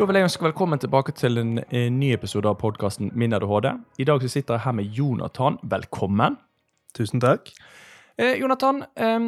Da 0.00 0.06
vil 0.08 0.16
jeg 0.16 0.24
ønske 0.30 0.46
velkommen 0.46 0.80
tilbake 0.80 1.12
til 1.12 1.36
en, 1.36 1.48
en 1.60 1.96
ny 2.00 2.14
episode 2.14 2.48
av 2.48 2.54
podkasten 2.62 3.10
Min 3.20 3.34
ADHD. 3.36 3.66
I 4.00 4.04
dag 4.08 4.22
så 4.24 4.30
sitter 4.32 4.56
jeg 4.56 4.64
her 4.64 4.72
med 4.78 4.94
Jonathan. 4.96 5.58
Velkommen. 5.74 6.38
Tusen 6.96 7.20
takk. 7.20 7.50
Eh, 8.16 8.38
Jonathan, 8.40 8.78
eh, 8.96 9.26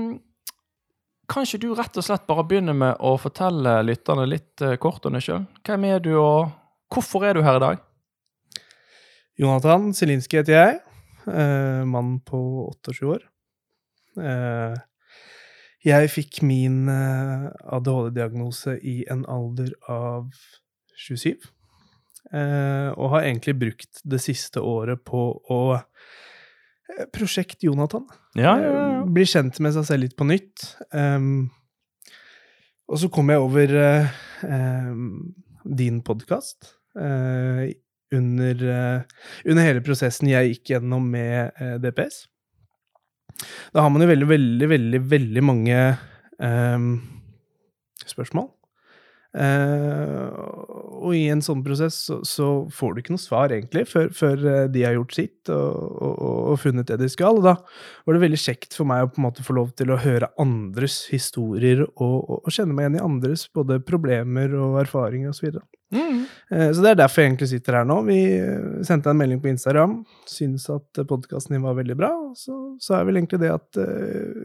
kan 1.29 1.45
ikke 1.45 1.61
du 1.61 1.75
rett 1.77 2.01
og 2.01 2.07
slett 2.07 2.25
bare 2.25 2.47
begynne 2.49 2.73
med 2.73 3.05
å 3.05 3.13
fortelle 3.21 3.75
lytterne 3.85 4.25
litt 4.31 4.65
eh, 4.65 4.79
kort 4.81 5.05
om 5.05 5.13
deg 5.13 5.27
sjøl? 5.27 5.45
Hvem 5.61 5.85
er 5.91 6.01
du, 6.01 6.15
og 6.17 6.57
hvorfor 6.89 7.29
er 7.29 7.37
du 7.37 7.45
her 7.45 7.61
i 7.61 7.65
dag? 7.67 7.85
Jonathan 9.45 9.93
Zielinski 9.93 10.41
heter 10.41 10.57
jeg. 10.57 10.81
Eh, 11.29 11.85
mann 11.85 12.15
på 12.25 12.41
28 12.73 13.13
år. 13.13 13.29
Eh, 14.25 14.81
jeg 15.83 16.11
fikk 16.13 16.43
min 16.47 16.87
eh, 16.91 17.49
ADHD-diagnose 17.75 18.77
i 18.87 19.03
en 19.11 19.25
alder 19.31 19.73
av 19.91 20.29
27. 20.99 21.35
Eh, 22.33 22.91
og 22.95 23.11
har 23.17 23.27
egentlig 23.27 23.57
brukt 23.59 24.03
det 24.07 24.21
siste 24.23 24.63
året 24.63 25.03
på 25.09 25.25
å 25.51 25.63
eh, 25.75 27.07
Prosjekt 27.15 27.65
Jonathan. 27.67 28.07
Ja, 28.39 28.55
ja, 28.61 28.71
ja. 28.79 29.03
Bli 29.11 29.27
kjent 29.27 29.59
med 29.65 29.75
seg 29.75 29.89
selv 29.89 30.07
litt 30.07 30.15
på 30.19 30.27
nytt. 30.29 30.67
Og 32.93 33.01
så 33.01 33.09
kom 33.11 33.31
jeg 33.33 33.41
over 33.41 33.73
din 35.65 36.03
podkast 36.05 36.75
under, 38.13 38.65
under 39.47 39.65
hele 39.65 39.83
prosessen 39.87 40.29
jeg 40.29 40.51
gikk 40.51 40.75
gjennom 40.75 41.07
med 41.15 41.57
DPS. 41.81 42.27
Da 43.75 43.85
har 43.85 43.93
man 43.93 44.05
jo 44.05 44.11
veldig, 44.11 44.29
veldig, 44.31 44.69
veldig, 44.73 45.03
veldig 45.13 45.45
mange 45.47 45.79
ehm, 46.43 46.91
spørsmål. 48.07 48.51
Eh, 49.33 50.25
og 51.03 51.15
i 51.17 51.23
en 51.33 51.41
sånn 51.41 51.63
prosess 51.65 51.97
så, 52.05 52.19
så 52.29 52.49
får 52.73 52.93
du 52.93 53.01
ikke 53.01 53.15
noe 53.15 53.23
svar, 53.23 53.55
egentlig, 53.55 53.87
før, 53.89 54.11
før 54.13 54.43
eh, 54.51 54.67
de 54.73 54.85
har 54.85 54.97
gjort 54.99 55.17
sitt 55.17 55.53
og, 55.53 55.79
og, 55.89 56.13
og, 56.13 56.41
og 56.53 56.59
funnet 56.61 56.91
det 56.93 56.99
de 57.01 57.09
skal. 57.13 57.41
Og 57.41 57.47
da 57.47 57.55
var 57.57 58.17
det 58.17 58.25
veldig 58.27 58.41
kjekt 58.43 58.77
for 58.77 58.89
meg 58.89 59.07
å 59.07 59.13
på 59.13 59.23
en 59.23 59.29
måte 59.31 59.47
få 59.47 59.57
lov 59.57 59.73
til 59.79 59.93
å 59.93 60.01
høre 60.03 60.31
andres 60.43 61.03
historier 61.13 61.87
og, 61.87 62.19
og, 62.21 62.43
og 62.43 62.53
kjenne 62.53 62.77
meg 62.77 62.87
igjen 62.91 63.01
i 63.01 63.07
andres 63.07 63.47
både 63.57 63.81
problemer 63.89 64.53
og 64.59 64.83
erfaringer 64.85 65.33
osv. 65.33 65.49
Så, 65.57 65.65
Mm. 65.93 66.25
eh, 66.51 66.71
så 66.73 66.85
det 66.85 66.91
er 66.91 67.01
derfor 67.03 67.23
jeg 67.23 67.31
egentlig 67.33 67.49
sitter 67.51 67.79
her 67.79 67.89
nå. 67.89 67.99
Vi 68.09 68.19
eh, 68.39 68.83
sendte 68.89 69.13
en 69.13 69.21
melding 69.21 69.43
på 69.43 69.51
Instagram, 69.53 69.99
syntes 70.29 70.69
at 70.73 71.03
podkasten 71.09 71.57
din 71.57 71.65
var 71.67 71.77
veldig 71.79 71.97
bra. 71.99 72.13
Så 72.39 72.57
sa 72.83 73.01
jeg 73.01 73.11
vel 73.11 73.21
egentlig 73.21 73.43
det 73.45 73.53
at 73.53 73.81
eh, 73.83 74.45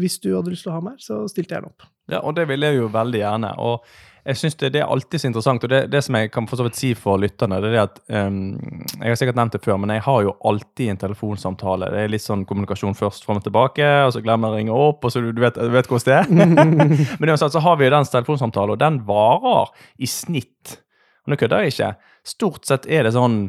hvis 0.00 0.20
du 0.22 0.32
hadde 0.36 0.54
lyst 0.54 0.66
til 0.66 0.74
å 0.74 0.78
ha 0.78 0.84
meg 0.90 1.00
så 1.02 1.24
stilte 1.30 1.56
jeg 1.56 1.64
den 1.64 1.72
opp. 1.72 1.88
Ja, 2.12 2.22
og 2.22 2.36
det 2.38 2.46
vil 2.50 2.62
jeg 2.62 2.78
jo 2.78 2.90
veldig 2.94 3.22
gjerne. 3.22 3.52
Og 3.66 3.82
jeg 4.26 4.38
synes 4.40 4.56
det, 4.58 4.72
det 4.74 4.80
er 4.82 4.90
alltid 4.90 5.22
så 5.22 5.28
interessant, 5.28 5.64
og 5.64 5.70
det, 5.70 5.80
det 5.92 6.00
som 6.02 6.16
jeg 6.18 6.30
kan 6.34 6.48
for 6.50 6.58
så 6.58 6.66
vidt 6.66 6.78
si 6.78 6.90
for 6.98 7.20
lytterne, 7.22 7.60
det 7.62 7.70
er 7.72 7.84
at 7.84 8.00
um, 8.10 8.56
Jeg 8.98 9.12
har 9.12 9.18
sikkert 9.20 9.38
nevnt 9.38 9.54
det 9.54 9.62
før, 9.62 9.78
men 9.82 9.92
jeg 9.94 10.02
har 10.06 10.22
jo 10.26 10.32
alltid 10.50 10.90
en 10.90 11.00
telefonsamtale. 11.04 11.90
Det 11.94 12.00
er 12.02 12.10
litt 12.10 12.24
sånn 12.24 12.46
kommunikasjon 12.48 12.96
først 12.98 13.26
fram 13.26 13.38
og 13.38 13.46
tilbake, 13.46 13.86
og 14.06 14.14
så 14.16 14.22
glemmer 14.24 14.50
jeg 14.50 14.54
å 14.54 14.60
ringe 14.60 14.80
opp, 14.88 15.06
og 15.06 15.14
så 15.14 15.22
du, 15.22 15.30
du 15.36 15.42
vet, 15.44 15.60
vet 15.76 15.90
hvordan 15.90 16.08
det 16.08 16.16
er. 16.18 16.66
men 17.20 17.32
uansett 17.32 17.54
så 17.54 17.62
har 17.62 17.78
vi 17.78 17.86
jo 17.86 17.94
den 17.94 18.10
telefonsamtalen, 18.16 18.74
og 18.74 18.82
den 18.82 18.98
varer 19.06 19.70
i 20.02 20.10
snitt 20.10 20.80
Og 21.24 21.32
nå 21.32 21.38
kødder 21.38 21.64
jeg 21.64 21.76
ikke. 21.76 21.92
Stort 22.26 22.66
sett 22.66 22.90
er 22.90 23.06
det 23.06 23.14
sånn 23.14 23.46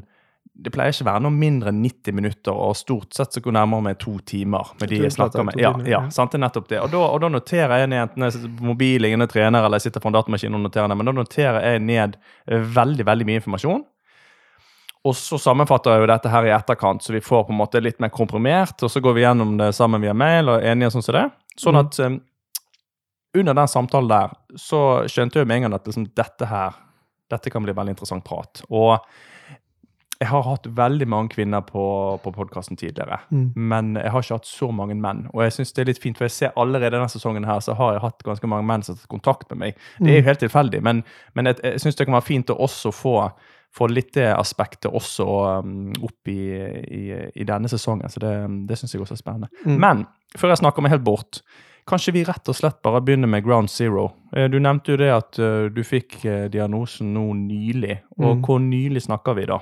det 0.58 0.72
pleier 0.74 0.90
ikke 0.90 1.06
å 1.06 1.08
være 1.12 1.22
noe 1.22 1.36
mindre 1.38 1.70
enn 1.70 1.84
90 1.84 2.16
minutter, 2.18 2.56
og 2.58 2.74
stort 2.80 3.14
sett 3.14 3.36
så 3.36 3.42
går 3.46 3.54
nærmere 3.54 3.84
med 3.86 4.00
to 4.02 4.16
timer 4.26 4.72
med 4.80 4.90
de 4.90 4.96
jeg 4.96 5.04
jeg 5.06 5.14
snakker 5.14 5.46
med. 5.46 5.60
Ja, 5.62 5.74
ja, 5.86 6.00
sant, 6.10 6.32
det 6.34 6.40
er 6.40 6.46
nettopp 6.48 6.68
det. 6.72 6.80
Og 6.82 6.90
da, 6.92 7.02
og 7.14 7.20
da 7.22 7.30
noterer 7.30 7.84
jeg 7.84 7.92
ned, 7.92 8.02
enten 8.08 8.26
jeg 8.26 8.34
sitter 8.34 8.56
på 8.58 8.66
mobilen 8.72 9.22
og 9.22 9.30
trener, 9.30 9.68
eller 9.68 9.78
jeg 9.78 9.92
sitter 9.92 10.02
foran 10.02 10.18
datamaskinen 10.18 10.58
og 10.58 10.64
noterer 10.66 10.90
ned, 10.90 10.98
men 10.98 11.12
da 11.12 11.14
noterer 11.20 11.60
jeg 11.62 11.84
ned 11.86 12.18
eh, 12.48 12.66
veldig, 12.80 13.06
veldig 13.06 13.28
mye 13.30 13.42
informasjon. 13.44 13.86
Og 15.08 15.14
så 15.16 15.38
sammenfatter 15.40 15.94
jeg 15.94 16.02
jo 16.04 16.10
dette 16.10 16.32
her 16.34 16.48
i 16.50 16.56
etterkant, 16.56 17.06
så 17.06 17.14
vi 17.14 17.22
får 17.23 17.46
på 17.48 17.54
en 17.54 17.62
måte 17.62 17.80
litt 17.84 18.02
mer 18.04 18.10
komprimert, 18.12 18.82
og 18.84 18.92
så 18.92 19.00
går 19.04 19.14
vi 19.16 19.23
gjennom 19.28 19.54
det 19.62 19.70
sammen 19.78 20.02
via 20.04 20.16
mail 20.17 20.50
og 20.50 20.58
er 20.58 20.73
enige 20.73 20.90
sånn 20.98 21.06
som 21.06 21.16
det. 21.16 21.28
Sånn 21.58 21.78
Mhm. 21.78 21.86
at 21.86 22.00
um, 22.00 22.17
under 23.38 23.54
den 23.54 23.67
samtalen 23.67 24.10
der, 24.10 24.34
så 24.58 25.06
skjønte 25.08 25.40
jeg 25.40 25.48
med 25.48 25.58
en 25.62 25.67
gang 25.67 25.78
at 25.78 25.86
liksom, 25.86 26.10
dette 26.17 26.50
her, 26.50 26.73
dette 27.30 27.54
kan 27.54 27.64
bli 27.64 27.73
veldig 27.78 27.94
interessant 27.94 28.26
prat. 28.26 28.64
Og 28.72 28.98
jeg 30.20 30.30
har 30.30 30.42
hatt 30.48 30.66
veldig 30.76 31.08
mange 31.08 31.30
kvinner 31.30 31.61
på, 31.61 31.83
på 32.23 32.32
podkasten 32.33 32.78
tidligere, 32.78 33.20
Mm. 33.32 33.52
men 33.55 33.95
jeg 33.95 34.11
har 34.11 34.22
ikke 34.23 34.38
hatt 34.39 34.45
så 34.50 34.72
mange 34.73 34.95
menn. 34.95 35.28
Og 35.33 35.44
jeg 35.44 35.52
synes 35.54 35.73
det 35.73 35.82
er 35.83 35.86
litt 35.92 36.02
fint, 36.02 36.17
for 36.17 36.26
jeg 36.26 36.32
ser 36.32 36.52
allerede 36.58 36.92
denne 36.98 37.10
sesongen 37.10 37.45
her, 37.45 37.60
så 37.60 37.76
har 37.78 37.94
jeg 37.94 38.02
hatt 38.02 38.23
ganske 38.26 38.48
mange 38.50 38.66
menn 38.66 38.82
som 38.83 38.95
har 38.95 39.02
tatt 39.04 39.11
kontakt 39.14 39.50
med 39.52 39.60
meg. 39.60 39.76
Det 40.00 40.10
er 40.16 40.20
jo 40.22 40.26
helt 40.30 40.39
tilfeldig, 40.39 40.82
men, 40.83 41.04
men 41.36 41.45
jeg, 41.52 41.60
jeg 41.64 41.80
syns 41.86 41.95
det 41.95 42.05
kan 42.10 42.17
være 42.17 42.30
fint 42.32 42.50
å 42.50 42.58
også 42.66 42.92
få, 42.94 43.16
få 43.78 43.88
litt 43.92 44.14
det 44.17 44.32
aspektet 44.33 44.89
også 44.92 45.28
um, 45.61 45.92
opp 46.02 46.28
i, 46.34 46.39
i, 46.98 47.04
i 47.36 47.44
denne 47.45 47.70
sesongen. 47.70 48.10
Så 48.10 48.20
det, 48.23 48.34
det 48.67 48.78
syns 48.80 48.94
jeg 48.95 49.02
også 49.05 49.14
er 49.20 49.22
spennende. 49.22 49.49
Mm. 49.66 49.78
Men 49.80 50.05
før 50.38 50.49
jeg 50.55 50.64
snakker 50.64 50.82
meg 50.82 50.95
helt 50.95 51.05
bort, 51.05 51.42
kanskje 51.88 52.11
vi 52.17 52.23
rett 52.28 52.49
og 52.52 52.55
slett 52.58 52.82
bare 52.84 52.99
begynner 53.05 53.30
med 53.32 53.45
ground 53.45 53.70
zero. 53.72 54.10
Eh, 54.36 54.49
Du 54.52 54.58
nevnte 54.60 54.92
jo 54.92 54.98
det 54.99 55.08
at 55.14 55.38
eh, 55.39 55.70
du 55.72 55.84
fikk 55.88 56.17
eh, 56.26 56.48
diagnosen 56.52 57.14
nå 57.16 57.30
nylig. 57.38 57.99
Og 58.17 58.34
Mm. 58.38 58.42
hvor 58.44 58.60
nylig 58.60 59.02
snakker 59.05 59.36
vi 59.38 59.45
da? 59.45 59.60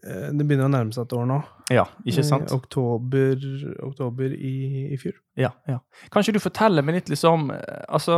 Eh, 0.00 0.28
Det 0.32 0.46
begynner 0.46 0.68
å 0.68 0.72
nærme 0.72 0.94
seg 0.94 1.04
et 1.04 1.14
år 1.16 1.26
nå. 1.28 1.38
Ja, 1.70 1.84
ikke 2.08 2.24
sant? 2.26 2.48
Eh, 2.48 2.56
oktober, 2.56 3.42
oktober 3.84 4.32
i, 4.34 4.54
i 4.94 4.98
fjor. 5.00 5.18
Ja, 5.38 5.52
ja. 5.68 5.78
Kan 6.10 6.24
ikke 6.24 6.38
du 6.38 6.42
fortelle 6.42 6.82
meg 6.86 6.96
litt 6.98 7.12
liksom 7.12 7.50
eh, 7.54 7.84
Altså, 7.88 8.16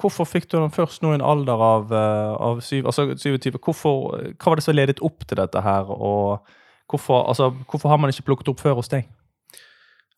hvorfor 0.00 0.28
fikk 0.28 0.48
du 0.48 0.56
den 0.58 0.72
først 0.74 1.04
nå 1.04 1.12
i 1.12 1.18
en 1.18 1.26
alder 1.26 1.60
av, 1.66 1.92
av 1.92 2.62
syv, 2.64 2.88
altså 2.90 3.10
27? 3.14 3.58
Hvorfor, 3.58 4.16
hva 4.32 4.52
var 4.52 4.60
det 4.60 4.66
som 4.66 4.76
ledet 4.78 5.02
opp 5.06 5.26
til 5.28 5.40
dette 5.40 5.64
her, 5.64 5.90
og 5.92 6.46
hvorfor, 6.90 7.26
altså, 7.30 7.50
hvorfor 7.70 7.92
har 7.92 8.00
man 8.02 8.12
ikke 8.12 8.26
plukket 8.30 8.52
opp 8.54 8.62
før 8.62 8.80
hos 8.80 8.90
deg? 8.92 9.10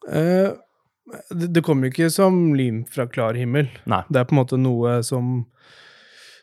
Uh, 0.08 0.54
det, 1.30 1.50
det 1.54 1.62
kommer 1.66 1.86
jo 1.86 1.92
ikke 1.92 2.10
som 2.14 2.54
lyn 2.56 2.82
fra 2.90 3.08
klar 3.10 3.36
himmel. 3.38 3.68
Nei. 3.90 4.02
Det 4.08 4.22
er 4.22 4.28
på 4.28 4.36
en 4.36 4.40
måte 4.40 4.58
noe 4.60 5.00
som 5.06 5.34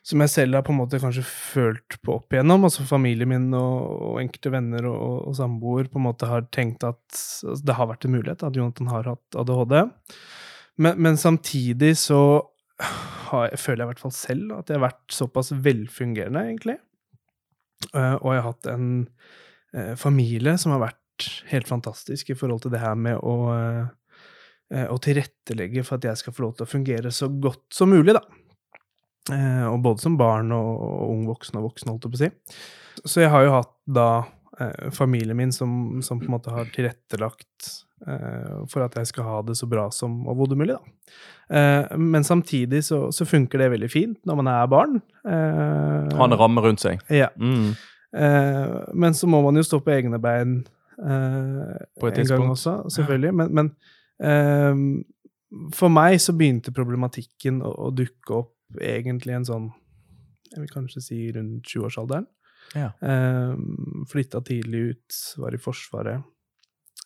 som 0.10 0.24
jeg 0.24 0.32
selv 0.34 0.58
har 0.58 0.66
på 0.66 0.74
en 0.74 0.80
måte 0.80 1.00
kanskje 1.02 1.22
følt 1.28 1.98
på 2.02 2.16
opp 2.16 2.34
igjennom. 2.34 2.64
Altså 2.66 2.86
familien 2.90 3.30
min 3.30 3.48
og, 3.54 3.90
og 4.10 4.22
enkelte 4.24 4.52
venner 4.54 4.88
og, 4.90 5.28
og, 5.30 5.36
samboer 5.38 5.90
på 5.92 6.00
en 6.02 6.08
måte 6.08 6.30
har 6.30 6.48
tenkt 6.56 6.86
at 6.88 7.02
altså, 7.14 7.60
det 7.62 7.76
har 7.78 7.90
vært 7.92 8.08
en 8.08 8.16
mulighet, 8.16 8.46
at 8.46 8.58
Jonathan 8.58 8.90
har 8.90 9.12
hatt 9.12 9.38
ADHD. 9.38 9.76
Men, 10.82 11.04
men 11.06 11.20
samtidig 11.20 11.94
så 12.02 12.22
jeg, 12.80 13.60
føler 13.60 13.84
jeg 13.84 13.86
i 13.86 13.92
hvert 13.92 14.02
fall 14.02 14.16
selv 14.16 14.56
at 14.56 14.72
jeg 14.72 14.80
har 14.80 14.88
vært 14.88 15.14
såpass 15.14 15.52
velfungerende, 15.54 16.46
egentlig. 16.48 16.80
Eh, 17.94 18.16
og 18.16 18.34
jeg 18.34 18.42
har 18.42 18.50
hatt 18.50 18.72
en 18.74 18.90
eh, 19.76 19.94
familie 20.00 20.58
som 20.60 20.74
har 20.74 20.88
vært 20.88 21.30
helt 21.52 21.70
fantastisk 21.70 22.32
i 22.32 22.40
forhold 22.40 22.64
til 22.64 22.74
det 22.74 22.82
her 22.82 22.98
med 22.98 23.20
å 23.20 23.38
eh, 23.54 23.96
å 24.70 25.00
tilrettelegge 25.02 25.82
for 25.82 25.98
at 25.98 26.06
jeg 26.06 26.20
skal 26.20 26.34
få 26.36 26.44
lov 26.44 26.52
til 26.58 26.68
å 26.68 26.70
fungere 26.70 27.10
så 27.14 27.26
godt 27.42 27.64
som 27.74 27.90
mulig, 27.90 28.14
da. 28.14 28.22
Eh, 29.32 29.66
og 29.70 29.82
både 29.86 30.04
som 30.04 30.18
barn 30.20 30.52
og, 30.56 30.70
og 30.86 31.14
ung 31.14 31.26
voksen 31.30 31.60
og 31.60 31.70
voksen, 31.70 31.92
holdt 31.92 32.08
jeg 32.08 32.14
på 32.14 32.20
å 32.20 32.24
si. 32.24 32.30
Så 33.06 33.24
jeg 33.24 33.32
har 33.34 33.46
jo 33.46 33.54
hatt 33.58 33.74
da 34.00 34.08
eh, 34.60 34.90
familien 34.96 35.38
min 35.38 35.54
som, 35.56 36.00
som 36.06 36.20
på 36.22 36.28
en 36.30 36.36
måte 36.38 36.54
har 36.54 36.72
tilrettelagt 36.74 37.70
eh, 38.08 38.56
for 38.72 38.86
at 38.86 38.98
jeg 39.00 39.12
skal 39.12 39.28
ha 39.28 39.38
det 39.48 39.58
så 39.60 39.70
bra 39.70 39.90
som 39.96 40.22
overhodet 40.28 40.60
mulig, 40.60 40.78
da. 40.80 41.14
Eh, 41.50 41.94
men 41.98 42.26
samtidig 42.28 42.84
så, 42.86 43.08
så 43.16 43.26
funker 43.26 43.62
det 43.62 43.72
veldig 43.76 43.92
fint 43.92 44.20
når 44.30 44.42
man 44.42 44.52
er 44.56 44.68
barn. 44.72 45.00
Eh, 45.26 46.10
Ha 46.18 46.28
en 46.28 46.40
ramme 46.42 46.66
rundt 46.66 46.84
seg. 46.84 47.02
Ja. 47.14 47.32
Mm. 47.38 47.72
Eh, 48.18 48.76
men 48.98 49.16
så 49.18 49.30
må 49.30 49.42
man 49.46 49.58
jo 49.60 49.66
stå 49.66 49.82
på 49.86 49.94
egne 49.94 50.18
bein 50.22 50.60
eh, 50.98 51.80
På 52.02 52.10
et 52.10 52.18
en 52.24 52.30
gang 52.34 52.50
også, 52.50 52.82
selvfølgelig. 52.90 53.34
Men, 53.38 53.56
men 53.62 53.74
for 55.74 55.90
meg 55.90 56.18
så 56.20 56.34
begynte 56.36 56.74
problematikken 56.76 57.62
å, 57.64 57.70
å 57.88 57.92
dukke 57.96 58.34
opp 58.42 58.56
egentlig 58.78 59.34
en 59.34 59.48
sånn 59.48 59.70
Jeg 60.50 60.64
vil 60.64 60.72
kanskje 60.74 61.02
si 61.06 61.18
rundt 61.36 61.68
20-årsalderen. 61.70 62.26
Ja. 62.74 62.90
Eh, 63.06 63.52
flytta 64.10 64.42
tidlig 64.42 64.80
ut, 64.80 65.18
var 65.38 65.54
i 65.54 65.60
Forsvaret. 65.62 66.26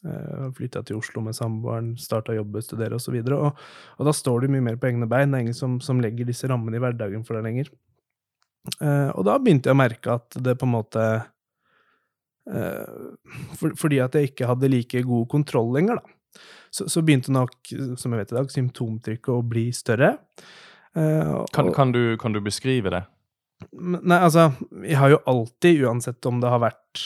Uh, 0.04 0.50
flytta 0.52 0.82
til 0.84 0.98
Oslo 1.00 1.22
med 1.24 1.36
samboeren, 1.36 1.94
starta 2.00 2.34
å 2.34 2.38
jobbe, 2.42 2.60
studere 2.64 2.98
osv. 2.98 3.16
Og, 3.22 3.34
og, 3.38 3.62
og 3.96 4.08
da 4.08 4.14
står 4.16 4.44
du 4.44 4.52
mye 4.52 4.64
mer 4.66 4.80
på 4.80 4.90
egne 4.90 5.08
bein. 5.08 5.32
Det 5.32 5.40
er 5.40 5.46
ingen 5.46 5.56
som, 5.56 5.78
som 5.84 6.02
legger 6.04 6.28
disse 6.28 6.48
rammene 6.52 6.76
i 6.76 6.84
hverdagen 6.84 7.24
for 7.28 7.40
deg 7.40 7.48
lenger. 7.48 7.70
Eh, 8.80 9.10
og 9.12 9.24
da 9.28 9.38
begynte 9.40 9.70
jeg 9.70 9.76
å 9.76 9.80
merke 9.80 10.18
at 10.18 10.36
det 10.44 10.56
på 10.60 10.68
en 10.68 10.74
måte 10.74 11.06
eh, 12.48 13.16
for, 13.60 13.76
Fordi 13.80 14.00
at 14.04 14.16
jeg 14.16 14.32
ikke 14.32 14.48
hadde 14.48 14.72
like 14.72 15.04
god 15.08 15.28
kontroll 15.32 15.74
lenger, 15.76 16.00
da. 16.00 16.44
Så, 16.74 16.88
så 16.90 17.04
begynte 17.06 17.32
nok, 17.32 17.54
som 18.00 18.14
jeg 18.14 18.24
vet 18.24 18.32
i 18.34 18.38
dag, 18.40 18.48
symptomtrykket 18.50 19.30
å 19.30 19.44
bli 19.46 19.68
større. 19.78 20.16
Eh, 20.96 21.46
Kan, 21.54 21.68
og- 21.70 21.76
kan, 21.76 21.92
du, 21.92 22.18
kan 22.22 22.34
du 22.36 22.42
beskrive 22.42 22.90
det? 22.94 23.04
Nei, 23.80 24.18
altså, 24.20 24.50
jeg 24.84 24.98
har 25.00 25.10
jo 25.14 25.22
alltid, 25.30 25.84
uansett 25.88 26.26
om 26.28 26.42
det 26.44 26.50
har 26.52 26.60
vært 26.60 27.04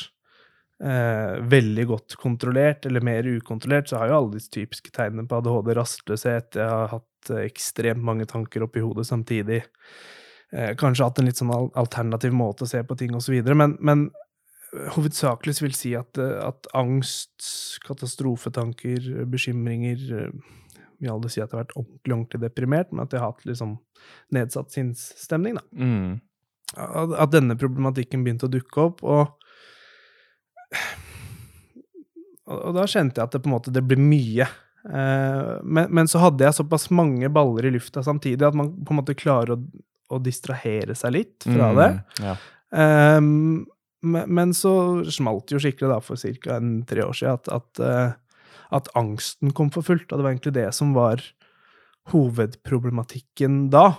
eh, 0.81 1.37
veldig 1.53 1.85
godt 1.91 2.15
kontrollert 2.17 2.85
eller 2.89 3.03
mer 3.05 3.27
ukontrollert, 3.29 3.89
så 3.91 3.99
har 4.01 4.09
jo 4.09 4.17
alle 4.17 4.33
disse 4.39 4.49
typiske 4.55 4.89
tegnene 4.95 5.27
på 5.29 5.37
ADHD, 5.37 5.73
rastløshet, 5.77 6.57
jeg 6.57 6.67
har 6.71 6.89
hatt 6.95 7.29
eh, 7.33 7.43
ekstremt 7.45 8.01
mange 8.03 8.25
tanker 8.29 8.65
oppi 8.65 8.81
hodet 8.81 9.05
samtidig. 9.09 9.63
eh, 10.51 10.73
kanskje 10.79 11.05
hatt 11.05 11.19
en 11.21 11.29
litt 11.29 11.37
sånn 11.41 11.53
alternativ 11.77 12.33
måte 12.33 12.65
å 12.65 12.71
se 12.71 12.81
på 12.83 12.97
ting 12.97 13.13
osv. 13.15 13.37
Men, 13.53 13.77
men 13.79 14.07
hovedsakelig 14.97 15.61
vil 15.61 15.71
jeg 15.71 15.79
si 15.79 15.93
at, 15.99 16.17
at 16.19 16.67
angst, 16.75 17.45
katastrofetanker, 17.85 19.25
bekymringer 19.29 20.31
vil 20.99 21.13
aldri 21.13 21.31
si 21.33 21.41
at 21.41 21.49
jeg 21.49 21.55
har 21.55 21.63
vært 21.65 21.75
ordentlig 21.77 22.15
ordentlig 22.15 22.41
deprimert, 22.43 22.91
men 22.91 23.05
at 23.05 23.13
jeg 23.13 23.21
har 23.21 23.33
hatt 23.33 23.45
liksom 23.49 23.75
nedsatt 24.35 24.73
sinnsstemning. 24.73 25.59
da. 25.59 25.65
Mm. 25.73 26.15
At, 26.75 27.17
at 27.25 27.33
denne 27.33 27.55
problematikken 27.59 28.23
begynte 28.25 28.49
å 28.49 28.53
dukke 28.53 28.87
opp, 28.89 29.03
og 29.03 29.35
og 32.47 32.71
da 32.77 32.85
kjente 32.87 33.19
jeg 33.19 33.27
at 33.27 33.35
det 33.35 33.43
på 33.43 33.49
en 33.49 33.55
måte 33.57 33.73
det 33.75 33.83
ble 33.83 33.97
mye. 33.99 34.47
Eh, 34.87 35.53
men, 35.63 35.89
men, 35.91 36.07
så 36.07 36.21
hadde 36.23 36.45
jeg 36.45 36.55
såpass 36.55 36.87
mange 36.95 37.27
baller 37.33 37.67
i 37.67 37.73
lufta 37.75 38.03
samtidig 38.05 38.45
at 38.47 38.55
man 38.55 38.71
på 38.87 38.93
en 38.93 39.01
måte 39.01 39.17
klarer 39.19 39.57
å, 39.57 39.59
å 40.15 40.19
distrahere 40.23 40.95
seg 40.95 41.15
litt 41.17 41.47
fra 41.47 41.73
Mm, 41.73 41.81
det. 41.81 41.89
Ja. 42.23 42.35
Eh, 42.83 43.19
men, 44.07 44.31
men 44.39 44.53
så 44.55 45.03
smalt 45.11 45.49
det 45.49 45.57
jo 45.57 45.63
skikkelig 45.65 45.91
da 45.91 45.99
for 46.03 46.39
ca. 46.43 46.61
tre 46.87 47.03
år 47.03 47.19
siden 47.19 47.35
at, 47.35 47.51
at, 47.51 47.83
eh, 47.83 48.15
at 48.73 48.89
angsten 48.99 49.53
kom 49.55 49.71
for 49.73 49.85
fullt. 49.85 50.09
Og 50.09 50.17
det 50.17 50.25
var 50.25 50.33
egentlig 50.33 50.55
det 50.57 50.69
som 50.75 50.93
var 50.97 51.23
hovedproblematikken 52.11 53.67
da. 53.73 53.89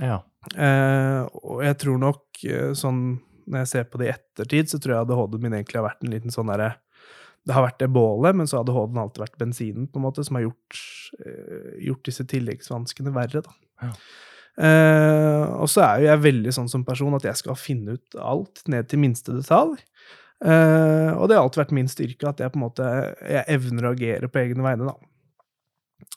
ja. 0.00 0.22
Eh, 0.58 1.20
og 1.38 1.60
jeg 1.62 1.76
tror 1.78 1.98
nok 2.02 2.40
eh, 2.50 2.72
sånn 2.74 3.20
Når 3.46 3.60
jeg 3.60 3.68
ser 3.70 3.84
på 3.86 4.00
det 4.00 4.08
i 4.08 4.10
ettertid, 4.10 4.72
så 4.72 4.80
tror 4.82 4.96
jeg 4.96 5.04
ADHD-en 5.04 5.44
min 5.44 5.54
egentlig 5.54 5.78
har 5.78 5.84
vært 5.86 6.02
en 6.02 6.10
liten 6.10 6.34
sånn 6.34 6.50
derre 6.50 6.72
Det 7.46 7.54
har 7.54 7.62
vært 7.62 7.78
det 7.78 7.88
bålet, 7.94 8.34
men 8.34 8.50
så 8.50 8.58
har 8.58 8.64
ADHD-en 8.64 9.04
alltid 9.04 9.22
vært 9.22 9.38
bensinen, 9.38 9.86
på 9.86 10.00
en 10.00 10.06
måte, 10.08 10.24
som 10.26 10.40
har 10.40 10.48
gjort, 10.48 10.80
eh, 11.22 11.70
gjort 11.86 12.10
disse 12.10 12.26
tilleggsvanskene 12.32 13.14
verre, 13.14 13.44
da. 13.46 13.54
Ja. 13.84 13.92
Eh, 14.66 15.44
og 15.62 15.70
så 15.70 15.84
er 15.86 16.02
jo 16.02 16.10
jeg 16.10 16.24
veldig 16.26 16.52
sånn 16.58 16.68
som 16.70 16.84
person 16.84 17.14
at 17.16 17.24
jeg 17.26 17.38
skal 17.40 17.56
finne 17.58 17.96
ut 17.96 18.18
alt 18.20 18.64
ned 18.70 18.90
til 18.90 19.00
minste 19.02 19.34
detalj. 19.36 19.78
Eh, 20.42 21.10
og 21.14 21.28
det 21.30 21.36
har 21.36 21.44
alltid 21.44 21.62
vært 21.62 21.74
min 21.76 21.90
styrke 21.90 22.26
at 22.26 22.40
jeg 22.42 22.50
på 22.50 22.58
en 22.58 22.64
måte 22.64 22.86
jeg 23.20 23.44
evner 23.52 23.86
å 23.86 23.92
agere 23.94 24.30
på 24.30 24.42
egne 24.42 24.66
vegne, 24.66 24.90
da. 24.90 25.08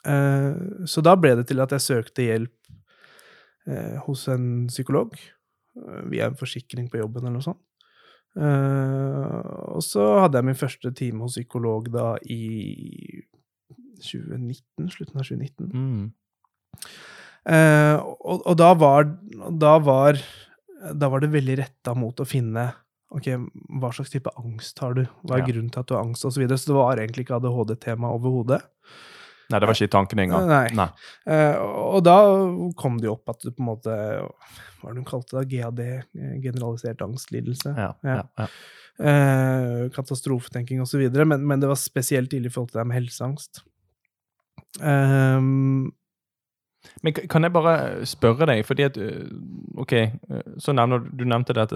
Uh, 0.05 0.85
så 0.89 1.01
da 1.05 1.13
ble 1.17 1.31
det 1.37 1.47
til 1.49 1.61
at 1.61 1.71
jeg 1.73 1.81
søkte 1.81 2.25
hjelp 2.25 2.69
uh, 3.69 4.01
hos 4.05 4.25
en 4.33 4.65
psykolog 4.69 5.13
via 6.09 6.29
en 6.29 6.37
forsikring 6.39 6.87
på 6.89 7.01
jobben 7.01 7.25
eller 7.25 7.35
noe 7.35 7.43
sånt. 7.43 7.59
Og 9.75 9.81
så 9.83 10.05
hadde 10.23 10.39
jeg 10.39 10.47
min 10.47 10.57
første 10.59 10.91
time 10.95 11.25
hos 11.25 11.35
psykolog 11.35 11.89
da 11.91 12.13
i 12.31 13.19
2019, 13.99 14.87
slutten 14.93 15.19
av 15.19 15.27
2019. 15.27 15.67
Mm. 15.75 16.05
Og, 18.07 18.39
og 18.39 18.55
da 18.55 18.71
var 18.79 19.09
da 19.51 19.73
var 19.83 20.23
da 20.95 21.11
var 21.11 21.25
det 21.25 21.33
veldig 21.35 21.59
retta 21.59 21.91
mot 21.99 22.23
å 22.23 22.29
finne 22.29 22.69
ok, 23.11 23.27
hva 23.79 23.91
slags 23.93 24.09
type 24.11 24.31
angst 24.37 24.79
har 24.79 24.93
du, 24.93 25.03
hva 25.23 25.35
er 25.37 25.43
Ja. 25.43 25.45
grunnen 25.51 25.71
til 25.71 25.79
at 25.79 25.87
du 25.87 25.93
har 25.95 26.03
angst, 26.03 26.25
osv. 26.25 26.33
Så, 26.33 26.39
videre. 26.41 26.57
så 26.57 26.65
det 26.71 26.75
var 26.75 26.97
egentlig 26.97 27.25
ikke 27.25 27.35
ADHD-tema 27.37 28.09
overhodet. 28.15 28.61
Nei, 29.51 29.59
det 29.59 29.67
var 29.67 29.75
ikke 29.75 29.85
i 29.85 29.93
tankene 29.93 30.23
engang. 30.25 30.47
Nei. 30.49 30.69
Nei. 30.73 30.87
Uh, 31.29 31.59
og 31.95 32.03
da 32.03 32.15
kom 32.81 32.97
det 32.97 33.05
jo 33.05 33.13
opp 33.13 33.29
at 33.29 33.43
du 33.45 33.51
på 33.51 33.61
en 33.61 33.67
måte 33.69 33.93
Hva 33.93 34.89
var 34.89 34.93
det 34.95 35.03
hun 35.03 35.05
kalte 35.05 35.37
det? 35.37 35.49
GAD? 35.53 35.79
eh, 35.85 36.39
Generalisert 36.41 37.01
angstlidelse. 37.05 37.75
Ja, 37.77 37.91
Ja. 38.03 38.23
ja. 38.37 38.47
Eh, 38.97 39.89
katastrofetenking 39.93 40.81
osv. 40.81 41.09
Men, 41.25 41.45
men 41.45 41.59
det 41.59 41.67
var 41.69 41.75
spesielt 41.77 42.33
ille 42.33 42.47
i 42.47 42.49
forhold 42.49 42.71
til 42.71 42.79
det 42.81 42.87
med 42.87 42.97
helseangst. 43.03 43.61
Ehm, 44.81 45.91
Men 47.03 47.13
kan 47.13 47.43
jeg 47.45 47.53
bare 47.55 48.05
spørre 48.07 48.47
deg, 48.49 48.63
fordi 48.65 48.85
at 48.87 48.97
øh, 48.97 49.27
OK, 49.81 49.93
øh, 49.93 50.41
så 50.61 50.73
nevner 50.75 51.03
du 51.05 51.23
nevnte 51.27 51.53
det 51.57 51.67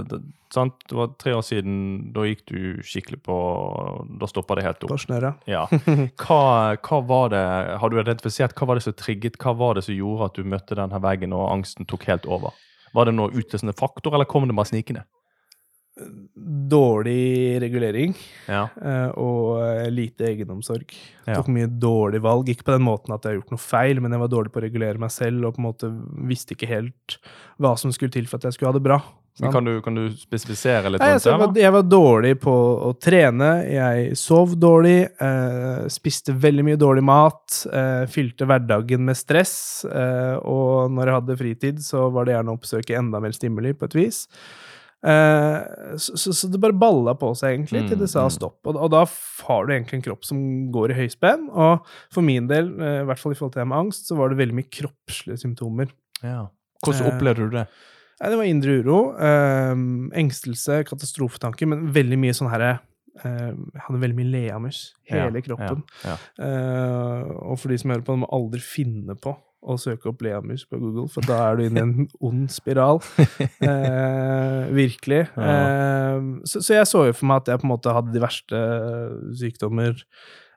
sant? 0.53 0.73
det 0.89 0.97
var 0.97 1.11
tre 1.19 1.35
år 1.37 1.45
siden, 1.45 1.75
da 2.15 2.25
gikk 2.27 2.45
du 2.49 2.59
skikkelig 2.85 3.21
på 3.25 3.37
Da 4.21 4.29
stoppa 4.29 4.55
det 4.57 4.65
helt 4.65 4.83
opp. 4.87 4.95
snørra. 4.99 5.33
Ja. 5.47 5.65
Hva, 6.23 6.41
hva 6.75 7.01
var 7.05 7.29
det 7.33 7.43
Har 7.81 7.89
du 7.89 7.99
identifisert 7.99 8.55
hva 8.57 8.67
var 8.69 8.79
det 8.79 8.85
som 8.87 8.93
trigget, 8.97 9.37
hva 9.41 9.53
var 9.57 9.77
det 9.77 9.85
som 9.87 9.95
gjorde 9.95 10.29
at 10.31 10.39
du 10.39 10.43
møtte 10.43 10.77
denne 10.79 11.01
veggen 11.03 11.33
og 11.33 11.51
angsten 11.51 11.87
tok 11.89 12.07
helt 12.09 12.25
over? 12.29 12.55
Var 12.93 13.05
det 13.05 13.13
noe 13.15 13.29
utløsende 13.37 13.75
faktor, 13.77 14.13
eller 14.15 14.25
kom 14.25 14.47
det 14.49 14.55
bare 14.57 14.71
snikende? 14.71 15.05
Dårlig 16.69 17.59
regulering 17.61 18.15
Ja. 18.47 18.67
eh, 18.81 19.09
og 19.19 19.59
eh, 19.63 19.89
lite 19.91 20.29
egenomsorg. 20.31 20.93
Ja. 21.25 21.35
Tok 21.37 21.51
mye 21.53 21.69
dårlige 21.69 22.23
valg. 22.25 22.49
Ikke 22.49 22.67
på 22.69 22.75
den 22.77 22.85
måten 22.87 23.13
at 23.15 23.25
jeg 23.25 23.35
har 23.35 23.39
gjort 23.41 23.55
noe 23.55 23.63
feil, 23.63 24.01
men 24.01 24.15
jeg 24.15 24.23
var 24.23 24.33
dårlig 24.33 24.53
på 24.53 24.61
å 24.61 24.65
regulere 24.65 25.01
meg 25.01 25.13
selv 25.13 25.49
og 25.49 25.55
på 25.55 25.63
en 25.63 25.69
måte 25.69 25.91
visste 26.29 26.55
ikke 26.55 26.69
helt 26.69 27.19
hva 27.59 27.75
som 27.79 27.93
skulle 27.95 28.13
til 28.13 28.29
for 28.29 28.39
at 28.39 28.49
jeg 28.49 28.57
skulle 28.57 28.73
ha 28.73 28.79
det 28.79 28.85
bra. 28.85 29.01
Kan, 29.39 29.63
du, 29.63 29.77
kan 29.81 29.95
du 29.95 30.09
spesifisere 30.19 30.89
litt 30.91 30.99
Nei, 30.99 31.13
altså, 31.15 31.29
jeg, 31.31 31.39
var, 31.39 31.53
jeg 31.61 31.71
var 31.71 31.85
dårlig 31.87 32.31
på 32.43 32.53
å 32.89 32.89
trene, 32.99 33.49
jeg 33.71 34.17
sov 34.19 34.57
dårlig, 34.59 34.97
eh, 35.15 35.85
spiste 35.91 36.35
veldig 36.35 36.65
mye 36.67 36.79
dårlig 36.81 37.03
mat, 37.07 37.61
eh, 37.71 38.03
fylte 38.11 38.49
hverdagen 38.49 39.05
med 39.07 39.15
stress, 39.15 39.53
eh, 39.87 40.35
og 40.43 40.91
når 40.91 41.07
jeg 41.07 41.17
hadde 41.21 41.37
fritid, 41.39 41.79
så 41.85 42.09
var 42.11 42.27
det 42.27 42.35
gjerne 42.35 42.51
å 42.51 42.59
oppsøke 42.59 42.97
enda 42.99 43.23
mer 43.23 43.37
stimuli, 43.37 43.71
på 43.79 43.87
et 43.87 43.95
vis. 44.01 44.25
Eh, 44.99 45.95
så, 45.97 46.17
så, 46.19 46.33
så 46.35 46.49
det 46.51 46.59
bare 46.59 46.75
balla 46.75 47.13
på 47.15 47.29
seg, 47.39 47.53
egentlig, 47.55 47.85
til 47.89 47.99
det 48.01 48.09
sa 48.11 48.25
Mm, 48.25 48.31
mm. 48.31 48.35
stopp. 48.35 48.57
Og, 48.67 48.75
og 48.75 48.89
da 48.91 49.03
har 49.47 49.65
du 49.65 49.73
egentlig 49.73 49.99
en 50.01 50.05
kropp 50.09 50.25
som 50.27 50.41
går 50.75 50.91
i 50.91 50.97
høyspenn, 51.03 51.47
og 51.51 51.85
for 52.11 52.21
min 52.25 52.47
del, 52.51 52.73
eh, 52.81 53.01
i 53.03 53.07
hvert 53.07 53.21
fall 53.21 53.31
i 53.31 53.39
forhold 53.39 53.53
til 53.55 53.63
det 53.63 53.69
med 53.71 53.79
angst, 53.79 54.09
så 54.11 54.17
var 54.19 54.29
det 54.33 54.41
veldig 54.41 54.57
mye 54.59 54.69
kroppslige 54.79 55.39
symptomer. 55.45 55.87
Ja. 56.23 56.47
Hvordan 56.83 57.05
Eh, 57.07 57.13
opplevde 57.15 57.47
du 57.49 57.55
det? 57.57 57.65
Det 58.19 58.35
var 58.35 58.43
indre 58.51 58.73
uro, 58.83 58.99
eh, 59.15 59.73
engstelse, 60.19 60.83
katastrofetanker, 60.89 61.67
men 61.71 61.87
veldig 61.95 62.17
mye 62.19 62.35
sånn 62.35 62.49
herre 62.51 62.79
eh, 63.23 63.51
Jeg 63.55 63.81
hadde 63.85 63.99
veldig 64.03 64.15
mye 64.19 64.31
leamus. 64.31 64.93
Hele 65.07 65.39
Ja, 65.39 65.45
kroppen. 65.47 65.83
Ja, 66.03 66.17
Eh, 66.39 67.23
og 67.47 67.57
for 67.59 67.69
de 67.71 67.77
som 67.79 67.91
hører 67.91 68.03
på, 68.03 68.15
de 68.15 68.23
må 68.25 68.29
aldri 68.35 68.59
finne 68.63 69.15
på 69.15 69.37
å 69.61 69.75
søke 69.77 70.07
opp 70.11 70.21
leamus 70.23 70.63
på 70.69 70.79
Google, 70.79 71.07
for 71.11 71.25
da 71.27 71.39
er 71.49 71.57
du 71.59 71.63
inne 71.67 71.81
i 71.81 71.85
en 71.87 72.09
ond 72.29 72.45
spiral. 72.53 73.01
Eh, 73.59 74.67
virkelig. 74.75 75.25
Eh, 75.49 76.19
så, 76.47 76.59
så 76.63 76.73
jeg 76.79 76.87
så 76.89 77.05
jo 77.09 77.13
for 77.15 77.27
meg 77.29 77.41
at 77.43 77.49
jeg 77.53 77.61
på 77.61 77.67
en 77.67 77.71
måte 77.73 77.93
hadde 77.95 78.13
de 78.13 78.21
verste 78.23 78.59
sykdommer. 79.39 79.97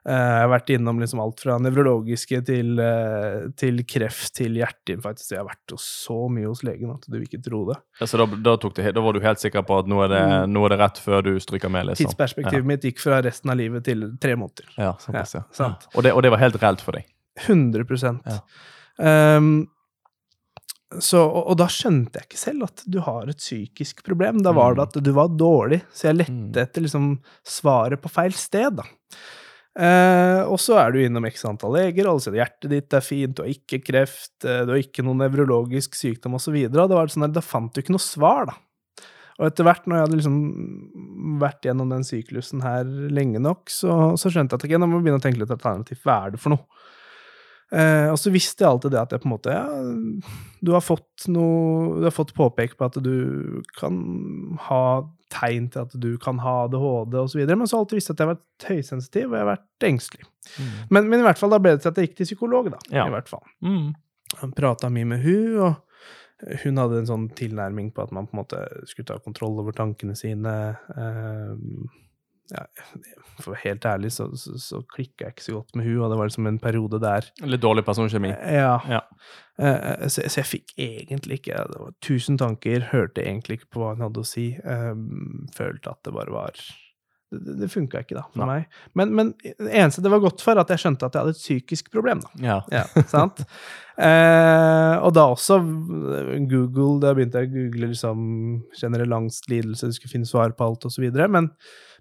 Eh, 0.03 0.11
jeg 0.11 0.41
har 0.43 0.49
vært 0.51 0.71
innom 0.75 0.97
liksom 0.99 1.21
alt 1.23 1.39
fra 1.43 1.55
nevrologiske 1.63 2.41
til, 2.49 2.73
eh, 2.83 3.45
til 3.59 3.79
kreft 3.87 4.33
til 4.39 4.57
hjerteinfarkt. 4.59 5.21
Så 5.23 5.35
jeg 5.37 5.41
har 5.43 5.47
vært 5.47 5.75
så 5.79 6.17
mye 6.33 6.49
hos 6.49 6.63
legen 6.67 6.91
at 6.95 7.05
du 7.07 7.15
vil 7.15 7.23
ikke 7.27 7.39
tro 7.45 7.61
det. 7.71 7.77
Ja, 8.01 8.09
så 8.09 8.19
da, 8.23 8.27
da, 8.49 8.55
tok 8.59 8.75
det, 8.79 8.89
da 8.97 9.05
var 9.05 9.15
du 9.15 9.21
helt 9.23 9.43
sikker 9.43 9.63
på 9.67 9.79
at 9.83 9.89
nå 9.91 10.01
er 10.07 10.11
det, 10.15 10.21
Mm. 10.23 10.51
nå 10.57 10.65
er 10.67 10.75
det 10.75 10.79
rett 10.83 10.99
før 11.03 11.23
du 11.29 11.31
stryker 11.43 11.71
med? 11.71 11.87
liksom? 11.91 12.09
Tidsperspektivet 12.09 12.67
mitt 12.73 12.83
gikk 12.89 12.99
fra 13.03 13.21
resten 13.23 13.53
av 13.53 13.59
livet 13.61 13.85
til 13.87 14.09
tre 14.23 14.35
måneder. 14.39 14.67
Ja, 14.77 14.91
ja. 15.07 15.23
Ja, 15.23 15.43
sant. 15.55 15.87
Og, 15.95 16.03
det, 16.03 16.13
og 16.13 16.23
det 16.25 16.31
var 16.35 16.43
helt 16.43 16.59
reelt 16.61 16.83
for 16.83 16.99
deg? 16.99 17.07
100 17.47 18.21
Ja. 18.27 18.39
Ehm, 18.99 19.67
så, 21.01 21.23
og, 21.25 21.47
og 21.49 21.55
da 21.57 21.65
skjønte 21.73 22.19
jeg 22.19 22.27
ikke 22.27 22.37
selv 22.37 22.67
at 22.67 22.83
du 22.85 22.99
har 23.01 23.29
et 23.31 23.39
psykisk 23.41 24.03
problem. 24.05 24.43
Da 24.45 24.51
var 24.53 24.75
det 24.75 24.83
Mm. 24.83 24.87
at 24.89 25.03
du 25.03 25.11
var 25.15 25.27
dårlig, 25.33 25.81
så 25.93 26.11
jeg 26.11 26.17
lette 26.19 26.33
Mm. 26.53 26.61
etter 26.61 26.81
liksom 26.85 27.07
svaret 27.43 28.01
på 28.01 28.11
feil 28.13 28.31
sted, 28.37 28.75
da. 28.77 28.83
Eh, 29.75 30.43
og 30.45 30.59
så 30.61 30.77
er 30.77 30.91
du 30.93 30.99
innom 31.01 31.25
x 31.25 31.43
antall 31.49 31.73
leger, 31.73 32.05
alle 32.05 32.21
sier 32.21 32.35
hjertet 32.37 32.69
ditt 32.69 32.93
er 32.93 33.01
fint, 33.01 33.33
du 33.33 33.41
har 33.41 33.49
ikke 33.49 33.79
kreft, 33.83 34.45
eh, 34.45 34.65
du 34.65 34.71
har 34.75 34.77
ikke 34.83 35.01
noen 35.03 35.17
nevrologisk 35.17 35.95
sykdom 35.97 36.35
osv. 36.37 36.69
Da 36.69 36.85
var 36.85 37.07
det 37.07 37.15
sånn 37.15 37.33
da 37.33 37.41
fant 37.41 37.73
du 37.73 37.81
ikke 37.81 37.89
noe 37.95 37.97
svar, 38.05 38.45
da. 38.45 38.53
Og 39.39 39.47
etter 39.49 39.63
hvert, 39.65 39.87
når 39.87 39.95
jeg 39.97 40.05
hadde 40.05 40.17
liksom 40.21 41.39
vært 41.41 41.61
gjennom 41.65 41.89
den 41.89 42.03
syklusen 42.05 42.61
her 42.61 42.83
lenge 42.85 43.41
nok, 43.41 43.65
så, 43.73 44.13
så 44.15 44.29
skjønte 44.29 44.53
jeg 44.53 44.61
at 44.61 44.65
okay, 44.69 44.77
nå 44.77 44.85
må 44.87 45.01
begynne 45.01 45.17
å 45.17 45.25
tenke 45.25 45.41
litt 45.41 45.49
alternativt. 45.49 46.03
Hva 46.05 46.27
er 46.27 46.35
det 46.35 46.39
for 46.39 46.53
noe? 46.53 46.67
Eh, 47.73 48.07
og 48.11 48.19
så 48.21 48.29
visste 48.33 48.61
jeg 48.61 48.69
alltid 48.69 48.93
det 48.93 49.01
at 49.01 49.13
jeg 49.15 49.23
på 49.23 49.25
en 49.25 49.33
måte 49.33 49.53
ja, 49.53 49.63
du 50.61 50.69
har 50.75 50.83
fått 50.85 51.25
noe 51.33 51.97
Du 51.97 52.05
har 52.05 52.13
fått 52.13 52.35
påpek 52.37 52.75
på 52.77 52.85
at 52.85 52.99
du 53.01 53.63
kan 53.79 53.95
ha 54.67 54.83
tegn 55.33 55.71
til 55.73 55.87
at 55.87 55.95
du 55.97 56.11
kan 56.21 56.37
ha 56.43 56.67
ADHD 56.67 57.17
osv., 57.23 57.41
men 57.49 57.65
så 57.65 57.75
har 57.75 57.79
jeg 57.79 57.85
alltid 57.85 57.99
visst 57.99 58.11
at 58.13 58.21
jeg 58.21 58.27
har 58.27 58.35
vært 58.35 58.67
høysensitiv 58.69 59.25
og 59.25 59.33
jeg 59.33 59.41
har 59.41 59.49
vært 59.49 59.87
engstelig. 59.87 60.27
Men, 60.93 61.07
men 61.09 61.23
i 61.23 61.25
hvert 61.25 61.41
fall 61.41 61.55
da 61.55 61.59
ble 61.63 61.73
det 61.73 61.81
til 61.81 61.89
at 61.89 61.97
jeg 61.97 62.11
gikk 62.11 62.19
til 62.19 62.29
psykolog, 62.29 62.69
da. 62.75 62.81
Ja. 62.93 63.07
I 63.07 63.15
hvert 63.15 63.31
fall. 63.31 63.41
Mm. 63.65 63.95
Prata 64.53 64.91
mye 64.93 65.09
med 65.09 65.25
hun, 65.25 65.57
og 65.65 66.53
hun 66.63 66.77
hadde 66.81 67.01
en 67.01 67.09
sånn 67.09 67.25
tilnærming 67.37 67.89
på 67.95 68.05
at 68.05 68.13
man 68.15 68.27
på 68.29 68.35
en 68.35 68.43
måte 68.43 68.61
skulle 68.89 69.09
ta 69.09 69.17
kontroll 69.23 69.57
over 69.63 69.75
tankene 69.75 70.15
sine. 70.19 70.53
Eh, 70.93 71.53
ja, 72.51 72.65
for 73.39 73.51
å 73.51 73.53
være 73.53 73.63
helt 73.63 73.85
ærlig 73.87 74.11
så, 74.13 74.27
så, 74.37 74.57
så 74.59 74.81
klikka 74.91 75.27
jeg 75.27 75.35
ikke 75.35 75.45
så 75.45 75.55
godt 75.55 75.77
med 75.79 75.87
hun, 75.87 76.01
og 76.03 76.11
det 76.11 76.19
var 76.19 76.29
liksom 76.29 76.49
en 76.49 76.59
periode 76.61 76.99
der 77.01 77.29
Litt 77.47 77.63
dårlig 77.63 77.85
personkjemi? 77.87 78.33
Ja. 78.33 78.75
Ja. 78.89 79.01
Uh, 79.55 80.07
så, 80.09 80.25
så 80.27 80.41
jeg 80.41 80.49
fikk 80.49 80.73
egentlig 80.81 81.37
ikke 81.39 81.59
Det 81.69 81.79
var 81.79 81.93
tusen 82.03 82.39
tanker, 82.41 82.89
hørte 82.91 83.23
egentlig 83.23 83.61
ikke 83.61 83.71
på 83.75 83.83
hva 83.83 83.93
hun 83.93 84.03
hadde 84.07 84.23
å 84.23 84.27
si. 84.27 84.47
Um, 84.65 85.45
følte 85.55 85.93
at 85.93 86.01
det 86.05 86.15
bare 86.15 86.33
var 86.33 86.63
det, 87.33 87.55
det 87.61 87.69
funka 87.71 88.03
ikke 88.03 88.17
da, 88.17 88.25
for 88.33 88.43
Nei. 88.43 88.59
meg. 88.61 88.81
Men, 88.99 89.13
men 89.17 89.31
det 89.41 89.71
eneste 89.71 90.03
det 90.05 90.11
var 90.13 90.21
godt 90.23 90.43
for, 90.45 90.59
at 90.61 90.73
jeg 90.73 90.83
skjønte 90.83 91.07
at 91.07 91.15
jeg 91.15 91.25
hadde 91.25 91.35
et 91.35 91.41
psykisk 91.41 91.89
problem. 91.93 92.21
da. 92.23 92.33
Ja. 92.43 92.59
Ja, 92.73 92.85
sant? 93.11 93.43
Eh, 93.93 94.95
og 95.05 95.11
da 95.13 95.27
også 95.29 95.59
Google, 96.49 96.95
da 96.97 97.11
begynte 97.13 97.43
jeg 97.43 97.51
å 97.51 97.53
google 97.53 97.91
liksom 97.91 98.23
generell 98.73 99.13
angst, 99.13 99.45
lidelse, 99.51 99.85
du 99.85 99.93
skulle 99.93 100.15
finne 100.15 100.25
svar 100.25 100.55
på 100.57 100.65
alt 100.65 100.87
osv. 100.89 101.05
Men, 101.13 101.51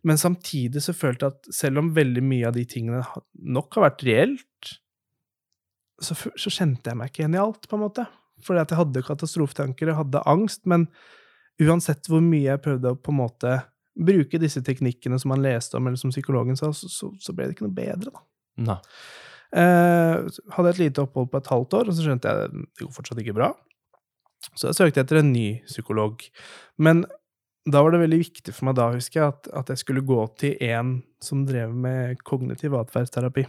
men 0.01 0.21
samtidig 0.21 0.81
så 0.87 0.95
følte 0.97 1.29
jeg 1.29 1.37
at 1.37 1.53
selv 1.53 1.83
om 1.83 1.91
veldig 1.93 2.25
mye 2.25 2.49
av 2.49 2.57
de 2.57 2.65
tingene 2.65 3.03
nok 3.37 3.77
har 3.77 3.91
vært 3.91 4.07
reelt, 4.09 4.73
så, 6.01 6.17
så 6.17 6.53
kjente 6.53 6.89
jeg 6.91 6.99
meg 6.99 7.13
ikke 7.13 7.27
igjen 7.27 7.37
i 7.37 7.43
alt, 7.43 7.69
på 7.69 7.77
en 7.77 7.85
måte. 7.85 8.07
Fordi 8.43 8.63
at 8.65 8.73
jeg 8.73 8.81
hadde 8.81 9.05
katastrofetanker, 9.07 9.93
jeg 9.93 10.01
hadde 10.01 10.25
angst, 10.33 10.65
men 10.71 10.89
uansett 11.63 12.09
hvor 12.11 12.25
mye 12.25 12.49
jeg 12.49 12.65
prøvde 12.65 12.95
å 12.95 12.99
på 12.99 13.13
en 13.13 13.21
måte 13.21 13.59
bruke 13.93 14.41
disse 14.41 14.63
teknikkene 14.65 15.19
som 15.21 15.35
han 15.35 15.45
leste 15.45 15.77
om, 15.77 15.89
eller 15.89 16.01
som 16.01 16.13
psykologen 16.13 16.57
sa, 16.59 16.73
så, 16.77 16.89
så, 16.91 17.11
så 17.21 17.35
ble 17.37 17.49
det 17.49 17.57
ikke 17.57 17.67
noe 17.67 17.77
bedre, 17.77 18.13
da. 18.13 18.25
Nei. 18.69 18.79
Eh, 19.53 20.39
hadde 20.57 20.71
et 20.73 20.81
lite 20.81 21.03
opphold 21.05 21.29
på 21.33 21.41
et 21.43 21.51
halvt 21.53 21.77
år, 21.81 21.91
og 21.91 21.97
så 21.97 22.07
skjønte 22.07 22.31
jeg 22.31 22.49
at 22.49 22.55
det 22.57 22.87
går 22.87 22.95
fortsatt 22.97 23.21
ikke 23.21 23.37
bra. 23.37 23.51
Så 24.57 24.71
jeg 24.71 24.79
søkte 24.79 25.05
etter 25.05 25.21
en 25.21 25.33
ny 25.33 25.47
psykolog. 25.69 26.23
Men 26.83 27.05
da 27.69 27.83
var 27.85 27.95
det 27.95 28.03
veldig 28.03 28.21
viktig 28.25 28.55
for 28.55 28.69
meg 28.69 28.79
da, 28.79 28.89
husker 28.95 29.21
jeg, 29.21 29.35
at, 29.35 29.51
at 29.61 29.71
jeg 29.71 29.83
skulle 29.85 30.05
gå 30.07 30.23
til 30.41 30.57
en 30.73 30.97
som 31.23 31.45
drev 31.47 31.75
med 31.75 32.23
kognitiv 32.27 32.75
atferdsterapi. 32.81 33.47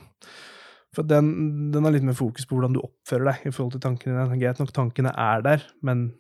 For 0.94 1.08
den, 1.10 1.72
den 1.74 1.88
har 1.88 1.96
litt 1.96 2.06
mer 2.06 2.18
fokus 2.18 2.46
på 2.46 2.58
hvordan 2.58 2.76
du 2.76 2.84
oppfører 2.84 3.32
deg 3.32 3.48
i 3.50 3.54
forhold 3.54 3.74
til 3.74 3.82
tankene 3.88 4.20
dine. 4.20 4.42
Greit 4.44 4.62
nok, 4.62 4.74
tankene 4.76 5.16
er 5.18 5.42
der, 5.46 5.66
men, 5.82 6.12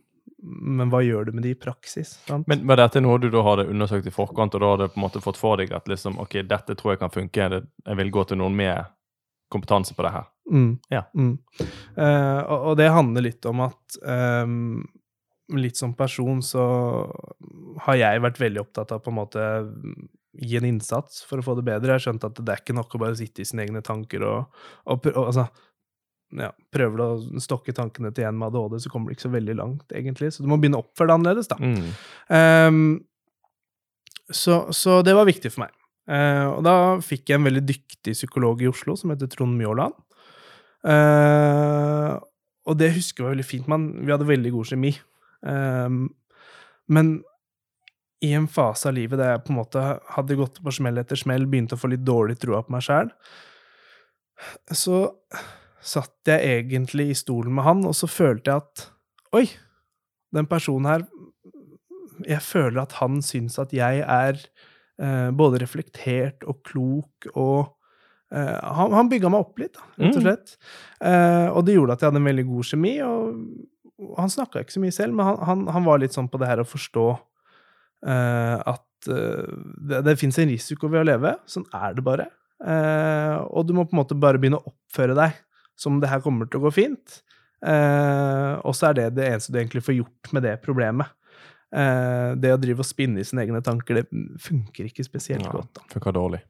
men 0.43 0.91
hva 0.91 0.99
gjør 1.03 1.29
du 1.29 1.37
med 1.37 1.45
det 1.45 1.53
i 1.55 1.59
praksis? 1.59 2.17
Sant? 2.27 2.47
Men 2.51 2.65
var 2.67 2.81
dette 2.81 3.01
noe 3.03 3.19
du 3.21 3.29
da 3.31 3.43
hadde 3.45 3.69
undersøkt 3.71 4.09
i 4.09 4.13
forkant, 4.13 4.55
og 4.57 4.63
da 4.63 4.71
hadde 4.73 4.89
på 4.91 4.99
en 4.99 5.05
måte 5.05 5.21
fått 5.23 5.39
for 5.39 5.61
deg 5.61 5.71
at 5.75 5.87
liksom, 5.89 6.19
ok, 6.23 6.41
dette 6.49 6.75
tror 6.79 6.93
jeg 6.93 7.03
kan 7.03 7.13
funke, 7.13 7.47
jeg 7.63 7.99
vil 8.01 8.11
gå 8.13 8.25
til 8.27 8.41
noen 8.41 8.57
med 8.57 8.91
kompetanse 9.53 9.95
på 9.95 10.03
det 10.05 10.11
her? 10.15 10.27
Mm. 10.51 10.73
Ja. 10.91 11.05
Mm. 11.15 11.37
Uh, 11.95 12.41
og, 12.41 12.57
og 12.57 12.75
det 12.81 12.89
handler 12.91 13.27
litt 13.29 13.47
om 13.47 13.63
at 13.63 13.99
um, 14.03 14.83
litt 15.53 15.79
som 15.79 15.95
person 15.95 16.41
så 16.43 16.65
har 17.85 17.99
jeg 17.99 18.23
vært 18.23 18.41
veldig 18.41 18.63
opptatt 18.63 18.93
av 18.95 19.03
på 19.03 19.13
en 19.13 19.19
måte 19.19 19.47
gi 20.33 20.57
en 20.57 20.65
innsats 20.65 21.21
for 21.27 21.39
å 21.39 21.45
få 21.45 21.55
det 21.59 21.65
bedre. 21.67 21.91
Jeg 21.91 21.99
har 21.99 22.05
skjønt 22.07 22.25
at 22.25 22.39
det 22.41 22.53
er 22.53 22.63
ikke 22.63 22.75
nok 22.77 22.95
å 22.95 23.03
bare 23.03 23.17
sitte 23.19 23.43
i 23.43 23.47
sine 23.47 23.67
egne 23.67 23.83
tanker 23.85 24.25
og, 24.25 24.63
og, 24.89 25.11
og 25.13 25.27
altså, 25.27 25.47
ja, 26.39 26.49
Prøver 26.73 26.99
du 26.99 27.03
å 27.05 27.41
stokke 27.43 27.75
tankene 27.75 28.11
til 28.15 28.27
en 28.27 28.37
med 28.39 28.49
ADHD, 28.49 28.79
så 28.83 28.91
kommer 28.91 29.09
du 29.09 29.17
ikke 29.17 29.27
så 29.27 29.33
veldig 29.33 29.55
langt, 29.59 29.85
egentlig. 29.95 30.31
Så 30.33 30.43
du 30.43 30.49
må 30.51 30.57
begynne 30.61 30.79
å 30.79 30.85
oppføre 30.85 31.11
det 31.11 31.17
annerledes, 31.19 31.49
da. 31.51 31.57
Mm. 31.61 31.89
Um, 32.33 32.83
så, 34.33 34.63
så 34.73 35.01
det 35.05 35.15
var 35.17 35.29
viktig 35.29 35.51
for 35.53 35.65
meg. 35.65 35.75
Uh, 36.09 36.47
og 36.57 36.63
da 36.67 36.75
fikk 37.03 37.29
jeg 37.31 37.39
en 37.39 37.47
veldig 37.47 37.63
dyktig 37.67 38.15
psykolog 38.15 38.63
i 38.63 38.69
Oslo 38.71 38.95
som 38.99 39.13
heter 39.13 39.29
Trond 39.31 39.55
Mjåland. 39.59 39.95
Uh, 40.83 42.19
og 42.67 42.79
det 42.79 42.93
husker 42.95 43.21
jeg 43.21 43.27
var 43.27 43.35
veldig 43.35 43.47
fint. 43.47 43.69
Man, 43.71 43.89
vi 44.01 44.11
hadde 44.11 44.27
veldig 44.27 44.53
god 44.55 44.73
kjemi. 44.73 44.93
Um, 45.43 46.05
men 46.91 47.15
i 48.23 48.31
en 48.37 48.47
fase 48.47 48.87
av 48.87 48.95
livet 48.95 49.19
der 49.19 49.33
jeg 49.33 49.43
på 49.43 49.51
en 49.51 49.59
måte 49.59 49.81
hadde 50.15 50.37
gått 50.39 50.61
på 50.63 50.73
smell 50.73 51.01
etter 51.01 51.19
smell, 51.19 51.47
begynte 51.49 51.75
å 51.75 51.81
få 51.81 51.91
litt 51.91 52.05
dårlig 52.07 52.37
troa 52.39 52.61
på 52.63 52.71
meg 52.75 52.85
sjæl, 52.85 53.11
så 54.71 55.03
satt 55.83 56.29
jeg 56.31 56.41
egentlig 56.63 57.09
i 57.11 57.17
stolen 57.19 57.53
med 57.57 57.65
han, 57.67 57.81
og 57.89 57.95
så 57.97 58.07
følte 58.09 58.51
jeg 58.53 58.63
at 58.63 58.83
Oi, 59.35 59.47
den 60.33 60.45
personen 60.47 60.85
her 60.87 61.03
Jeg 62.27 62.41
føler 62.45 62.83
at 62.85 62.93
han 63.01 63.21
syns 63.25 63.57
at 63.59 63.73
jeg 63.75 64.03
er 64.05 64.37
eh, 65.01 65.29
både 65.35 65.59
reflektert 65.63 66.45
og 66.47 66.61
klok 66.67 67.27
og 67.33 67.73
eh, 68.31 68.59
Han, 68.77 68.93
han 68.95 69.09
bygga 69.11 69.31
meg 69.33 69.43
opp 69.47 69.59
litt, 69.59 69.73
da, 69.75 69.85
rett 69.97 70.15
og 70.15 70.21
Mm. 70.21 70.25
slett. 70.27 70.55
Eh, 71.01 71.47
og 71.51 71.65
det 71.67 71.75
gjorde 71.75 71.93
at 71.97 72.01
jeg 72.05 72.11
hadde 72.11 72.21
en 72.23 72.29
veldig 72.31 72.47
god 72.53 72.69
kjemi. 72.71 72.95
Og 73.05 73.45
og 74.03 74.17
han 74.19 74.27
snakka 74.33 74.59
ikke 74.63 74.73
så 74.73 74.81
mye 74.81 74.91
selv, 74.91 75.13
men 75.15 75.23
han, 75.27 75.37
han, 75.47 75.59
han 75.71 75.83
var 75.85 75.99
litt 76.01 76.11
sånn 76.15 76.25
på 76.27 76.39
det 76.41 76.47
her 76.49 76.59
å 76.59 76.65
forstå 76.67 77.03
eh, 78.09 78.55
at 78.67 79.07
eh, 79.07 79.51
det, 79.89 79.99
det 80.07 80.15
fins 80.19 80.39
en 80.41 80.49
risiko 80.49 80.89
ved 80.91 81.03
å 81.03 81.07
leve. 81.07 81.35
Sånn 81.47 81.63
er 81.77 81.93
det 81.95 82.03
bare. 82.03 82.25
Eh, 82.65 83.35
og 83.53 83.67
du 83.69 83.73
må 83.77 83.85
på 83.87 83.95
en 83.95 84.01
måte 84.01 84.17
bare 84.19 84.41
begynne 84.41 84.59
å 84.59 84.73
oppføre 84.73 85.15
deg 85.17 85.37
som 85.79 85.99
det 86.01 86.11
her 86.11 86.21
kommer 86.23 86.49
til 86.49 86.61
å 86.61 86.67
gå 86.67 86.73
fint. 86.75 87.19
Eh, 87.63 88.53
og 88.61 88.75
så 88.75 88.89
er 88.89 88.99
det 88.99 89.09
det 89.17 89.27
eneste 89.31 89.53
du 89.53 89.59
egentlig 89.61 89.83
får 89.85 89.99
gjort 90.01 90.33
med 90.35 90.45
det 90.47 90.57
problemet. 90.65 91.13
Eh, 91.73 92.33
det 92.37 92.53
å 92.53 92.61
drive 92.61 92.83
og 92.83 92.89
spinne 92.89 93.23
i 93.23 93.27
sine 93.27 93.45
egne 93.45 93.63
tanker, 93.65 94.01
det 94.01 94.23
funker 94.43 94.89
ikke 94.89 95.05
spesielt 95.07 95.47
Ja, 95.47 95.53
godt. 95.61 95.81
da. 95.93 96.11
dårlig. 96.11 96.43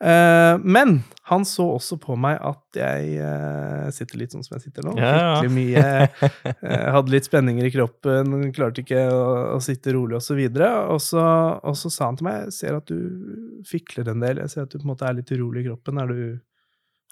Eh, 0.00 0.58
men 0.62 1.00
han 1.26 1.44
så 1.44 1.64
også 1.74 1.96
på 1.98 2.14
meg 2.20 2.36
at 2.46 2.78
jeg 2.78 3.16
eh, 3.18 3.88
sitter 3.94 4.20
litt 4.20 4.34
sånn 4.34 4.44
som 4.46 4.54
jeg 4.56 4.68
sitter 4.68 4.86
nå. 4.86 4.94
Ja, 5.00 5.42
ja. 5.42 5.50
Mye. 5.50 5.86
eh, 6.62 6.84
hadde 6.94 7.14
litt 7.14 7.26
spenninger 7.26 7.66
i 7.66 7.72
kroppen, 7.74 8.36
klarte 8.54 8.84
ikke 8.84 9.02
å, 9.10 9.24
å 9.56 9.58
sitte 9.64 9.94
rolig 9.96 10.20
osv. 10.20 10.38
Og, 10.38 11.00
så, 11.02 11.24
og 11.58 11.78
så 11.78 11.90
sa 11.90 12.10
han 12.10 12.20
til 12.20 12.28
meg 12.28 12.44
jeg 12.46 12.58
ser 12.60 12.78
at 12.78 12.90
du 12.90 13.64
fikler 13.66 14.12
en 14.12 14.22
del, 14.22 14.42
jeg 14.44 14.54
ser 14.54 14.68
at 14.68 14.74
du 14.74 14.78
på 14.78 14.86
en 14.86 14.92
måte 14.94 15.08
er 15.08 15.18
litt 15.18 15.34
urolig 15.34 15.64
i 15.64 15.70
kroppen. 15.70 16.02
Er 16.02 16.14
du, 16.14 16.22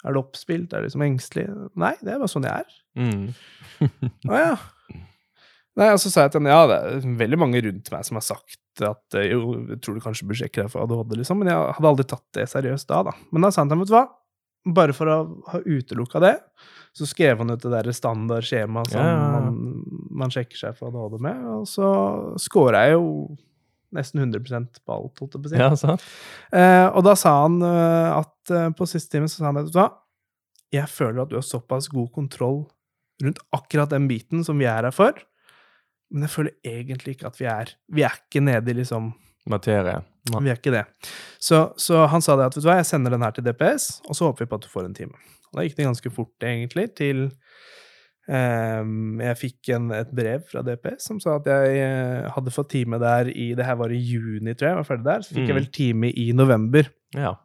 er 0.05 0.13
det 0.13 0.21
oppspilt? 0.21 0.71
Er 0.71 0.81
det 0.83 0.89
liksom 0.89 1.05
engstelig? 1.07 1.47
Nei, 1.79 1.93
det 2.03 2.13
er 2.13 2.21
bare 2.21 2.31
sånn 2.31 2.47
jeg 2.47 2.65
er. 2.65 2.75
Mm. 2.97 3.23
Å 4.31 4.41
ja. 4.41 4.55
Nei, 5.77 5.91
og 5.93 5.99
så 6.01 6.09
sa 6.09 6.25
jeg 6.25 6.33
til 6.33 6.41
henne 6.41 6.53
ja, 6.53 6.61
det 6.69 6.77
er 6.77 7.17
veldig 7.19 7.37
mange 7.37 7.61
rundt 7.61 7.91
meg 7.93 8.05
som 8.07 8.17
har 8.17 8.25
sagt 8.25 8.85
at 8.85 9.17
eh, 9.17 9.29
jo, 9.29 9.57
jeg 9.73 9.81
tror 9.85 9.97
du 9.97 10.01
kanskje 10.01 10.25
bør 10.29 10.39
sjekke 10.39 10.63
deg 10.63 10.71
for 10.73 10.85
ADHD, 10.85 11.19
liksom, 11.19 11.41
men 11.41 11.51
jeg 11.51 11.75
hadde 11.77 11.91
aldri 11.91 12.05
tatt 12.09 12.25
det 12.37 12.47
seriøst 12.49 12.89
da, 12.89 13.03
da. 13.09 13.13
Men 13.29 13.45
da 13.45 13.51
sa 13.53 13.61
han 13.61 13.69
til 13.69 13.77
meg, 13.77 13.85
vet 13.85 13.93
du 13.93 13.97
hva, 13.97 14.07
bare 14.77 14.95
for 14.97 15.11
å 15.13 15.17
ha 15.51 15.61
utelukka 15.63 16.21
det, 16.23 16.33
så 16.97 17.05
skrev 17.09 17.43
han 17.43 17.53
ut 17.53 17.61
det 17.61 17.73
der 17.75 17.91
standardskjemaet 17.93 18.93
som 18.93 19.05
Ja, 19.05 19.17
man, 19.37 19.59
man 20.23 20.33
sjekker 20.33 20.57
seg 20.63 20.79
for 20.79 20.89
ADHD 20.89 21.21
med, 21.27 21.45
og 21.59 21.69
så 21.69 21.91
scora 22.41 22.87
jeg 22.87 22.97
jo 22.97 23.11
nesten 23.95 24.19
100 24.19 24.41
på 24.83 24.95
alt, 24.95 25.21
holdt 25.21 25.37
jeg 25.37 25.43
på 25.43 25.47
å 25.47 25.51
si. 25.51 25.59
Ja, 25.61 25.69
sant? 25.79 26.03
Eh, 26.51 26.87
og 26.87 27.05
da 27.07 27.13
sa 27.19 27.33
han 27.43 27.61
eh, 27.63 28.09
at 28.17 28.51
eh, 28.53 28.69
på 28.75 28.87
siste 28.89 29.15
time 29.15 29.29
så 29.31 29.41
sa 29.41 29.49
han 29.49 29.61
at 29.61 29.69
du 29.69 29.77
hva, 29.77 29.89
jeg 30.73 30.91
føler 30.91 31.23
at 31.23 31.31
du 31.31 31.37
har 31.39 31.45
såpass 31.47 31.87
god 31.93 32.11
kontroll 32.15 32.65
rundt 33.23 33.39
akkurat 33.55 33.93
den 33.93 34.09
biten 34.09 34.43
som 34.45 34.59
vi 34.59 34.67
er 34.69 34.83
her 34.83 34.95
for, 34.95 35.15
men 36.11 36.27
jeg 36.27 36.33
føler 36.33 36.75
egentlig 36.77 37.17
ikke 37.17 37.31
at 37.31 37.39
vi 37.39 37.47
er 37.51 37.71
Vi 37.91 38.03
er 38.07 38.13
ikke 38.15 38.39
nede 38.43 38.71
i 38.71 38.77
liksom 38.77 39.09
Materie. 39.47 40.01
Nei. 40.31 40.43
Vi 40.43 40.51
er 40.51 40.59
ikke 40.59 40.75
det. 40.75 40.83
Så, 41.39 41.69
så 41.79 42.05
han 42.11 42.23
sa 42.23 42.35
det 42.35 42.49
at 42.49 42.55
vet 42.55 42.63
du 42.63 42.67
hva, 42.67 42.77
jeg 42.81 42.89
sender 42.89 43.15
den 43.15 43.23
her 43.23 43.35
til 43.35 43.45
DPS, 43.47 43.89
og 44.07 44.17
så 44.17 44.27
håper 44.27 44.43
vi 44.43 44.51
på 44.51 44.59
at 44.59 44.67
du 44.67 44.71
får 44.71 44.87
en 44.87 44.95
time. 44.97 45.19
Og 45.47 45.59
da 45.59 45.63
gikk 45.63 45.77
det 45.77 45.87
ganske 45.87 46.11
fort, 46.11 46.35
egentlig, 46.43 46.89
til 46.99 47.29
jeg 48.27 49.37
fikk 49.39 49.69
en, 49.75 49.85
et 49.95 50.09
brev 50.11 50.41
fra 50.49 50.59
DPS 50.67 51.05
som 51.07 51.19
sa 51.23 51.37
at 51.37 51.45
jeg 51.47 51.77
eh, 51.79 52.25
hadde 52.35 52.51
fått 52.51 52.69
time 52.73 52.99
der 52.99 53.29
i 53.31 53.53
Det 53.55 53.63
her 53.65 53.77
var 53.79 53.89
i 53.95 53.99
juni, 54.03 54.51
tror 54.53 54.67
jeg. 54.67 54.73
jeg 54.73 54.81
var 54.81 54.87
ferdig 54.89 55.05
der. 55.07 55.21
Så 55.23 55.33
fikk 55.35 55.45
jeg 55.47 55.55
Mm. 55.55 55.61
vel 55.61 55.69
time 55.71 56.09
i 56.11 56.25
november. 56.35 56.89
Ja. 57.15 57.35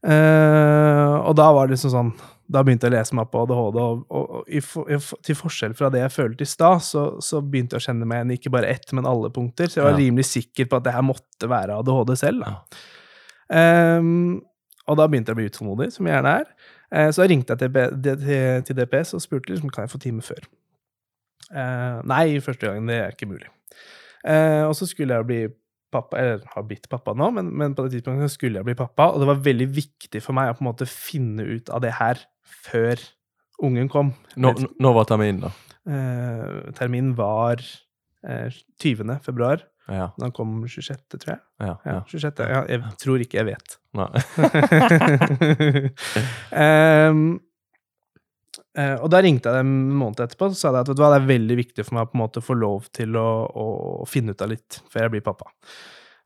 Uh, 0.00 1.18
og 1.28 1.34
da 1.36 1.50
var 1.52 1.68
det 1.68 1.74
liksom 1.74 1.90
sånn 1.92 2.10
Da 2.48 2.62
begynte 2.64 2.88
jeg 2.88 2.94
å 2.94 2.96
lese 2.96 3.12
meg 3.14 3.26
opp 3.26 3.32
på 3.34 3.42
ADHD, 3.44 3.76
og, 3.84 3.98
og, 4.08 4.30
og 4.38 4.48
i, 4.48 4.62
i, 4.64 4.96
til 5.28 5.36
forskjell 5.36 5.74
fra 5.76 5.90
det 5.92 6.00
jeg 6.00 6.14
følte 6.14 6.46
i 6.46 6.48
stad, 6.48 6.80
så, 6.82 7.02
så 7.22 7.42
begynte 7.44 7.76
jeg 7.76 7.82
å 7.82 7.86
kjenne 7.90 8.08
meg 8.08 8.22
igjen 8.24 8.32
ikke 8.38 8.52
bare 8.56 8.70
ett, 8.72 8.88
men 8.96 9.06
alle 9.06 9.28
punkter. 9.30 9.68
Så 9.70 9.78
jeg 9.78 9.84
var 9.86 9.92
Ja. 9.94 10.00
rimelig 10.00 10.24
sikker 10.32 10.66
på 10.72 10.80
at 10.80 10.86
det 10.88 10.94
her 10.96 11.04
måtte 11.06 11.46
være 11.52 11.76
ADHD 11.78 12.16
selv. 12.18 12.42
Da. 12.42 12.56
Ja. 13.52 13.98
Um, 14.00 14.40
og 14.90 14.98
da 14.98 15.06
begynte 15.06 15.30
jeg 15.30 15.36
å 15.36 15.40
bli 15.44 15.46
utålmodig, 15.52 15.90
som 15.94 16.08
jeg 16.10 16.16
gjerne 16.16 16.32
er. 16.40 16.50
Eh, 16.90 17.10
så 17.12 17.22
da 17.22 17.28
ringte 17.30 17.56
jeg 17.56 17.70
til, 18.66 18.76
DPS 18.78 19.14
og 19.16 19.22
spurte 19.22 19.52
liksom, 19.52 19.70
kan 19.72 19.86
jeg 19.86 19.92
få 19.92 20.02
time 20.02 20.24
før. 20.24 20.44
Eh, 21.50 22.00
nei, 22.10 22.24
første 22.44 22.66
gangen, 22.66 22.90
det 22.90 23.00
er 23.00 23.14
ikke 23.14 23.30
mulig. 23.30 23.50
Eh, 24.26 24.64
og 24.66 24.74
så 24.76 24.88
skulle 24.88 25.16
jeg 25.16 25.28
bli 25.28 25.40
pappa, 25.90 26.18
eller 26.18 26.44
har 26.54 26.66
blitt 26.66 26.86
pappa 26.90 27.14
nå, 27.18 27.30
men, 27.34 27.48
men 27.56 27.74
på 27.74 27.86
det 27.86 27.96
tidspunktet 27.96 28.34
skulle 28.34 28.60
jeg 28.60 28.68
bli 28.68 28.76
pappa, 28.78 29.10
og 29.10 29.22
det 29.22 29.30
var 29.30 29.42
veldig 29.46 29.70
viktig 29.74 30.22
for 30.22 30.36
meg 30.36 30.52
å 30.52 30.58
på 30.58 30.64
en 30.64 30.70
måte 30.70 30.86
finne 30.90 31.46
ut 31.46 31.72
av 31.72 31.82
det 31.84 31.96
her 31.98 32.20
før 32.66 33.02
ungen 33.64 33.90
kom. 33.92 34.14
Nå, 34.40 34.54
når 34.80 34.96
var 35.00 35.10
terminen, 35.10 35.48
da? 35.48 35.52
Eh, 35.90 36.70
terminen 36.76 37.14
var 37.18 37.62
eh, 38.22 38.60
20. 38.82 39.18
februar. 39.24 39.64
Ja. 39.90 40.06
Den 40.20 40.32
kom 40.34 40.68
26., 40.68 41.18
tror 41.18 41.32
jeg. 41.34 41.40
Ja. 41.60 41.74
Ja, 41.84 41.92
ja. 41.98 42.02
26. 42.08 42.44
Ja, 42.46 42.60
jeg 42.70 42.80
tror 43.02 43.18
ikke 43.24 43.38
jeg 43.40 43.46
vet. 43.50 43.68
Eh, 48.78 48.96
og 49.02 49.08
da 49.10 49.18
ringte 49.18 49.50
jeg 49.50 49.64
dem 49.64 49.70
en 49.90 49.96
måned 49.98 50.20
etterpå 50.22 50.46
og 50.46 50.58
sa 50.58 50.70
at 50.70 50.86
vet 50.86 50.98
du 50.98 51.02
hva, 51.02 51.10
det 51.14 51.24
er 51.24 51.32
veldig 51.32 51.56
viktig 51.58 51.84
for 51.86 51.96
meg 51.96 52.06
å 52.06 52.10
på 52.10 52.14
en 52.14 52.22
måte 52.22 52.42
få 52.44 52.54
lov 52.54 52.86
til 52.94 53.16
å, 53.18 53.30
å, 53.50 54.04
finne 54.06 54.34
ut 54.34 54.44
av 54.44 54.52
litt 54.52 54.78
før 54.92 55.08
jeg 55.08 55.14
blir 55.16 55.24
pappa. 55.26 55.50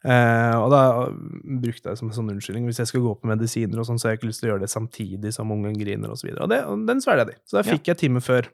Uh, 0.04 0.60
og 0.60 0.68
da 0.68 0.82
brukte 1.08 1.88
jeg 1.88 1.94
det 1.94 2.00
som 2.02 2.10
en 2.10 2.18
sånn 2.18 2.28
unnskyldning. 2.34 2.66
Hvis 2.68 2.82
jeg 2.82 2.90
skal 2.90 3.04
gå 3.06 3.14
på 3.16 3.30
medisiner, 3.30 3.80
og 3.80 3.88
sånn, 3.88 4.00
så 4.00 4.10
har 4.10 4.14
jeg 4.14 4.20
ikke 4.20 4.28
lyst 4.28 4.44
til 4.44 4.50
å 4.50 4.52
gjøre 4.52 4.64
det 4.66 4.74
samtidig 4.74 5.32
som 5.32 5.54
ungen 5.54 5.78
griner 5.80 6.12
osv. 6.12 6.28
Og, 6.28 6.36
så 6.36 6.44
og, 6.44 6.52
det, 6.52 6.60
og 6.68 6.84
den 6.90 7.00
svelga 7.00 7.24
de. 7.30 7.38
Så 7.48 7.56
da 7.56 7.64
fikk 7.64 7.88
jeg 7.88 8.02
time 8.04 8.20
før. 8.24 8.50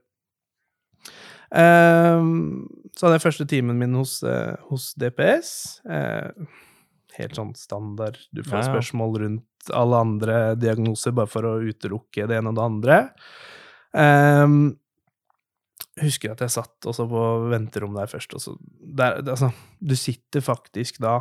Ehm, 1.50 2.66
så 2.94 3.06
hadde 3.06 3.18
jeg 3.18 3.26
første 3.26 3.46
timen 3.50 3.78
min 3.80 3.94
hos, 3.98 4.22
eh, 4.22 4.56
hos 4.70 4.92
DPS. 5.00 5.80
Eh, 5.88 6.30
helt 7.18 7.38
sånn 7.38 7.54
standard. 7.56 8.18
Du 8.32 8.42
får 8.42 8.60
Ja, 8.60 8.66
ja. 8.66 8.72
spørsmål 8.74 9.18
rundt 9.24 9.72
alle 9.74 9.96
andre 9.96 10.56
diagnoser 10.56 11.12
bare 11.12 11.28
for 11.28 11.42
å 11.42 11.60
utelukke 11.60 12.26
det 12.26 12.38
ene 12.38 12.48
og 12.48 12.56
det 12.56 12.64
andre. 12.64 13.10
Um, 13.92 14.78
husker 16.00 16.32
at 16.32 16.38
jeg 16.38 16.54
satt 16.54 16.86
også 16.86 17.08
på 17.10 17.50
venterom 17.50 17.94
der 17.94 18.06
først. 18.06 18.32
Og 18.34 18.40
så 18.40 18.56
der, 18.80 19.20
altså, 19.22 19.52
du 19.82 19.94
sitter 19.96 20.40
faktisk 20.40 21.00
da 21.02 21.20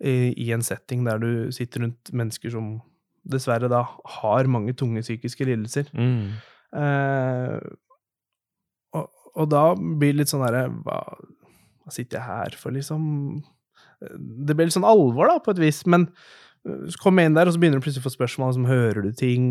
i, 0.00 0.32
i 0.38 0.52
en 0.52 0.62
setting 0.62 1.04
der 1.04 1.18
du 1.18 1.52
sitter 1.52 1.84
rundt 1.84 2.12
mennesker 2.12 2.50
som 2.54 2.80
dessverre 3.24 3.68
da 3.72 3.82
har 4.20 4.50
mange 4.50 4.74
tunge 4.76 5.02
psykiske 5.02 5.44
lidelser. 5.48 5.90
Mm. 5.96 6.36
Eh, 6.74 7.58
og, 9.34 9.48
da 9.52 9.64
blir 9.74 10.14
det 10.14 10.22
litt 10.22 10.32
sånn 10.32 10.44
herre 10.46 10.68
hva, 10.84 11.00
hva 11.84 11.94
sitter 11.94 12.20
jeg 12.20 12.28
her 12.28 12.56
for, 12.58 12.74
liksom? 12.74 13.42
Det 14.00 14.54
blir 14.54 14.68
litt 14.68 14.76
sånn 14.76 14.88
alvor, 14.88 15.30
da, 15.30 15.40
på 15.42 15.54
et 15.54 15.62
vis. 15.62 15.82
Men 15.90 16.06
eh, 16.66 16.86
så 16.92 17.00
kommer 17.02 17.24
jeg 17.24 17.32
inn 17.32 17.38
der, 17.38 17.50
og 17.50 17.56
så 17.56 17.62
begynner 17.62 17.82
du 17.82 17.86
plutselig 17.86 18.04
å 18.04 18.08
få 18.08 18.14
spørsmål 18.14 18.54
som 18.56 18.68
hører 18.68 19.02
du 19.06 19.10
ting, 19.16 19.50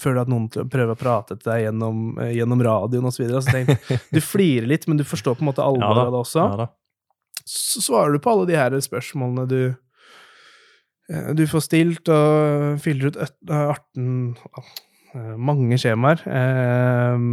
føler 0.00 0.20
du 0.20 0.24
at 0.24 0.32
noen 0.32 0.48
prøver 0.52 0.94
å 0.94 1.00
prate 1.00 1.38
til 1.38 1.50
deg 1.50 1.66
gjennom, 1.66 2.06
eh, 2.22 2.36
gjennom 2.38 2.64
radioen 2.66 3.10
osv. 3.10 3.18
Så 3.18 3.26
videre. 3.26 3.44
så 3.44 3.58
tenk, 3.58 3.92
du 4.16 4.22
flirer 4.24 4.70
litt, 4.70 4.88
men 4.90 5.00
du 5.00 5.06
forstår 5.08 5.38
på 5.38 5.46
en 5.46 5.52
måte 5.52 5.64
Ja 5.64 5.70
alvoret 5.72 6.06
av 6.08 6.16
det 6.16 6.24
også 6.24 6.48
Ja 6.48 6.72
så 7.44 7.82
svarer 7.84 8.12
du 8.12 8.22
på 8.24 8.32
alle 8.32 8.46
de 8.48 8.56
her 8.56 8.76
spørsmålene 8.80 9.44
du 9.48 9.60
eh, 11.12 11.32
du 11.36 11.44
får 11.48 11.66
stilt, 11.66 12.08
og 12.08 12.80
fyller 12.84 13.12
ut 13.12 13.18
18 13.20 14.06
eh, 15.14 15.34
mange 15.36 15.78
skjemaer. 15.80 16.24
Eh, 16.24 17.26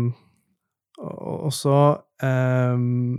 og 1.01 1.53
så 1.55 1.77
eh, 2.24 2.74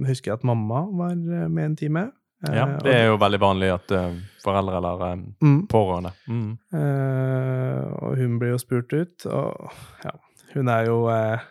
husker 0.09 0.33
jeg 0.33 0.41
at 0.41 0.45
mamma 0.47 0.85
var 0.99 1.15
eh, 1.15 1.49
med 1.51 1.65
en 1.65 1.77
time. 1.77 2.05
Eh, 2.47 2.55
Ja, 2.57 2.67
det 2.83 2.95
er 2.95 3.07
jo 3.11 3.19
veldig 3.23 3.41
vanlig 3.43 3.71
at 3.75 3.95
eh, 3.95 4.19
foreldre 4.45 4.77
eller 4.81 5.07
eh, 5.09 5.25
mm, 5.43 5.61
pårørende 5.71 6.12
mm. 6.27 6.51
eh, 6.75 7.83
og 8.03 8.17
hun 8.19 8.39
blir 8.41 8.55
jo 8.55 8.61
spurt 8.62 8.93
ut, 8.93 9.27
og 9.27 9.71
ja, 10.05 10.15
hun 10.55 10.69
er 10.69 10.87
jo 10.91 10.97
eh, 11.12 11.45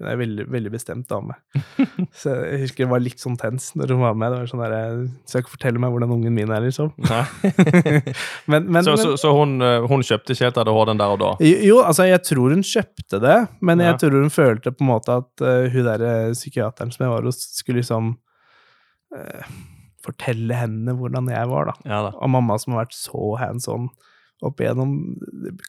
hun 0.00 0.08
er 0.08 0.16
veldig, 0.18 0.44
veldig 0.50 0.70
bestemt 0.72 1.04
dame. 1.10 1.34
Så 2.20 2.32
jeg 2.32 2.62
husker 2.64 2.86
det 2.86 2.90
var 2.90 3.02
litt 3.04 3.20
sånn 3.22 3.36
tens 3.38 3.70
når 3.78 3.92
hun 3.92 4.00
var 4.02 4.14
med. 4.18 4.32
Det 4.32 4.38
var 4.40 4.50
sånn 4.50 4.62
der, 4.64 5.02
Skal 5.28 5.42
ikke 5.44 5.52
fortelle 5.54 5.82
meg 5.82 5.92
hvordan 5.94 6.14
ungen 6.16 6.34
min 6.34 6.50
er, 6.54 6.64
liksom. 6.64 6.90
Men, 8.50 8.66
men, 8.72 8.80
så, 8.84 8.96
så, 8.98 9.12
så 9.20 9.32
hun, 9.36 9.58
eh, 9.62 9.84
hun 9.88 10.02
kjøpte 10.06 10.34
ikke 10.34 10.48
helt 10.48 10.60
ADHD 10.62 10.88
den 10.92 11.02
der 11.02 11.12
og 11.14 11.20
da? 11.22 11.30
Jo, 11.44 11.82
altså 11.86 12.06
jeg 12.08 12.22
tror 12.26 12.54
hun 12.56 12.64
kjøpte 12.66 13.20
det, 13.22 13.36
men 13.60 13.82
jeg 13.84 13.92
Ja. 13.92 13.98
tror 14.00 14.16
hun 14.18 14.32
følte 14.32 14.72
på 14.74 14.82
en 14.84 14.90
måte 14.90 15.18
at 15.22 15.44
uh, 15.44 15.68
hun 15.72 15.86
der 15.86 16.04
eh, 16.08 16.32
psykiateren 16.34 16.90
som 16.94 17.04
jeg 17.06 17.12
var 17.12 17.28
hos, 17.28 17.38
skulle 17.60 17.82
liksom 17.82 18.14
uh, 19.16 19.52
fortelle 20.02 20.56
henne 20.58 20.96
hvordan 20.98 21.28
jeg 21.30 21.50
var, 21.52 21.70
da. 21.70 21.76
Ja 21.88 22.00
da. 22.08 22.14
Og 22.18 22.32
mamma 22.32 22.56
som 22.58 22.74
har 22.74 22.86
vært 22.86 22.96
så 22.98 23.34
hands 23.40 23.68
on 23.70 23.90
opp 24.46 24.60
igjennom, 24.60 24.96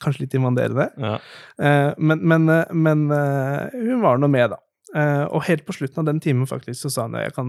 kanskje 0.03 0.25
litt 0.25 0.35
invaderende. 0.37 0.89
Ja. 0.97 1.15
Eh, 1.61 1.91
men 1.97 2.23
men, 2.27 2.49
eh, 2.49 2.73
men 2.73 3.05
eh, 3.11 3.79
hun 3.79 4.03
var 4.03 4.21
nå 4.21 4.29
med, 4.31 4.55
da. 4.55 4.61
Og 5.33 5.41
helt 5.47 5.63
på 5.65 5.73
slutten 5.73 6.03
av 6.03 6.05
den 6.05 6.19
timen 6.21 6.45
faktisk 6.45 6.83
så 6.83 6.89
sa 6.93 7.07
hun 7.07 7.15
jeg 7.17 7.33
kan 7.33 7.47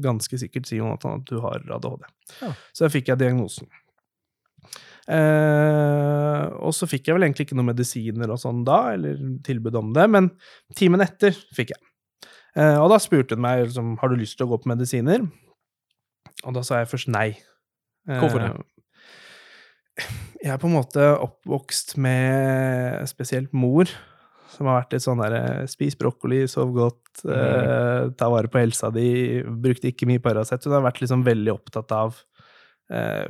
ganske 0.00 0.38
sikkert 0.40 0.68
si 0.68 0.78
Jonathan, 0.78 1.20
at 1.20 1.28
du 1.28 1.42
har 1.44 1.60
ADHD. 1.60 2.06
Ja. 2.40 2.54
Så 2.72 2.86
da 2.86 2.92
fikk 2.92 3.10
jeg 3.10 3.20
diagnosen. 3.20 3.68
Uh, 5.08 6.52
og 6.60 6.74
så 6.76 6.84
fikk 6.84 7.06
jeg 7.08 7.16
vel 7.16 7.24
egentlig 7.24 7.46
ikke 7.46 7.56
noen 7.56 7.70
medisiner 7.70 8.28
og 8.28 8.40
sånn 8.42 8.60
da, 8.68 8.92
eller 8.92 9.16
tilbud 9.46 9.78
om 9.80 9.94
det, 9.96 10.04
men 10.12 10.28
timen 10.76 11.00
etter 11.00 11.36
fikk 11.56 11.72
jeg. 11.72 11.80
Uh, 12.52 12.76
og 12.82 12.90
da 12.92 12.98
spurte 13.00 13.38
hun 13.38 13.44
meg 13.44 13.62
liksom, 13.62 13.94
har 14.02 14.12
du 14.12 14.18
lyst 14.20 14.36
til 14.36 14.44
å 14.44 14.50
gå 14.52 14.58
på 14.60 14.72
medisiner, 14.72 15.24
og 16.44 16.58
da 16.58 16.64
sa 16.66 16.82
jeg 16.82 16.90
først 16.92 17.12
nei. 17.12 17.30
Hvorfor 18.08 18.40
det? 18.40 18.52
Eh, 19.98 20.08
jeg 20.44 20.54
er 20.54 20.60
på 20.62 20.68
en 20.70 20.76
måte 20.78 21.04
oppvokst 21.18 21.96
med 22.00 23.04
spesielt 23.10 23.54
mor, 23.56 23.90
som 24.54 24.68
har 24.68 24.80
vært 24.80 24.96
litt 24.96 25.04
sånn 25.04 25.22
der 25.22 25.66
Spis 25.70 25.98
brokkoli, 25.98 26.44
sov 26.50 26.72
godt, 26.76 27.24
eh, 27.26 28.08
ta 28.18 28.30
vare 28.32 28.50
på 28.50 28.60
helsa 28.62 28.92
di, 28.94 29.42
brukte 29.44 29.90
ikke 29.90 30.08
mye 30.10 30.22
Paracet. 30.22 30.64
Hun 30.64 30.78
har 30.78 30.86
vært 30.86 31.02
liksom 31.02 31.24
veldig 31.26 31.54
opptatt 31.54 31.94
av 31.94 32.20
eh, 32.90 33.26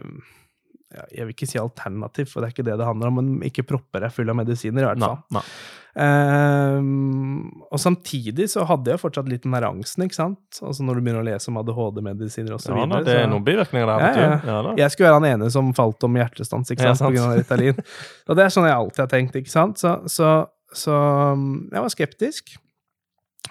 Jeg 0.88 1.26
vil 1.26 1.34
ikke 1.34 1.46
si 1.50 1.58
alternativ, 1.60 2.30
for 2.32 2.40
det 2.40 2.48
er 2.48 2.54
ikke 2.56 2.64
det 2.64 2.78
det 2.80 2.86
handler 2.88 3.10
om, 3.10 3.18
men 3.20 3.42
ikke 3.44 3.66
propper 3.68 4.00
deg 4.06 4.12
full 4.14 4.30
av 4.32 4.36
medisiner, 4.38 4.80
i 4.86 4.88
hvert 4.88 4.98
Nei, 5.02 5.08
fall. 5.08 5.18
nei. 5.36 5.42
Um, 5.98 7.62
og 7.72 7.80
samtidig 7.82 8.46
så 8.52 8.64
hadde 8.68 8.92
jeg 8.94 9.00
fortsatt 9.02 9.28
litt 9.30 9.42
den 9.44 9.54
der 9.56 9.66
angsten, 9.68 10.04
ikke 10.06 10.16
sant? 10.16 10.60
Altså 10.62 10.84
når 10.86 10.98
du 10.98 11.02
begynner 11.04 11.24
å 11.24 11.26
lese 11.28 11.50
om 11.52 11.58
ADHD-medisiner 11.60 12.54
og 12.56 12.62
så 12.62 12.70
Ja, 12.72 12.86
da, 12.86 12.86
videre. 12.86 13.04
det 13.04 13.16
er 13.16 13.24
så- 13.26 13.30
noen 13.32 13.44
bivirkninger 13.44 13.86
der, 13.86 13.98
Ja, 13.98 14.06
vet 14.06 14.16
ja. 14.16 14.28
du. 14.38 14.46
Ja, 14.48 14.62
da. 14.62 14.74
jeg 14.76 14.90
skulle 14.92 15.08
være 15.10 15.20
han 15.20 15.40
ene 15.40 15.50
som 15.50 15.72
falt 15.74 16.04
om 16.04 16.14
hjertestans 16.14 16.70
ikke 16.70 16.82
Ja, 16.86 16.94
sant, 16.94 16.98
sant. 16.98 17.08
på 17.08 17.18
grunn 17.18 17.32
av 17.32 17.38
Ritalin. 17.38 17.84
Og 18.28 18.36
det 18.36 18.44
er 18.44 18.48
sånn 18.48 18.64
jeg 18.68 18.76
alltid 18.78 18.98
har 18.98 19.06
tenkt, 19.08 19.34
ikke 19.36 19.50
sant? 19.50 19.76
Så, 19.78 20.08
så, 20.08 20.48
så 20.72 21.32
um, 21.32 21.68
jeg 21.72 21.80
var 21.82 21.88
skeptisk. 21.88 22.56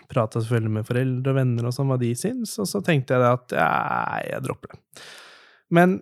Prata 0.10 0.40
selvfølgelig 0.40 0.72
med 0.72 0.86
foreldre 0.88 1.30
og 1.30 1.36
venner 1.36 1.66
og 1.68 1.74
sånn 1.74 1.88
hva 1.88 2.00
de 2.00 2.14
syns, 2.16 2.58
og 2.60 2.66
så 2.66 2.82
tenkte 2.84 3.14
jeg 3.14 3.22
at 3.22 3.52
ja, 3.52 4.20
jeg 4.24 4.42
dropper 4.44 4.70
det. 4.74 4.80
Men 5.70 6.02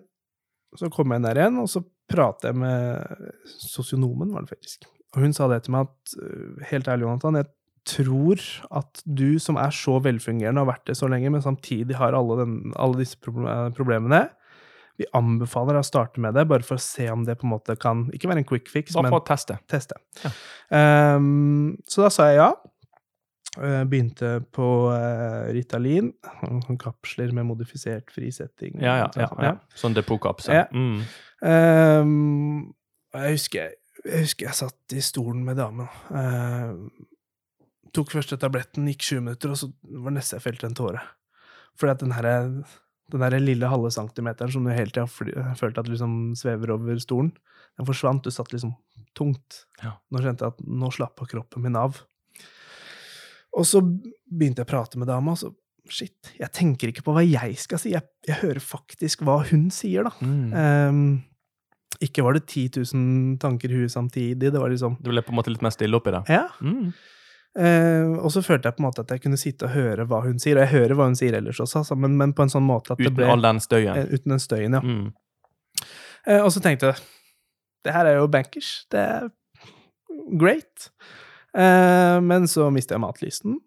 så 0.80 0.90
kom 0.94 1.12
jeg 1.14 1.22
inn 1.22 1.28
der 1.28 1.40
igjen, 1.42 1.60
og 1.62 1.70
så 1.72 1.82
pratet 2.12 2.52
jeg 2.52 2.60
med 2.62 3.28
sosionomen, 3.56 4.34
var 4.36 4.46
det 4.46 4.56
faktisk. 4.56 4.88
Og 5.16 5.24
hun 5.24 5.36
sa 5.36 5.48
det 5.52 5.64
til 5.66 5.76
meg 5.76 5.88
at 5.88 6.16
øh, 6.22 6.64
helt 6.72 6.90
ærlig, 6.92 7.08
Jonathan, 7.08 7.40
jeg 7.40 7.52
tror 7.86 8.42
at 8.82 9.04
du 9.06 9.38
som 9.42 9.60
er 9.62 9.74
så 9.76 10.00
velfungerende 10.02 10.62
og 10.62 10.66
har 10.66 10.74
vært 10.74 10.90
det 10.90 10.98
så 10.98 11.10
lenge, 11.12 11.30
men 11.34 11.44
samtidig 11.46 11.98
har 12.00 12.18
alle, 12.18 12.40
den, 12.42 12.56
alle 12.82 13.00
disse 13.04 13.20
problemene, 13.22 14.26
vi 14.96 15.08
anbefaler 15.18 15.76
deg 15.76 15.84
å 15.84 15.88
starte 15.90 16.22
med 16.24 16.38
det, 16.38 16.46
bare 16.48 16.64
for 16.66 16.80
å 16.80 16.82
se 16.84 17.08
om 17.12 17.26
det 17.28 17.36
på 17.42 17.44
en 17.48 17.52
måte 17.52 17.76
kan 17.80 18.06
Ikke 18.16 18.30
være 18.32 18.46
en 18.46 18.48
quick 18.48 18.70
fix, 18.72 18.94
Bare 18.96 19.10
men 19.12 19.26
teste. 19.28 19.58
teste. 19.68 19.98
Ja. 20.24 20.32
Um, 21.18 21.76
så 21.92 22.06
da 22.06 22.12
sa 22.14 22.30
jeg 22.32 22.40
ja. 22.40 22.54
Eh, 23.56 23.84
Begynte 23.88 24.42
på 24.52 24.68
eh, 24.92 25.54
Ritalin, 25.56 26.12
kapsler 26.84 27.32
med 27.36 27.48
modifisert 27.48 28.12
frisetting. 28.12 28.80
Ja, 28.84 28.98
ja. 29.06 29.10
ja, 29.16 29.30
ja. 29.48 29.54
Sånn 29.78 29.96
depotkapsel. 29.96 30.56
Ja. 30.58 30.66
Ja. 30.66 30.72
Mm. 30.76 31.04
Um, 31.46 32.62
jeg, 33.16 33.36
husker, 33.38 33.76
jeg 34.04 34.24
husker 34.26 34.50
jeg 34.50 34.58
satt 34.58 34.96
i 34.96 35.04
stolen 35.04 35.44
med 35.48 35.60
damen. 35.62 35.88
Uh, 36.10 36.74
tok 37.96 38.12
første 38.16 38.40
tabletten, 38.42 38.90
gikk 38.92 39.06
sju 39.08 39.20
minutter, 39.22 39.54
og 39.54 39.62
så 39.62 39.70
var 39.84 40.12
det 40.12 40.18
nesten 40.20 40.40
jeg 40.40 40.48
felte 40.48 40.70
en 40.70 40.78
tåre. 40.78 41.04
Fordi 41.80 41.96
at 41.96 42.04
den 42.04 42.16
her, 42.16 42.28
den 43.14 43.24
der 43.24 43.38
lille 43.40 43.72
halve 43.72 43.92
centimeteren 43.94 44.52
som 44.52 44.66
du 44.66 44.74
hele 44.74 44.92
tida 44.92 45.08
følte 45.60 45.84
at 45.84 45.92
liksom 45.92 46.34
svever 46.40 46.76
over 46.76 47.00
stolen, 47.04 47.32
den 47.76 47.88
forsvant. 47.88 48.24
Du 48.24 48.32
satt 48.32 48.52
liksom 48.56 48.74
tungt. 49.16 49.66
Ja. 49.84 49.98
Nå 50.12 50.24
kjente 50.24 50.48
jeg 50.48 50.56
at 50.56 50.68
nå 50.68 50.92
slappa 50.96 51.28
kroppen 51.30 51.64
min 51.68 51.80
av. 51.80 52.02
Og 53.56 53.68
så 53.68 53.82
begynte 53.82 54.64
jeg 54.64 54.68
å 54.68 54.72
prate 54.74 55.00
med 55.02 55.10
dama, 55.12 55.36
og 55.36 55.42
så 55.44 55.54
Shit, 55.86 56.32
jeg 56.40 56.50
tenker 56.50 56.90
ikke 56.90 57.04
på 57.06 57.14
hva 57.14 57.22
jeg 57.22 57.60
skal 57.62 57.78
si, 57.78 57.92
jeg, 57.94 58.02
jeg 58.26 58.40
hører 58.40 58.58
faktisk 58.58 59.22
hva 59.22 59.36
hun 59.52 59.68
sier, 59.70 60.08
da. 60.08 60.16
Mm. 60.26 60.56
Um, 60.90 61.04
ikke 62.02 62.24
var 62.26 62.34
det 62.34 62.48
10 62.48 62.82
000 62.82 63.36
tanker 63.38 63.70
i 63.70 63.84
huet 63.84 63.94
samtidig, 63.94 64.50
det 64.52 64.58
var 64.58 64.74
liksom 64.74 64.98
Du 64.98 65.12
ble 65.12 65.22
på 65.22 65.30
en 65.30 65.38
måte 65.38 65.54
litt 65.54 65.62
mer 65.62 65.76
stille 65.76 65.96
oppi 66.00 66.16
det? 66.16 66.24
Ja. 66.34 66.48
Mm. 66.58 66.90
Uh, 67.56 68.18
og 68.18 68.34
så 68.34 68.42
følte 68.44 68.68
jeg 68.68 68.76
på 68.76 68.82
en 68.82 68.88
måte 68.88 69.06
at 69.06 69.14
jeg 69.14 69.22
kunne 69.24 69.40
sitte 69.40 69.70
og 69.70 69.76
høre 69.78 70.08
hva 70.10 70.24
hun 70.26 70.42
sier, 70.42 70.58
og 70.58 70.66
jeg 70.66 70.74
hører 70.74 70.98
hva 70.98 71.08
hun 71.12 71.20
sier 71.20 71.38
ellers 71.38 71.62
også, 71.62 71.84
altså, 71.84 72.00
men, 72.02 72.18
men 72.20 72.34
på 72.36 72.44
en 72.44 72.52
sånn 72.52 72.66
måte 72.66 72.96
at 72.96 73.00
det 73.00 73.12
Uten 73.12 73.20
ble 73.22 73.30
all 73.32 73.46
den 73.46 73.62
støyen? 73.64 73.94
Uh, 73.94 74.18
Uten 74.18 74.36
den 74.36 74.42
støyen, 74.44 74.80
ja. 74.80 74.82
Mm. 74.82 75.86
Uh, 76.26 76.42
og 76.42 76.50
så 76.56 76.66
tenkte 76.66 76.90
jeg 76.92 77.06
det 77.86 77.94
her 77.94 78.10
er 78.10 78.18
jo 78.18 78.26
bankers, 78.34 78.74
det 78.90 79.06
er 79.06 79.30
great. 80.42 80.90
Eh, 81.56 82.18
men 82.26 82.48
så 82.52 82.68
mister 82.74 82.98
jeg 82.98 83.04
matlysten. 83.06 83.60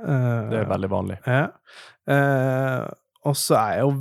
Eh, 0.00 0.42
Det 0.50 0.60
er 0.60 0.68
veldig 0.70 0.90
vanlig. 0.92 1.20
Ja. 1.26 1.46
Eh, 2.10 2.82
og 3.24 3.38
så 3.40 3.56
er 3.58 3.78
jeg 3.78 3.86
jo 3.86 3.94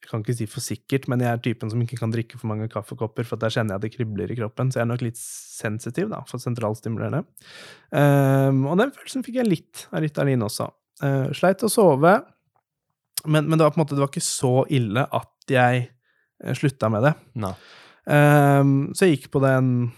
Jeg 0.00 0.08
kan 0.10 0.24
ikke 0.24 0.34
si 0.40 0.46
for 0.50 0.64
sikkert, 0.64 1.04
men 1.06 1.20
jeg 1.22 1.30
er 1.30 1.38
typen 1.38 1.70
som 1.70 1.78
ikke 1.84 2.00
kan 2.00 2.10
drikke 2.10 2.34
for 2.34 2.48
mange 2.50 2.66
kaffekopper, 2.66 3.22
for 3.22 3.38
der 3.38 3.52
kjenner 3.54 3.76
jeg 3.76 3.78
at 3.78 3.84
det 3.84 3.92
kribler 3.94 4.32
i 4.32 4.34
kroppen, 4.34 4.72
så 4.72 4.80
jeg 4.80 4.82
er 4.82 4.88
nok 4.90 5.04
litt 5.06 5.20
sensitiv 5.20 6.08
da, 6.10 6.18
for 6.26 6.42
sentralstimulerende. 6.42 7.20
Eh, 7.94 8.50
og 8.50 8.74
den 8.80 8.90
følelsen 8.90 9.22
fikk 9.22 9.38
jeg 9.38 9.46
litt 9.46 9.84
av 9.92 10.02
Ritalin 10.02 10.42
også. 10.42 10.66
Uh, 11.00 11.30
sleit 11.32 11.62
å 11.62 11.70
sove, 11.70 12.10
men, 13.24 13.46
men 13.46 13.54
det 13.54 13.64
var 13.64 13.70
på 13.70 13.78
en 13.78 13.84
måte 13.84 13.94
det 13.94 14.02
var 14.02 14.10
ikke 14.10 14.26
så 14.26 14.66
ille 14.68 15.06
at 15.06 15.52
jeg 15.54 15.86
uh, 16.44 16.52
slutta 16.58 16.90
med 16.92 17.06
det. 17.06 17.14
Eh, 18.10 18.64
så 18.96 19.06
jeg 19.06 19.16
gikk 19.16 19.30
på 19.34 19.42
den 19.44 19.92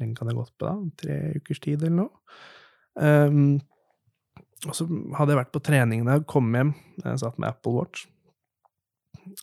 lenge 0.00 0.18
kan 0.18 0.28
jeg 0.30 0.36
ha 0.36 0.42
gått 0.42 0.54
på, 0.58 0.68
da? 0.68 0.76
Tre 1.02 1.16
ukers 1.40 1.60
tid, 1.64 1.82
eller 1.82 1.96
noe? 2.04 2.36
Um, 2.98 3.58
og 4.66 4.74
så 4.74 4.86
hadde 5.14 5.34
jeg 5.34 5.38
vært 5.38 5.54
på 5.54 5.62
trening 5.62 6.04
da 6.06 6.16
jeg 6.18 6.26
kom 6.30 6.48
hjem. 6.54 6.72
Jeg 7.04 7.20
satt 7.22 7.38
med 7.38 7.52
Apple 7.52 7.76
Watch. 7.76 8.06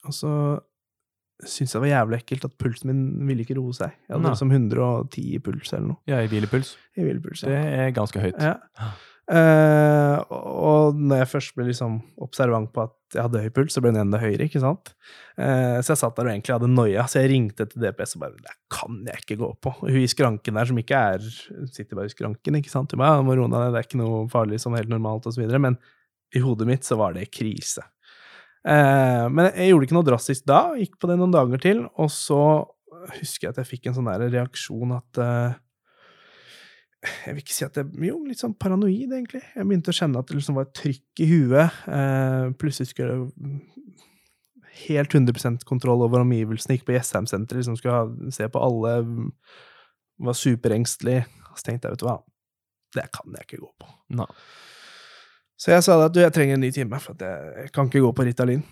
Og 0.04 0.16
så 0.16 0.32
syntes 1.46 1.74
jeg 1.74 1.76
det 1.76 1.84
var 1.84 1.92
jævlig 1.92 2.20
ekkelt 2.22 2.46
at 2.48 2.56
pulsen 2.60 2.92
min 2.92 3.28
ville 3.30 3.44
ikke 3.44 3.58
roe 3.60 3.76
seg. 3.76 3.92
Jeg 4.08 4.16
hadde 4.16 4.32
liksom 4.32 4.54
110 4.56 5.26
i 5.36 5.42
puls 5.44 5.74
eller 5.76 5.90
noe. 5.94 6.00
Ja, 6.10 6.22
i 6.24 6.30
hvilepuls. 6.32 6.76
I 6.96 7.04
hvilepuls, 7.08 7.44
Det 7.48 7.60
er 7.60 7.92
ganske 7.96 8.24
høyt. 8.24 8.40
ja. 8.40 8.56
Uh, 9.26 10.20
og 10.30 11.00
når 11.02 11.24
jeg 11.24 11.30
først 11.32 11.56
ble 11.58 11.66
liksom 11.72 11.96
observant 12.22 12.70
på 12.76 12.84
at 12.86 12.94
jeg 13.16 13.26
hadde 13.26 13.42
høy 13.42 13.52
puls, 13.56 13.74
så 13.76 13.82
ble 13.84 13.94
den 13.94 14.04
enda 14.04 14.20
høyere, 14.22 14.46
ikke 14.50 14.62
sant. 14.64 14.92
Eh, 15.40 15.80
så 15.80 15.94
jeg 15.94 16.02
satt 16.02 16.18
der 16.18 16.30
og 16.30 16.34
egentlig 16.34 16.56
hadde 16.56 16.70
noia, 16.72 17.08
så 17.10 17.24
jeg 17.24 17.32
ringte 17.32 17.68
til 17.72 17.82
DPS 17.84 18.16
og 18.18 18.26
bare 18.26 18.44
Det 18.46 18.56
kan 18.76 19.02
jeg 19.08 19.24
ikke 19.24 19.40
gå 19.42 19.50
på. 19.66 19.74
Hun 19.82 20.00
i 20.02 20.12
skranken 20.12 20.60
der, 20.60 20.70
som 20.70 20.80
ikke 20.82 21.02
er 21.16 21.26
Sitter 21.74 21.98
bare 21.98 22.12
i 22.12 22.14
skranken, 22.14 22.60
ikke 22.60 22.74
sant. 22.74 22.94
Hun 22.94 23.04
bare, 23.04 23.26
må 23.26 23.38
roe 23.40 23.52
ned, 23.52 23.74
det 23.74 23.82
er 23.82 23.90
ikke 23.90 24.02
noe 24.04 24.26
farlig, 24.32 24.62
sånn 24.64 24.78
helt 24.78 24.92
normalt, 24.92 25.28
videre. 25.34 25.62
Men 25.64 25.80
i 26.36 26.44
hodet 26.44 26.70
mitt 26.70 26.88
så 26.88 27.00
var 27.00 27.16
det 27.16 27.30
krise. 27.34 27.86
Eh, 28.66 29.26
men 29.30 29.52
jeg 29.52 29.72
gjorde 29.72 29.90
ikke 29.90 30.00
noe 30.00 30.08
drastisk 30.08 30.48
da, 30.50 30.62
gikk 30.80 30.98
på 31.02 31.10
det 31.10 31.20
noen 31.20 31.34
dager 31.34 31.62
til, 31.62 31.86
og 32.02 32.10
så 32.14 32.42
husker 33.20 33.48
jeg 33.48 33.54
at 33.54 33.62
jeg 33.62 33.72
fikk 33.76 33.90
en 33.90 33.98
sånn 33.98 34.10
der 34.10 34.28
reaksjon 34.34 34.96
at 34.96 35.22
eh, 35.22 35.58
jeg 37.06 37.36
vil 37.36 37.44
ikke 37.44 37.56
si 37.56 37.66
at 37.68 37.78
det, 37.78 37.86
Jo, 38.08 38.18
litt 38.26 38.42
sånn 38.42 38.56
paranoid, 38.60 39.14
egentlig. 39.14 39.42
Jeg 39.56 39.68
begynte 39.68 39.94
å 39.94 39.98
kjenne 39.98 40.22
at 40.22 40.30
det 40.30 40.38
liksom 40.40 40.58
var 40.58 40.68
et 40.68 40.76
trykk 40.78 41.24
i 41.24 41.30
huet. 41.30 41.80
Eh, 41.92 42.52
plutselig 42.60 42.92
skulle 42.92 43.16
jeg 43.16 43.64
helt 44.86 45.16
100 45.16 45.66
kontroll 45.68 46.04
over 46.06 46.24
omgivelsene. 46.26 46.78
Gikk 46.78 46.88
på 46.90 46.96
Jessheim-senteret, 46.96 47.62
liksom 47.62 47.80
skulle 47.80 47.96
ha, 47.96 48.32
se 48.36 48.48
på 48.52 48.62
alle. 48.62 48.96
Var 50.26 50.40
superengstelig. 50.40 51.22
Så 51.56 51.68
tenkte 51.68 51.88
jeg, 51.88 51.96
vet 51.96 52.04
du 52.04 52.08
hva, 52.10 52.20
det 52.96 53.10
kan 53.16 53.38
jeg 53.38 53.48
ikke 53.48 53.64
gå 53.64 53.72
på. 53.82 53.92
Nei. 54.20 54.32
Så 55.56 55.72
jeg 55.72 55.86
sa 55.86 55.96
at 56.04 56.16
du, 56.16 56.20
jeg 56.20 56.34
trenger 56.36 56.58
en 56.58 56.66
ny 56.66 56.72
time, 56.76 57.00
for 57.00 57.16
at 57.16 57.24
jeg, 57.24 57.54
jeg 57.64 57.76
kan 57.76 57.88
ikke 57.88 58.04
gå 58.04 58.12
på 58.16 58.26
Ritalin. 58.28 58.66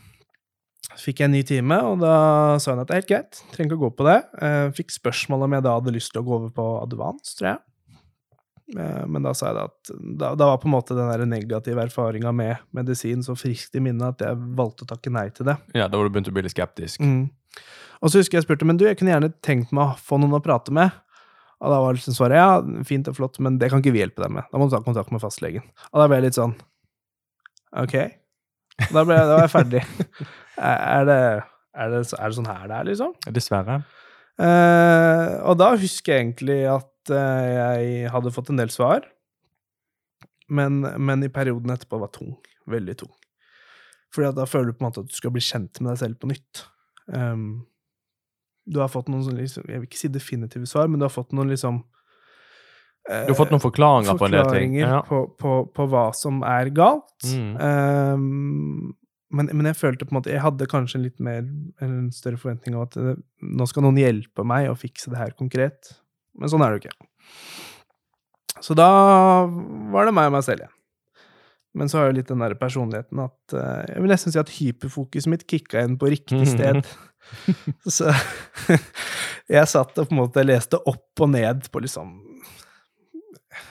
Så 0.93 1.08
fikk 1.08 1.22
jeg 1.24 1.30
en 1.30 1.36
ny 1.38 1.43
time, 1.48 1.78
og 1.88 2.02
da 2.04 2.15
sa 2.62 2.74
hun 2.74 2.84
at 2.84 2.89
det 2.89 2.96
er 2.96 3.02
helt 3.02 3.12
greit, 3.12 3.39
trenger 3.54 3.72
ikke 3.72 3.80
å 3.80 3.84
gå 3.86 3.91
på 3.98 4.08
det. 4.10 4.17
Jeg 4.43 4.74
fikk 4.82 4.91
spørsmål 4.98 5.46
om 5.48 5.56
jeg 5.56 5.65
da 5.65 5.78
hadde 5.78 5.93
lyst 5.96 6.12
til 6.13 6.22
å 6.22 6.28
gå 6.28 6.36
over 6.36 6.52
på 6.54 6.65
advance, 6.84 7.38
tror 7.39 7.54
jeg. 7.54 7.62
Eh, 8.71 9.06
Men 9.12 9.26
da 9.26 9.34
sa 9.36 9.49
jeg 9.49 9.58
det 9.58 9.63
at 9.67 9.93
da, 10.21 10.34
da 10.39 10.49
var 10.54 10.60
på 10.62 10.69
en 10.69 10.76
måte 10.76 10.95
den 10.95 11.10
der 11.12 11.26
negative 11.28 11.84
erfaringa 11.84 12.32
med 12.36 12.63
medisin 12.76 13.23
så 13.26 13.36
friskt 13.38 13.76
i 13.76 13.84
minnet 13.84 14.15
at 14.15 14.26
jeg 14.28 14.39
valgte 14.58 14.88
å 14.88 14.91
takke 14.93 15.12
nei 15.13 15.28
til 15.36 15.49
det. 15.52 15.58
Ja, 15.76 15.89
da 15.89 15.99
var 15.99 16.08
du 16.08 16.15
begynt 16.15 16.32
å 16.32 16.36
bli 16.36 16.45
litt 16.45 16.56
skeptisk. 16.56 17.04
Mm. 17.04 17.28
Og 18.04 18.12
så 18.12 18.19
husker 18.19 18.39
jeg 18.39 18.47
spurte 18.47 18.67
men 18.67 18.80
du, 18.80 18.88
jeg 18.88 18.99
kunne 18.99 19.13
gjerne 19.13 19.34
tenkt 19.45 19.73
meg 19.76 19.93
å 19.93 19.99
få 19.99 20.19
noen 20.21 20.38
å 20.39 20.43
prate 20.43 20.73
med. 20.76 20.91
Og 21.63 21.71
da 21.71 21.80
var 21.80 21.95
liksom 21.95 22.15
svaret 22.15 22.39
ja, 22.39 22.84
fint 22.88 23.08
og 23.08 23.15
flott, 23.15 23.39
men 23.43 23.56
det 23.60 23.69
kan 23.71 23.80
ikke 23.80 23.93
vi 23.95 24.02
hjelpe 24.02 24.23
deg 24.26 24.34
med. 24.36 24.47
Da 24.52 24.60
må 24.60 24.67
du 24.67 24.73
ta 24.73 24.82
kontakt 24.84 25.13
med 25.15 25.23
fastlegen. 25.23 25.63
Og 25.93 26.02
da 26.02 26.10
ble 26.10 26.19
jeg 26.19 26.28
litt 26.28 26.39
sånn 26.39 26.56
ok. 27.80 27.95
Da, 28.89 29.04
ble 29.06 29.15
da 29.15 29.36
var 29.38 29.45
jeg 29.45 29.54
ferdig. 29.54 29.84
er, 30.58 30.80
er, 30.80 31.06
det, 31.08 31.19
er, 31.78 31.93
det, 31.93 32.02
er 32.17 32.26
det 32.26 32.38
sånn 32.39 32.49
her 32.52 32.65
det 32.67 32.80
er, 32.80 32.89
liksom? 32.89 33.13
Dessverre. 33.36 33.80
Eh, 34.41 35.36
og 35.45 35.60
da 35.62 35.69
husker 35.78 36.15
jeg 36.15 36.26
egentlig 36.26 36.60
at 36.67 36.89
eh, 37.11 37.49
jeg 37.57 38.11
hadde 38.13 38.31
fått 38.35 38.49
en 38.53 38.59
del 38.61 38.71
svar, 38.73 39.05
men, 40.53 40.81
men 41.01 41.23
i 41.25 41.31
perioden 41.33 41.73
etterpå 41.73 41.99
var 42.01 42.11
tung. 42.13 42.35
Veldig 42.69 42.95
tung. 43.03 43.11
Fordi 44.13 44.29
at 44.29 44.37
da 44.37 44.45
føler 44.45 44.69
du 44.71 44.77
på 44.77 44.83
en 44.83 44.89
måte 44.91 45.01
at 45.03 45.09
du 45.09 45.15
skal 45.17 45.31
bli 45.33 45.41
kjent 45.43 45.79
med 45.81 45.89
deg 45.93 46.01
selv 46.03 46.19
på 46.21 46.29
nytt. 46.29 46.65
Um, 47.07 47.65
du 48.69 48.77
har 48.79 48.91
fått 48.93 49.09
noen 49.11 49.23
sånn, 49.25 49.35
liksom, 49.41 49.65
Jeg 49.67 49.81
vil 49.81 49.87
ikke 49.89 49.99
si 49.99 50.07
definitive 50.13 50.67
svar, 50.69 50.87
men 50.87 51.01
du 51.01 51.03
har 51.03 51.11
fått 51.11 51.33
noen 51.35 51.49
liksom 51.51 51.81
eh, 53.09 53.25
Du 53.25 53.33
har 53.33 53.39
fått 53.41 53.51
noen 53.51 53.63
forklaringer, 53.63 54.15
på 54.15 54.29
en 54.29 54.35
del 54.37 54.45
ting. 54.45 54.75
forklaringer 54.77 54.93
Ja. 54.93 54.99
på, 55.09 55.23
på, 55.41 55.55
på 55.75 55.87
hva 55.91 56.05
som 56.15 56.39
er 56.47 56.69
galt. 56.71 57.17
Mm. 57.27 57.57
Um, 57.59 58.93
men, 59.33 59.49
men 59.51 59.65
jeg 59.71 59.79
følte 59.81 60.05
på 60.05 60.13
en 60.13 60.19
måte 60.21 60.29
Jeg 60.31 60.43
hadde 60.45 60.67
kanskje 60.69 60.99
en 60.99 61.05
litt 61.07 61.19
mer 61.25 61.41
en 61.81 62.11
større 62.13 62.37
forventning 62.39 62.77
av 62.77 62.85
at 62.87 62.97
eh, 63.01 63.15
nå 63.43 63.65
skal 63.67 63.83
noen 63.87 63.97
hjelpe 63.99 64.45
meg 64.47 64.69
å 64.71 64.77
fikse 64.79 65.11
det 65.11 65.19
her 65.19 65.33
konkret. 65.39 65.95
Men 66.39 66.52
sånn 66.52 66.63
er 66.65 66.74
det 66.74 66.80
jo 66.80 66.88
ikke. 66.88 67.10
Så 68.63 68.76
da 68.78 68.88
var 69.93 70.08
det 70.08 70.15
meg 70.15 70.30
og 70.30 70.38
meg 70.38 70.46
selv 70.46 70.63
igjen. 70.63 70.78
Men 71.74 71.89
så 71.89 72.00
har 72.00 72.12
jeg 72.12 72.19
litt 72.19 72.30
den 72.30 72.43
der 72.43 72.54
personligheten 72.58 73.24
at 73.24 73.56
eh, 73.58 73.93
jeg 73.96 74.04
vil 74.04 74.12
nesten 74.13 74.34
si 74.34 74.39
at 74.41 74.52
hyperfokuset 74.54 75.32
mitt 75.32 75.46
kicka 75.50 75.82
inn 75.82 75.98
på 75.98 76.12
riktig 76.13 76.46
sted. 76.52 76.86
så 77.96 78.13
jeg 79.56 79.72
satt 79.72 79.98
og 79.98 80.10
på 80.10 80.13
en 80.13 80.22
måte 80.22 80.46
leste 80.46 80.78
opp 80.89 81.24
og 81.24 81.32
ned 81.34 81.65
på 81.74 81.82
liksom 81.84 82.13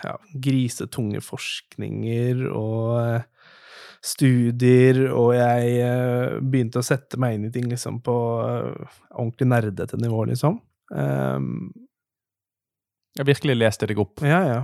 ja, 0.02 0.16
grisetunge 0.34 1.22
forskninger 1.22 2.42
og 2.50 2.98
eh, 3.04 3.28
studier, 4.02 5.04
og 5.14 5.30
jeg 5.38 5.78
eh, 5.86 6.40
begynte 6.42 6.82
å 6.82 6.86
sette 6.86 7.20
meg 7.22 7.36
inn 7.36 7.46
i 7.46 7.54
ting 7.54 7.70
liksom 7.70 8.02
på 8.02 8.16
ordentlig 8.42 9.46
nerdete 9.46 10.00
nivå, 10.02 10.24
liksom. 10.32 10.58
Um, 10.90 11.70
Jeg 13.18 13.28
virkelig 13.28 13.58
leste 13.58 13.88
deg 13.90 14.00
opp. 14.02 14.22
ja, 14.24 14.44
ja. 14.48 14.62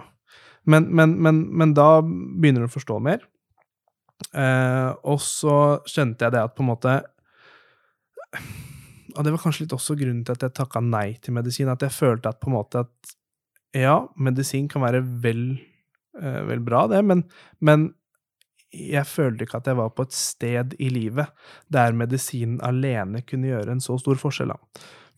Men, 0.69 0.89
men, 0.93 1.15
men, 1.23 1.43
men 1.57 1.73
da 1.77 2.03
begynner 2.03 2.65
du 2.65 2.69
å 2.69 2.75
forstå 2.75 2.99
mer. 3.01 3.23
Eh, 4.37 4.91
og 5.09 5.21
så 5.23 5.55
skjønte 5.89 6.27
jeg 6.27 6.35
det 6.35 6.43
at 6.43 6.57
på 6.57 6.65
en 6.65 6.69
måte 6.73 6.95
Og 9.15 9.21
det 9.23 9.31
var 9.31 9.41
kanskje 9.41 9.63
litt 9.63 9.75
også 9.77 9.95
grunnen 9.97 10.25
til 10.27 10.35
at 10.35 10.43
jeg 10.45 10.57
takka 10.59 10.83
nei 10.85 11.15
til 11.23 11.37
medisin. 11.39 11.71
At 11.73 11.85
jeg 11.87 11.95
følte 11.95 12.33
at 12.33 12.41
på 12.43 12.51
en 12.51 12.59
måte 12.59 12.83
at 12.85 13.15
ja, 13.77 14.01
medisin 14.17 14.69
kan 14.69 14.83
være 14.85 15.01
vel, 15.23 15.43
eh, 16.21 16.41
vel 16.49 16.61
bra, 16.65 16.87
det, 16.91 17.03
men, 17.05 17.23
men 17.61 17.91
jeg 18.75 19.05
følte 19.09 19.47
ikke 19.47 19.61
at 19.63 19.69
jeg 19.71 19.79
var 19.79 19.93
på 19.97 20.05
et 20.05 20.15
sted 20.15 20.75
i 20.83 20.91
livet 20.93 21.31
der 21.73 21.97
medisinen 21.97 22.59
alene 22.65 23.23
kunne 23.25 23.49
gjøre 23.49 23.73
en 23.73 23.81
så 23.85 23.97
stor 24.01 24.21
forskjell. 24.21 24.53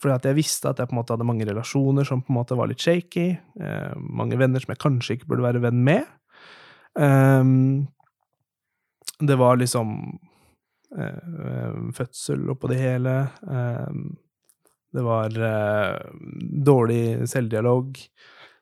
Fordi 0.01 0.15
at 0.15 0.29
jeg 0.31 0.39
visste 0.39 0.71
at 0.71 0.79
jeg 0.81 0.89
på 0.89 0.95
en 0.95 1.01
måte 1.01 1.13
hadde 1.13 1.27
mange 1.29 1.47
relasjoner 1.49 2.07
som 2.09 2.23
på 2.23 2.33
en 2.33 2.39
måte 2.39 2.57
var 2.57 2.71
litt 2.71 2.81
shaky. 2.81 3.27
Eh, 3.37 3.95
mange 4.01 4.39
venner 4.41 4.63
som 4.63 4.73
jeg 4.73 4.81
kanskje 4.81 5.19
ikke 5.19 5.33
burde 5.33 5.49
være 5.49 5.65
venn 5.67 5.83
med. 5.85 6.07
Um, 6.95 7.89
det 9.21 9.37
var 9.37 9.61
liksom 9.61 10.19
eh, 10.99 11.93
fødsel 11.95 12.49
oppå 12.55 12.71
det 12.73 12.81
hele. 12.81 13.15
Ehm, 13.51 14.17
det 14.93 15.05
var 15.05 15.37
eh, 15.37 15.99
dårlig 16.67 17.29
selvdialog. 17.31 18.01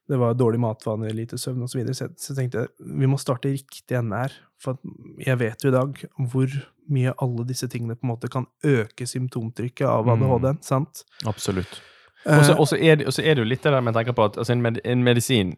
Det 0.08 0.16
var 0.16 0.34
dårlig 0.34 0.60
matvaner, 0.60 1.12
lite 1.12 1.36
søvn 1.38 1.62
osv. 1.66 1.72
Så, 1.74 1.78
videre. 1.78 1.94
så 1.94 2.04
jeg 2.08 2.12
så 2.16 2.34
jeg 2.40 2.68
vi 3.00 3.06
må 3.10 3.18
starte 3.20 3.50
riktig 3.52 3.96
ende 3.98 4.16
her. 4.22 4.32
For 4.58 4.78
jeg 5.20 5.38
vet 5.38 5.62
jo 5.64 5.68
i 5.68 5.74
dag 5.76 6.00
hvor 6.32 6.54
mye 6.88 7.12
alle 7.20 7.44
disse 7.46 7.68
tingene 7.68 7.94
på 7.98 8.06
en 8.06 8.14
måte 8.14 8.30
kan 8.32 8.46
øke 8.64 9.06
symptomtrykket 9.06 9.86
av 9.86 10.08
ADHD. 10.08 10.54
sant? 10.64 11.04
Absolutt. 11.26 11.80
Eh, 12.26 12.38
Og 12.58 12.66
så- 12.68 12.76
er, 12.80 12.96
er 13.04 13.34
det 13.34 13.38
jo 13.38 13.44
litt 13.44 13.62
det 13.62 13.72
der 13.72 13.80
med 13.80 13.94
å 13.94 13.98
tenke 14.00 14.14
på 14.16 14.24
at 14.24 14.36
altså 14.38 14.52
en, 14.52 14.62
med, 14.62 14.80
en 14.84 15.04
medisin, 15.04 15.56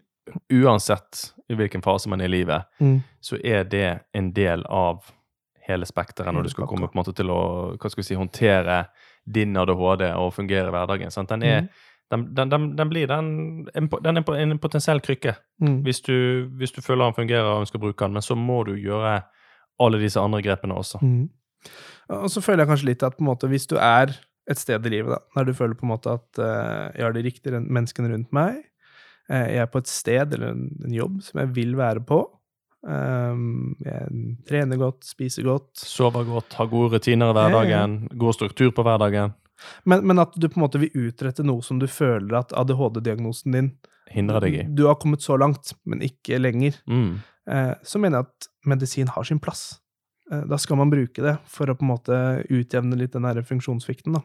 uansett 0.53 1.33
i 1.49 1.55
hvilken 1.55 1.83
fase 1.83 2.09
man 2.09 2.21
er 2.21 2.25
i 2.29 2.35
livet, 2.35 2.63
mm, 2.81 3.01
så 3.21 3.39
er 3.45 3.65
det 3.65 4.01
en 4.15 4.33
del 4.33 4.63
av 4.67 5.05
hele 5.67 5.87
spekteret 5.87 6.35
når 6.35 6.43
du 6.43 6.51
skal 6.51 6.67
komme 6.67 6.89
på 6.89 6.95
en 6.97 7.03
måte 7.05 7.15
til 7.17 7.31
å 7.31 7.41
hva 7.79 7.91
skal 7.91 8.03
vi 8.03 8.07
si, 8.09 8.19
håndtere 8.19 8.87
din 9.31 9.57
ADHD 9.57 10.09
og 10.17 10.33
fungere 10.35 10.69
i 10.69 10.75
hverdagen. 10.75 11.11
Sant? 11.15 11.29
Den, 11.31 11.43
er, 11.47 11.61
mm, 11.63 11.69
den, 12.11 12.25
den, 12.35 12.51
den, 12.51 12.65
den 12.77 12.91
blir 12.91 13.11
den, 13.11 13.29
den 13.71 14.21
er 14.21 14.39
en 14.43 14.59
potensiell 14.59 14.99
krykke 15.05 15.37
mm. 15.63 15.77
hvis 15.87 16.01
du, 16.07 16.49
hvis 16.59 16.75
du 16.75 16.81
føler 16.83 17.07
den 17.07 17.19
fungerer 17.21 17.47
og 17.47 17.65
ønsker 17.65 17.79
å 17.79 17.85
bruke 17.85 18.03
den, 18.03 18.17
men 18.19 18.25
så 18.27 18.37
må 18.39 18.63
du 18.67 18.73
gjøre 18.75 19.21
alle 19.81 20.01
disse 20.03 20.21
andre 20.21 20.43
grepene 20.45 20.77
også. 20.77 20.99
Mm. 21.01 21.29
Og 22.19 22.27
så 22.33 22.43
føler 22.45 22.65
jeg 22.65 22.73
kanskje 22.73 22.91
litt 22.91 23.07
at 23.07 23.23
måte, 23.23 23.49
hvis 23.49 23.69
du 23.71 23.77
er 23.79 24.13
et 24.51 24.59
sted 24.59 24.87
i 24.87 24.93
livet 24.93 25.15
da, 25.15 25.21
der 25.37 25.47
du 25.47 25.55
føler 25.55 25.79
på 25.79 25.87
en 25.87 25.93
måte 25.93 26.17
at 26.19 26.43
uh, 26.43 26.91
jeg 26.97 27.07
har 27.07 27.15
de 27.15 27.25
riktige 27.25 27.63
menneskene 27.63 28.11
rundt 28.11 28.35
meg, 28.35 28.59
uh, 29.31 29.47
jeg 29.47 29.63
er 29.63 29.71
på 29.71 29.81
et 29.81 29.93
sted 29.93 30.35
eller 30.37 30.57
en, 30.57 30.67
en 30.85 30.97
jobb 30.97 31.21
som 31.25 31.45
jeg 31.45 31.55
vil 31.61 31.79
være 31.79 32.05
på, 32.09 32.25
Um, 32.81 33.75
jeg 33.85 34.07
trener 34.49 34.79
godt, 34.81 35.05
spiser 35.05 35.45
godt, 35.45 35.75
Sover 35.77 36.25
godt, 36.25 36.55
har 36.57 36.69
gode 36.71 36.95
rutiner 36.95 37.29
i 37.29 37.35
hverdagen, 37.37 37.97
god 38.17 38.39
struktur 38.39 38.71
på 38.73 38.85
hverdagen. 38.87 39.35
Men, 39.85 40.05
men 40.07 40.23
at 40.23 40.35
du 40.37 40.49
på 40.49 40.61
en 40.61 40.65
måte 40.67 40.81
vil 40.83 41.09
utrette 41.09 41.45
noe 41.47 41.65
som 41.67 41.81
du 41.81 41.87
føler 41.91 42.39
at 42.41 42.55
ADHD-diagnosen 42.57 43.57
din 43.57 43.71
Hindrer 44.11 44.43
deg 44.43 44.57
i. 44.59 44.63
Du 44.75 44.89
har 44.89 44.97
kommet 44.99 45.23
så 45.23 45.37
langt, 45.39 45.71
men 45.87 46.01
ikke 46.03 46.41
lenger. 46.41 46.81
Mm. 46.91 47.21
eh, 47.47 47.75
så 47.87 48.01
mener 48.03 48.19
jeg 48.19 48.27
at 48.27 48.49
medisin 48.67 49.13
har 49.15 49.29
sin 49.29 49.39
plass. 49.39 49.79
Eh, 50.33 50.43
da 50.51 50.59
skal 50.59 50.81
man 50.81 50.91
bruke 50.91 51.23
det 51.23 51.37
for 51.47 51.71
å 51.71 51.77
på 51.79 51.87
en 51.87 51.93
måte 51.93 52.19
utjevne 52.51 52.99
litt 52.99 53.15
den 53.15 53.29
derre 53.29 53.47
funksjonssvikten. 53.47 54.19
da. 54.19 54.25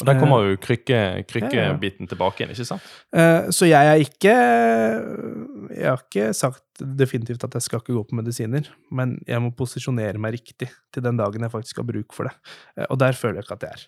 Og 0.00 0.06
der 0.08 0.16
Eh, 0.16 0.20
kommer 0.20 0.46
jo 0.48 0.56
krykke, 0.58 0.94
ja, 0.94 1.16
ja. 1.18 1.22
krykkebiten 1.22 2.08
tilbake 2.10 2.42
igjen, 2.42 2.50
ikke 2.54 2.66
sant? 2.66 2.86
Eh, 3.14 3.50
så 3.54 3.68
jeg 3.68 3.86
er 3.86 4.02
ikke 4.02 4.34
Jeg 5.74 5.88
har 5.90 6.02
ikke 6.02 6.34
sagt 6.34 6.62
definitivt 6.78 7.44
at 7.46 7.54
jeg 7.54 7.62
skal 7.62 7.80
ikke 7.80 7.94
gå 7.94 8.02
på 8.10 8.16
medisiner, 8.18 8.66
men 8.90 9.16
jeg 9.26 9.40
må 9.42 9.52
posisjonere 9.54 10.18
meg 10.18 10.34
riktig 10.34 10.70
til 10.92 11.02
den 11.02 11.16
dagen 11.16 11.42
jeg 11.42 11.50
faktisk 11.52 11.78
har 11.78 11.86
bruk 11.86 12.12
for 12.12 12.24
det. 12.28 12.34
Eh, 12.76 12.86
og 12.90 12.98
der 12.98 13.12
føler 13.12 13.38
jeg 13.40 13.46
ikke 13.46 13.58
at 13.58 13.66
jeg 13.68 13.70
er. 13.78 13.86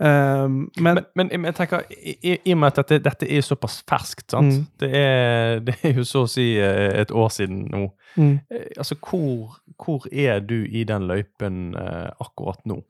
Eh, 0.00 0.48
men, 0.48 0.98
Men, 1.14 1.30
men 1.32 1.44
jeg 1.44 1.54
tenker, 1.54 1.86
i, 1.90 2.52
og 2.52 2.58
med 2.58 2.66
at 2.68 2.76
dette, 2.82 2.98
dette 3.04 3.28
er 3.32 3.40
såpass 3.44 3.78
ferskt, 3.88 4.26
sant? 4.30 4.52
Mm. 4.52 4.66
Det, 4.80 4.90
er, 4.94 5.58
det 5.66 5.76
er 5.82 5.96
jo 6.00 6.04
så 6.04 6.24
å 6.26 6.30
si 6.30 6.50
eh, 6.60 6.90
et 7.00 7.10
år 7.14 7.28
siden 7.32 7.64
nå. 7.72 7.86
mm, 8.16 8.34
Eh, 8.50 8.66
Altså, 8.76 8.94
hvor, 9.00 9.56
hvor 9.84 10.06
er 10.12 10.40
du 10.40 10.64
i 10.64 10.84
den 10.84 11.06
løypen 11.08 11.74
uh, 11.76 12.10
akkurat 12.20 12.60
nå? 12.68 12.82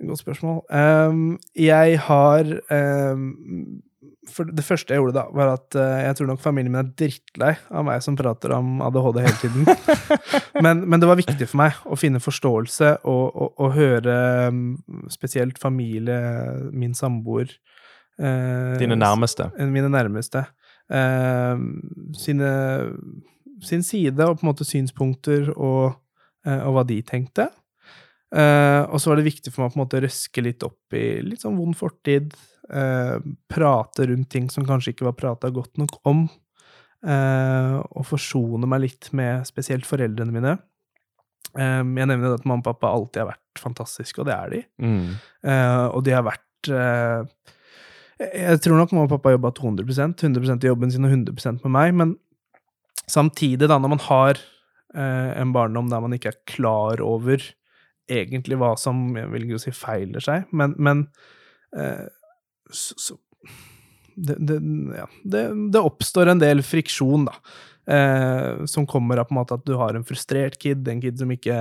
Godt 0.00 0.18
spørsmål. 0.18 0.62
Um, 0.72 1.38
jeg 1.56 1.98
har 2.00 2.48
ehm, 2.72 3.82
for 4.32 4.48
det 4.48 4.64
første 4.64 4.94
jeg 4.94 5.02
gjorde 5.02 5.16
da, 5.16 5.24
var 5.36 5.52
at 5.54 5.76
uh, 5.78 5.98
jeg 6.04 6.16
tror 6.18 6.30
nok 6.30 6.42
familien 6.42 6.74
min 6.74 6.80
er 6.82 6.92
drittlei 6.98 7.50
av 7.70 7.86
meg 7.86 8.02
som 8.04 8.16
prater 8.18 8.54
om 8.56 8.80
ADHD 8.86 9.20
hele 9.24 9.40
tiden. 9.40 9.68
men, 10.64 10.84
men 10.86 11.02
det 11.02 11.10
var 11.10 11.20
viktig 11.20 11.48
for 11.50 11.60
meg 11.62 11.80
å 11.84 11.98
finne 12.00 12.22
forståelse 12.22 12.92
og, 13.10 13.24
og, 13.28 13.52
og 13.60 13.74
høre 13.76 14.16
um, 14.50 14.64
spesielt 15.12 15.60
familie, 15.62 16.18
min 16.72 16.96
samboer 16.96 17.52
uh, 18.20 18.76
Dine 18.80 18.98
nærmeste. 18.98 19.50
Mine 19.60 19.92
nærmeste. 19.92 20.46
Uh, 20.90 21.60
sine, 22.18 22.50
sin 23.66 23.86
side 23.86 24.26
og 24.26 24.38
på 24.38 24.46
en 24.46 24.52
måte 24.52 24.66
synspunkter 24.68 25.52
og, 25.56 25.98
og 26.46 26.76
hva 26.76 26.86
de 26.88 27.02
tenkte. 27.06 27.50
Eh, 28.30 28.82
og 28.86 29.00
så 29.02 29.10
var 29.10 29.18
det 29.18 29.26
viktig 29.26 29.50
for 29.50 29.64
meg 29.64 29.72
å 29.72 29.74
på 29.74 29.80
en 29.80 29.82
måte 29.82 30.02
røske 30.04 30.44
litt 30.44 30.62
opp 30.66 30.94
i 30.94 31.18
litt 31.26 31.42
sånn 31.42 31.58
vond 31.58 31.76
fortid. 31.76 32.34
Uh, 32.70 33.18
prate 33.50 34.04
rundt 34.06 34.28
ting 34.30 34.44
som 34.46 34.62
kanskje 34.62 34.92
ikke 34.92 35.08
var 35.08 35.16
prata 35.18 35.48
godt 35.50 35.80
nok 35.80 35.96
om. 36.06 36.28
Uh, 37.02 37.80
og 37.96 38.04
forsone 38.06 38.68
meg 38.70 38.84
litt 38.84 39.08
med 39.16 39.42
spesielt 39.48 39.88
foreldrene 39.88 40.34
mine. 40.34 40.54
Um, 41.56 41.96
jeg 41.98 42.06
nevner 42.06 42.36
at 42.36 42.46
mamma 42.46 42.62
og 42.62 42.68
pappa 42.68 42.92
alltid 42.94 43.24
har 43.24 43.32
vært 43.32 43.58
fantastiske, 43.64 44.22
og 44.22 44.30
det 44.30 44.36
er 44.36 44.54
de. 44.54 44.62
Mm. 44.86 45.08
Og 45.96 46.04
de 46.06 46.12
har 46.14 46.22
vært 46.22 46.68
Jeg 48.20 48.60
tror 48.62 48.78
nok 48.78 48.92
mamma 48.94 49.08
og 49.08 49.14
pappa 49.16 49.32
har 49.32 49.38
jobba 49.38 49.50
200 49.56 50.14
100% 50.14 50.62
i 50.62 50.70
jobben 50.70 50.92
sin 50.94 51.08
og 51.08 51.10
100% 51.16 51.64
med 51.66 51.74
meg, 51.74 51.96
men 51.98 52.14
samtidig, 53.10 53.66
da, 53.66 53.80
når 53.80 53.96
man 53.96 54.04
har 54.06 54.38
en 54.94 55.50
barndom 55.54 55.90
der 55.90 56.02
man 56.04 56.14
ikke 56.14 56.30
er 56.30 56.38
klar 56.50 57.02
over 57.02 57.42
egentlig 58.10 58.58
hva 58.60 58.74
som 58.80 59.10
jeg 59.18 59.30
vil 59.32 59.48
ikke 59.48 59.64
si 59.64 59.74
feiler 59.74 60.24
seg, 60.24 60.46
men, 60.56 60.76
men 60.78 61.04
eh, 61.76 62.06
så, 62.70 62.96
så 62.98 63.18
det, 64.20 64.36
det, 64.38 64.60
ja, 64.96 65.06
det, 65.24 65.42
det 65.72 65.82
oppstår 65.82 66.32
en 66.32 66.42
del 66.42 66.64
friksjon, 66.66 67.28
da. 67.28 67.36
Eh, 67.90 68.64
som 68.66 68.86
kommer 68.86 69.16
av 69.16 69.24
på 69.24 69.32
en 69.34 69.38
måte 69.40 69.56
at 69.56 69.64
du 69.66 69.72
har 69.80 69.96
en 69.96 70.04
frustrert 70.06 70.58
kid, 70.62 70.86
en 70.88 71.00
kid 71.02 71.16
som 71.18 71.30
ikke 71.32 71.56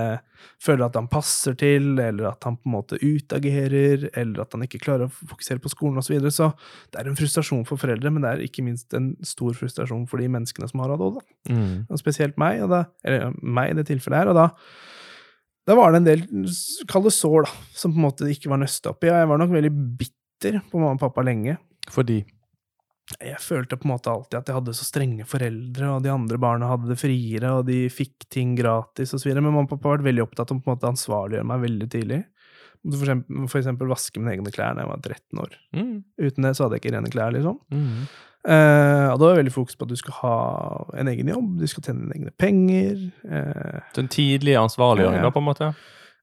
føler 0.61 0.83
at 0.85 0.97
han 0.99 1.07
passer 1.09 1.55
til, 1.57 1.93
eller 1.95 2.27
at 2.33 2.45
han 2.45 2.57
på 2.59 2.69
en 2.69 2.75
måte 2.75 2.99
utagerer, 3.01 4.09
eller 4.11 4.43
at 4.43 4.53
han 4.53 4.65
ikke 4.67 4.81
klarer 4.83 5.07
å 5.07 5.29
fokusere 5.31 5.63
på 5.63 5.71
skolen 5.73 5.97
osv. 5.97 6.11
Så, 6.11 6.13
videre. 6.13 6.33
så 6.35 6.51
det 6.91 7.01
er 7.01 7.09
en 7.09 7.17
frustrasjon 7.17 7.65
for 7.69 7.81
foreldre, 7.81 8.11
men 8.13 8.25
det 8.25 8.33
er 8.33 8.45
ikke 8.45 8.65
minst 8.67 8.93
en 8.97 9.13
stor 9.25 9.57
frustrasjon 9.57 10.05
for 10.11 10.21
de 10.21 10.29
menneskene 10.35 10.69
som 10.69 10.83
har 10.83 10.93
ADHD. 10.93 11.19
Mm. 11.49 11.73
Og 11.87 12.03
spesielt 12.03 12.37
meg, 12.41 12.61
og 12.67 12.75
da, 12.75 12.83
eller 13.07 13.33
meg 13.41 13.73
i 13.73 13.79
det 13.79 13.87
tilfellet 13.89 14.21
her. 14.21 14.33
Og 14.33 14.37
da, 14.37 14.49
da 15.69 15.75
var 15.77 15.93
det 15.93 15.99
en 16.01 16.07
del, 16.07 16.21
kalde 16.89 17.11
sår, 17.13 17.45
da, 17.45 17.51
som 17.77 17.93
på 17.93 17.99
en 18.01 18.07
måte 18.07 18.29
ikke 18.31 18.49
var 18.49 18.57
nøsta 18.63 18.89
opp 18.89 19.05
i. 19.05 19.11
Jeg 19.11 19.29
var 19.29 19.37
nok 19.37 19.51
veldig 19.53 19.69
bitter 19.99 20.61
på 20.71 20.81
mamma 20.81 20.95
og 20.97 21.03
pappa 21.03 21.21
lenge. 21.27 21.59
Fordi 21.93 22.23
Jeg 23.19 23.41
følte 23.41 23.77
på 23.77 23.87
en 23.87 23.91
måte 23.95 24.11
alltid 24.11 24.37
at 24.37 24.49
jeg 24.49 24.53
hadde 24.59 24.73
så 24.77 24.85
strenge 24.85 25.25
foreldre, 25.25 25.87
og 25.95 26.03
de 26.05 26.11
andre 26.13 26.37
barna 26.41 26.67
hadde 26.69 26.91
det 26.91 26.99
friere, 27.01 27.53
og 27.57 27.63
de 27.65 27.87
fikk 27.89 28.27
ting 28.29 28.51
gratis 28.57 29.15
osv. 29.17 29.31
Men 29.33 29.47
mamma 29.47 29.63
og 29.65 29.71
pappa 29.71 29.89
har 29.89 29.97
vært 29.97 30.09
veldig 30.11 30.25
opptatt 30.27 30.51
av 30.53 30.59
å 30.59 30.61
på 30.61 30.69
en 30.69 30.75
måte 30.75 30.91
ansvarliggjøre 30.91 31.49
meg 31.49 31.63
veldig 31.63 31.87
tidlig. 31.95 32.19
For 32.85 33.01
eksempel, 33.01 33.47
for 33.49 33.59
eksempel 33.59 33.89
vaske 33.91 34.21
mine 34.21 34.35
egne 34.37 34.53
klær 34.53 34.77
da 34.77 34.85
jeg 34.85 34.91
var 34.91 35.01
13 35.01 35.41
år. 35.41 35.57
mm. 35.75 35.95
Uten 36.21 36.45
det 36.45 36.53
så 36.55 36.65
hadde 36.65 36.77
jeg 36.77 36.85
ikke 36.85 36.95
rene 36.95 37.13
klær, 37.13 37.33
liksom. 37.35 37.57
Mm. 37.73 38.05
Eh, 38.47 39.07
og 39.11 39.17
da 39.19 39.25
var 39.25 39.33
det 39.33 39.41
veldig 39.41 39.53
fokus 39.53 39.75
på 39.75 39.83
at 39.83 39.91
du 39.91 39.99
skal 39.99 40.15
ha 40.21 40.35
en 41.01 41.09
egen 41.11 41.31
jobb, 41.31 41.55
du 41.59 41.67
skal 41.67 41.89
tjene 41.89 42.13
egne 42.15 42.31
penger. 42.39 43.01
Uh, 43.27 43.79
Den 43.95 44.07
en 44.07 44.13
tidlig 44.13 44.55
ansvarliggjøring, 44.59 45.23
Ja, 45.25 45.31
på 45.35 45.41
en 45.43 45.49
måte? 45.49 45.73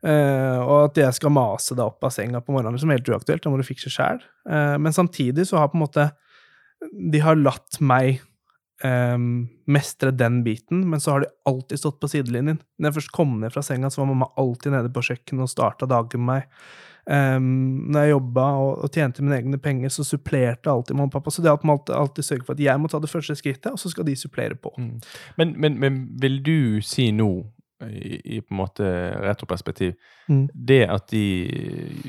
Uh, 0.07 0.61
og 0.63 0.79
at 0.87 1.01
jeg 1.03 1.17
skal 1.19 1.35
mase 1.35 1.77
deg 1.77 1.85
opp 1.85 2.07
av 2.07 2.15
senga 2.15 2.41
på 2.41 2.55
morgenen, 2.55 2.81
som 2.81 2.91
er 2.91 3.01
helt 3.01 3.11
uaktuelt. 3.13 3.43
Da 3.45 3.53
må 3.53 3.61
du 3.61 3.67
fikse 3.67 3.93
sjæl. 3.93 4.23
Men 4.47 4.95
samtidig 4.95 5.49
så 5.49 5.59
har 5.61 5.69
på 5.73 5.79
en 5.79 5.83
måte 5.83 6.11
De 7.11 7.21
har 7.25 7.39
latt 7.41 7.81
meg 7.81 8.23
Um, 8.85 9.47
mestre 9.65 10.11
den 10.13 10.43
biten, 10.45 10.83
men 10.91 11.01
så 11.01 11.15
har 11.15 11.23
de 11.23 11.31
alltid 11.49 11.81
stått 11.81 11.97
på 11.97 12.11
sidelinjen. 12.13 12.59
Når 12.77 12.91
jeg 12.91 12.97
først 12.99 13.13
kom 13.17 13.31
ned 13.41 13.55
fra 13.55 13.63
senga, 13.65 13.89
så 13.89 14.03
var 14.03 14.11
mamma 14.11 14.29
alltid 14.37 14.75
nede 14.75 14.91
på 14.93 15.01
kjøkkenet 15.07 15.47
og 15.47 15.49
starta 15.49 15.89
dagen 15.89 16.21
med 16.21 16.29
meg. 16.29 16.67
Um, 17.07 17.87
når 17.95 18.01
jeg 18.03 18.11
jobba 18.17 18.45
og, 18.59 18.71
og 18.83 18.91
tjente 18.91 19.23
mine 19.23 19.37
egne 19.39 19.59
penger, 19.63 19.93
så 19.95 20.03
supplerte 20.03 20.67
alltid 20.73 20.97
mamma 20.99 21.07
og 21.07 21.13
pappa. 21.13 21.31
Så 21.31 21.43
det 21.45 21.53
at 21.53 21.63
man 21.63 21.77
alltid, 21.79 21.95
alltid 21.95 22.25
sørger 22.27 22.47
for 22.49 22.57
at 22.59 22.63
jeg 22.65 22.81
må 22.83 22.89
ta 22.91 22.99
det 22.99 23.11
første 23.13 23.37
skrittet, 23.39 23.69
og 23.71 23.79
så 23.79 23.93
skal 23.93 24.09
de 24.09 24.17
supplere 24.19 24.57
på. 24.59 24.73
Mm. 24.79 24.97
Men, 25.39 25.53
men, 25.63 25.77
men 25.85 26.01
vil 26.23 26.41
du 26.43 26.57
si 26.83 27.13
nå, 27.15 27.29
i, 27.87 28.17
i 28.37 28.41
på 28.41 28.55
en 28.55 28.61
måte 28.65 28.91
retroperspektiv, 29.23 29.95
Mm. 30.27 30.49
det 30.67 30.81
at 30.91 31.05
de 31.13 31.21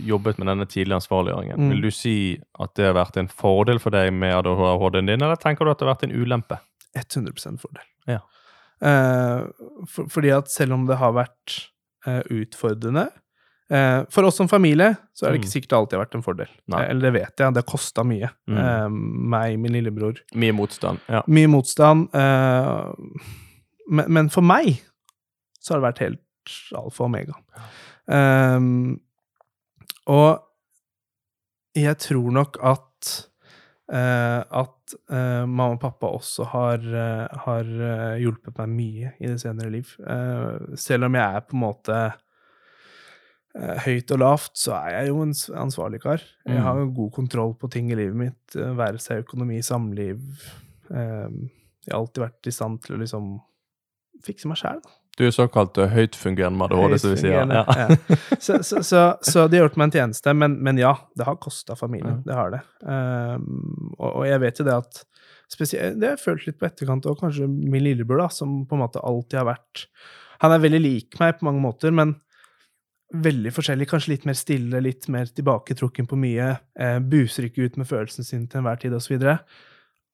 jobbet 0.07 0.39
med 0.41 0.47
denne 0.49 0.65
tidlige 0.65 0.95
ansvarliggjøringen, 0.97 1.59
Mm. 1.59 1.69
vil 1.69 1.81
du 1.85 1.91
si 1.93 2.13
at 2.59 2.71
det 2.73 2.87
har 2.87 2.95
vært 2.97 3.19
en 3.21 3.27
fordel 3.29 3.77
for 3.77 3.93
deg 3.93 4.09
med 4.13 4.33
ADHD-en 4.33 5.05
din, 5.11 5.21
eller 5.21 5.37
tenker 5.37 5.65
du 5.65 5.69
at 5.69 5.77
det 5.77 5.85
har 5.85 5.93
vært 5.93 6.07
en 6.07 6.15
ulempe? 6.17 6.57
100% 6.97 7.61
fordel. 7.61 7.85
Ja. 8.09 8.23
Uh, 8.81 9.45
for, 9.85 10.09
fordi 10.09 10.29
at 10.33 10.49
selv 10.49 10.73
om 10.73 10.87
det 10.89 10.97
har 10.97 11.13
vært 11.13 11.59
uh, 12.07 12.23
utfordrende 12.33 13.07
For 13.69 14.23
oss 14.23 14.37
som 14.39 14.47
familie 14.47 14.93
så 15.13 15.25
er 15.27 15.31
det 15.33 15.41
ikke 15.41 15.49
Mm. 15.49 15.55
sikkert 15.55 15.69
det 15.69 15.77
alltid 15.77 15.97
har 15.97 16.05
vært 16.05 16.15
en 16.15 16.23
fordel. 16.23 16.47
Nei. 16.71 16.81
Eh, 16.83 16.89
eller 16.89 17.01
det 17.01 17.13
vet 17.21 17.37
jeg, 17.43 17.53
det 17.53 17.63
har 17.63 17.67
kosta 17.71 18.03
mye. 18.07 18.29
Mm. 18.47 18.57
Eh, 18.63 18.89
meg, 19.33 19.57
min 19.59 19.73
lillebror. 19.75 20.21
Mye 20.35 20.53
motstand. 20.55 20.99
Ja. 21.09 21.21
Mye 21.27 21.47
motstand. 21.51 22.07
eh, 22.15 22.93
men, 23.89 24.05
men 24.13 24.29
for 24.29 24.41
meg 24.41 24.81
så 25.59 25.73
har 25.73 25.81
det 25.81 25.87
vært 25.89 26.03
helt 26.05 26.23
alfa 26.79 27.03
og 27.03 27.09
omega. 27.09 27.33
Um, 28.07 28.99
og 30.07 30.39
jeg 31.75 31.97
tror 31.99 32.31
nok 32.31 32.57
at 32.63 33.09
eh, 33.91 34.43
at 34.61 34.95
eh, 35.11 35.43
mamma 35.43 35.73
og 35.75 35.81
pappa 35.83 36.07
også 36.15 36.45
har, 36.53 36.77
eh, 36.79 37.27
har 37.43 37.67
eh, 37.67 38.21
hjulpet 38.23 38.55
meg 38.61 38.69
mye 38.77 39.11
i 39.19 39.27
det 39.27 39.41
senere 39.43 39.71
liv. 39.75 39.91
Eh, 40.07 40.75
selv 40.79 41.07
om 41.09 41.15
jeg 41.19 41.35
er 41.35 41.43
på 41.47 41.57
en 41.57 41.63
måte 41.65 41.97
eh, 42.05 42.15
høyt 43.57 44.11
og 44.13 44.19
lavt, 44.21 44.51
så 44.59 44.75
er 44.77 44.99
jeg 44.99 45.07
jo 45.09 45.21
en 45.25 45.33
ansvarlig 45.63 46.01
kar. 46.03 46.21
Jeg 46.45 46.57
Mm. 46.59 46.63
har 46.63 46.77
jo 46.83 46.91
god 47.01 47.11
kontroll 47.15 47.53
på 47.57 47.69
ting 47.73 47.91
i 47.91 47.95
livet 47.95 48.15
mitt, 48.15 48.55
eh, 48.55 48.73
være 48.77 48.99
seg 49.01 49.23
økonomi, 49.25 49.59
samliv. 49.65 50.19
Eh, 50.91 51.29
jeg 51.87 51.91
har 51.93 51.99
alltid 52.01 52.23
vært 52.23 52.47
i 52.47 52.51
stand 52.51 52.81
til 52.83 52.95
å 52.97 52.99
liksom 53.01 53.39
fikse 54.23 54.45
meg 54.47 54.57
sjæl. 54.57 54.81
Du 55.17 55.23
er 55.25 55.31
såkalt 55.33 55.73
høytfungerende 55.73 56.57
med 56.59 56.71
ADHD, 56.71 56.99
som 57.01 57.09
vi 57.15 57.17
sier. 57.23 57.47
Ja. 57.49 57.63
ja. 57.65 57.87
Så, 58.39 58.59
så, 58.61 58.83
så, 58.85 58.99
så 59.25 59.47
de 59.49 59.57
har 59.57 59.65
gjort 59.67 59.77
meg 59.81 59.87
en 59.87 59.95
tjeneste, 59.95 60.33
men, 60.37 60.59
men 60.61 60.77
ja, 60.77 60.91
det 61.17 61.25
har 61.25 61.39
kosta 61.41 61.73
familien. 61.75 62.19
Ja. 62.21 62.25
Det 62.27 62.35
har 62.37 62.51
det. 62.53 62.59
Um, 62.85 63.95
og, 63.97 64.11
og 64.19 64.27
jeg 64.27 64.39
vet 64.43 64.59
jo 64.61 64.65
det 64.67 64.75
at 64.77 65.01
spesielt, 65.49 65.97
Det 65.99 66.05
har 66.09 66.15
jeg 66.17 66.21
følt 66.25 66.45
litt 66.45 66.59
på 66.59 66.67
etterkant, 66.69 67.05
og 67.09 67.17
kanskje 67.23 67.47
min 67.49 67.81
lillebror, 67.81 68.19
da, 68.25 68.27
som 68.29 68.59
på 68.67 68.77
en 68.77 68.83
måte 68.83 69.01
alltid 69.01 69.39
har 69.39 69.47
vært 69.55 69.87
Han 70.43 70.51
er 70.53 70.59
veldig 70.61 70.81
lik 70.83 71.17
meg 71.19 71.39
på 71.39 71.47
mange 71.47 71.63
måter, 71.63 71.89
men 71.91 72.13
veldig 73.13 73.53
forskjellig. 73.55 73.87
Kanskje 73.89 74.13
litt 74.15 74.25
mer 74.27 74.37
stille, 74.37 74.81
litt 74.83 75.07
mer 75.13 75.29
tilbaketrukken 75.31 76.09
på 76.09 76.19
mye. 76.19 76.49
Eh, 76.79 76.97
buser 76.99 77.47
ikke 77.47 77.67
ut 77.67 77.77
med 77.79 77.89
følelsene 77.89 78.27
sine 78.27 78.47
til 78.47 78.61
enhver 78.61 78.81
tid, 78.81 78.95
osv. 78.97 79.21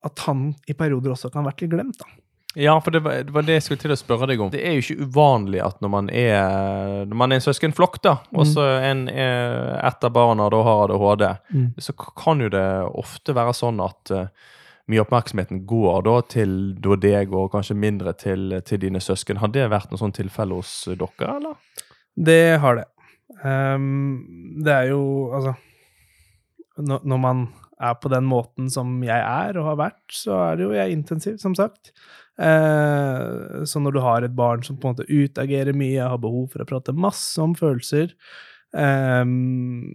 At 0.03 0.27
han 0.27 0.51
i 0.69 0.75
perioder 0.77 1.15
også 1.15 1.31
kan 1.31 1.43
ha 1.43 1.51
vært 1.51 1.65
litt 1.65 1.73
glemt, 1.73 2.01
da. 2.01 2.19
Ja, 2.55 2.75
for 2.85 2.93
det 2.93 2.99
var, 3.01 3.23
det 3.25 3.33
var 3.33 3.45
det 3.47 3.55
jeg 3.55 3.63
skulle 3.65 3.81
til 3.81 3.91
å 3.95 3.97
spørre 3.97 4.27
deg 4.29 4.41
om. 4.43 4.51
Det 4.53 4.61
er 4.61 4.75
jo 4.75 4.83
ikke 4.83 5.07
uvanlig 5.07 5.61
at 5.65 5.79
når 5.81 5.89
man 5.89 6.09
er, 6.13 7.05
når 7.09 7.17
man 7.17 7.33
er 7.33 7.39
en 7.39 7.45
søskenflokk, 7.47 7.97
da, 8.05 8.19
og 8.37 8.45
så 8.45 8.67
en, 8.77 9.07
eh, 9.09 9.71
ett 9.87 10.05
av 10.05 10.13
barna 10.13 10.51
da 10.53 10.59
har 10.67 10.93
ADHD, 10.93 11.25
så 11.81 11.95
kan 11.97 12.43
jo 12.45 12.51
det 12.53 12.67
ofte 12.93 13.33
være 13.33 13.55
sånn 13.57 13.81
at 13.81 14.13
uh, 14.13 14.51
mye 14.91 15.01
oppmerksomheten 15.01 15.63
går 15.65 16.05
da 16.05 16.19
til 16.29 16.53
da 16.83 16.99
deg, 16.99 17.33
og 17.33 17.49
kanskje 17.55 17.79
mindre 17.79 18.13
til, 18.21 18.59
til 18.67 18.83
dine 18.85 19.01
søsken. 19.01 19.41
Har 19.41 19.49
det 19.49 19.65
vært 19.73 19.89
noe 19.89 20.01
sånt 20.01 20.19
tilfelle 20.19 20.59
hos 20.59 20.75
dere, 20.91 21.33
eller? 21.39 21.57
Det 22.15 22.57
har 22.61 22.79
det. 22.79 22.87
Um, 23.43 24.61
det 24.63 24.71
er 24.71 24.89
jo 24.93 25.03
Altså 25.35 25.55
når, 26.79 27.17
man 27.21 27.43
er 27.77 27.97
på 28.01 28.09
den 28.09 28.25
måten 28.25 28.69
som 28.71 28.95
jeg 29.05 29.19
er 29.19 29.59
og 29.61 29.67
har 29.67 29.75
vært, 29.77 30.01
så 30.09 30.39
er 30.47 30.55
det 30.57 30.65
jo 30.65 30.71
jeg 30.73 30.95
intensiv, 30.95 31.35
som 31.41 31.53
sagt. 31.57 31.91
Uh, 32.39 33.61
så 33.69 33.77
når 33.77 33.93
du 33.93 33.99
har 34.01 34.25
et 34.25 34.33
barn 34.33 34.63
som 34.65 34.79
på 34.79 34.89
en 34.89 34.95
måte 34.95 35.05
utagerer 35.05 35.77
mye, 35.77 36.01
har 36.01 36.17
behov 36.21 36.47
for 36.49 36.63
å 36.63 36.69
prate 36.69 36.95
masse 36.97 37.37
om 37.41 37.53
følelser, 37.57 38.15
Um, 38.73 39.91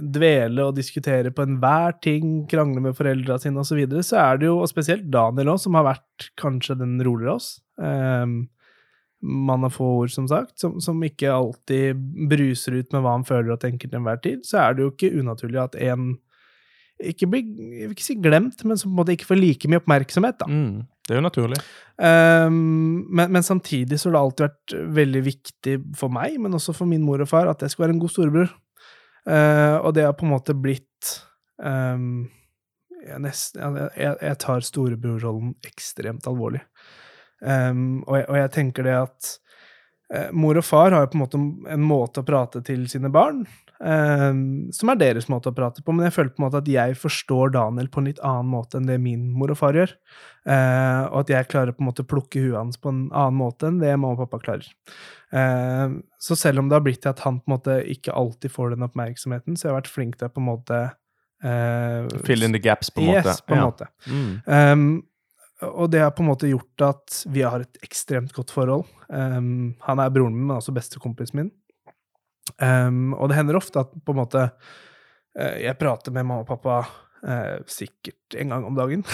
dvele 0.00 0.64
og 0.64 0.78
diskutere 0.78 1.28
på 1.36 1.44
enhver 1.44 1.98
ting, 2.00 2.46
krangle 2.48 2.80
med 2.80 2.96
foreldra 2.96 3.36
sine 3.42 3.60
osv., 3.60 3.74
så, 3.74 3.76
videre, 3.76 4.04
så 4.06 4.16
er 4.22 4.40
det 4.40 4.48
jo, 4.48 4.54
og 4.62 4.70
spesielt 4.70 5.10
Daniel 5.12 5.52
òg, 5.52 5.60
som 5.60 5.76
har 5.76 5.84
vært 5.84 6.30
kanskje 6.40 6.78
den 6.80 6.94
roligere 7.04 7.34
av 7.34 7.42
oss. 7.42 7.50
Ehm, 7.84 8.38
mann 9.20 9.66
har 9.66 9.72
få 9.74 9.86
ord, 10.00 10.12
som 10.14 10.26
sagt, 10.28 10.56
som, 10.60 10.78
som 10.80 11.00
ikke 11.04 11.32
alltid 11.32 11.98
bruser 12.30 12.78
ut 12.80 12.94
med 12.94 13.04
hva 13.04 13.14
han 13.18 13.26
føler 13.28 13.54
og 13.54 13.60
tenker 13.62 13.90
til 13.90 14.00
enhver 14.00 14.20
tid, 14.24 14.42
så 14.48 14.62
er 14.64 14.76
det 14.76 14.86
jo 14.86 14.92
ikke 14.94 15.12
unaturlig 15.20 15.60
at 15.62 15.76
en 15.90 16.14
ikke 17.00 17.28
blir, 17.32 17.44
jeg 17.48 17.88
vil 17.88 17.94
ikke 17.96 18.04
si 18.04 18.16
glemt, 18.20 18.64
men 18.68 18.76
som 18.76 18.90
på 18.90 18.92
en 18.92 18.98
måte 18.98 19.14
ikke 19.16 19.28
får 19.30 19.38
like 19.40 19.68
mye 19.72 19.80
oppmerksomhet, 19.80 20.36
da. 20.42 20.48
Mm, 20.52 20.82
det 21.08 21.14
er 21.14 21.20
jo 21.20 21.24
naturlig. 21.24 21.60
Um, 21.96 22.58
men, 23.08 23.30
men 23.32 23.46
samtidig 23.46 24.00
så 24.00 24.10
har 24.10 24.16
det 24.16 24.20
alltid 24.20 24.44
vært 24.46 24.74
veldig 24.98 25.22
viktig 25.30 25.76
for 25.96 26.12
meg, 26.12 26.36
men 26.42 26.56
også 26.58 26.74
for 26.76 26.90
min 26.90 27.04
mor 27.06 27.22
og 27.24 27.30
far, 27.30 27.48
at 27.48 27.64
jeg 27.64 27.72
skulle 27.72 27.88
være 27.88 27.96
en 27.96 28.02
god 28.02 28.12
storebror. 28.12 28.52
Uh, 29.24 29.76
og 29.84 29.94
det 29.96 30.04
har 30.04 30.16
på 30.16 30.28
en 30.28 30.34
måte 30.34 30.56
blitt 30.56 31.14
um, 31.60 32.28
jeg, 33.00 33.20
nesten, 33.24 33.78
jeg, 33.96 34.16
jeg 34.20 34.40
tar 34.42 34.64
storebrorrollen 34.64 35.54
ekstremt 35.68 36.28
alvorlig. 36.28 36.62
Um, 37.40 38.02
og, 38.06 38.18
jeg, 38.18 38.26
og, 38.28 38.36
jeg, 38.36 38.52
tenker 38.56 38.84
det 38.84 38.96
at 38.98 39.30
uh, 40.12 40.28
mor 40.36 40.60
og 40.60 40.66
far 40.66 40.92
har 40.92 41.06
jo 41.06 41.12
på 41.12 41.18
en 41.18 41.24
måte 41.24 41.40
en 41.74 41.86
måte 41.88 42.20
å 42.20 42.26
prate 42.28 42.60
til 42.66 42.84
sine 42.92 43.12
barn 43.12 43.46
Um, 43.80 44.68
som 44.76 44.90
er 44.92 44.98
deres 45.00 45.24
måte 45.32 45.48
å 45.48 45.56
prate 45.56 45.80
på, 45.80 45.92
men 45.96 46.04
jeg 46.04 46.12
føler 46.12 46.34
på 46.34 46.42
en 46.42 46.44
måte 46.44 46.60
at 46.60 46.66
jeg 46.68 46.96
forstår 47.00 47.54
Daniel 47.54 47.86
på 47.88 48.02
en 48.02 48.10
litt 48.10 48.18
annen 48.20 48.50
måte 48.52 48.76
enn 48.76 48.88
det 48.90 48.98
min 49.00 49.30
mor 49.32 49.54
og 49.54 49.56
far 49.56 49.78
gjør. 49.78 49.94
Uh, 50.44 51.08
og 51.08 51.22
at 51.22 51.32
jeg 51.32 51.48
klarer 51.48 51.72
på 51.72 51.80
en 51.80 51.88
måte 51.88 52.04
å 52.04 52.10
plukke 52.10 52.42
huet 52.44 52.58
hans 52.58 52.80
på 52.80 52.92
en 52.92 53.06
annen 53.08 53.38
måte 53.40 53.70
enn 53.70 53.80
det 53.80 53.94
mamma 53.94 54.12
og 54.18 54.26
pappa 54.26 54.42
klarer. 54.44 54.68
Uh, 55.32 55.96
så 56.20 56.36
selv 56.36 56.60
om 56.60 56.68
det 56.68 56.76
har 56.76 56.84
blitt 56.84 57.00
til 57.06 57.14
at 57.14 57.24
han 57.24 57.40
på 57.40 57.48
en 57.48 57.56
måte 57.56 57.78
ikke 57.94 58.16
alltid 58.20 58.52
får 58.52 58.74
den 58.74 58.84
oppmerksomheten, 58.84 59.56
så 59.56 59.68
jeg 59.68 59.72
har 59.72 59.80
vært 59.80 59.94
flink 59.94 60.20
til 60.20 60.28
å 60.28 60.34
på 60.34 60.44
en 60.44 60.48
måte 60.50 60.82
uh, 60.84 62.20
Fill 62.28 62.44
in 62.44 62.56
the 62.56 62.60
gaps, 62.60 62.92
på 62.92 63.06
en 63.06 63.14
yes, 63.14 63.24
måte. 63.24 63.38
På 63.48 63.56
en 63.56 63.62
ja. 63.62 63.70
måte. 63.70 63.90
Mm. 64.04 64.30
Um, 64.44 64.88
og 65.66 65.90
det 65.92 66.00
har 66.02 66.12
på 66.16 66.22
en 66.24 66.30
måte 66.30 66.48
gjort 66.50 66.84
at 66.86 67.20
vi 67.28 67.42
har 67.44 67.64
et 67.64 67.82
ekstremt 67.84 68.32
godt 68.36 68.52
forhold. 68.54 68.86
Um, 69.08 69.74
han 69.84 70.00
er 70.00 70.12
broren 70.14 70.34
min, 70.36 70.46
men 70.48 70.56
også 70.56 70.74
bestekompisen 70.76 71.42
min. 71.42 71.50
Um, 72.56 73.12
og 73.14 73.28
det 73.30 73.36
hender 73.38 73.58
ofte 73.58 73.82
at 73.82 73.92
på 73.92 74.14
en 74.14 74.20
måte 74.22 74.46
uh, 74.48 75.56
jeg 75.60 75.78
prater 75.80 76.14
med 76.14 76.24
mamma 76.24 76.42
og 76.42 76.48
pappa 76.48 76.80
uh, 76.82 77.58
sikkert 77.70 78.38
en 78.40 78.54
gang 78.54 78.66
om 78.68 78.78
dagen. 78.78 79.04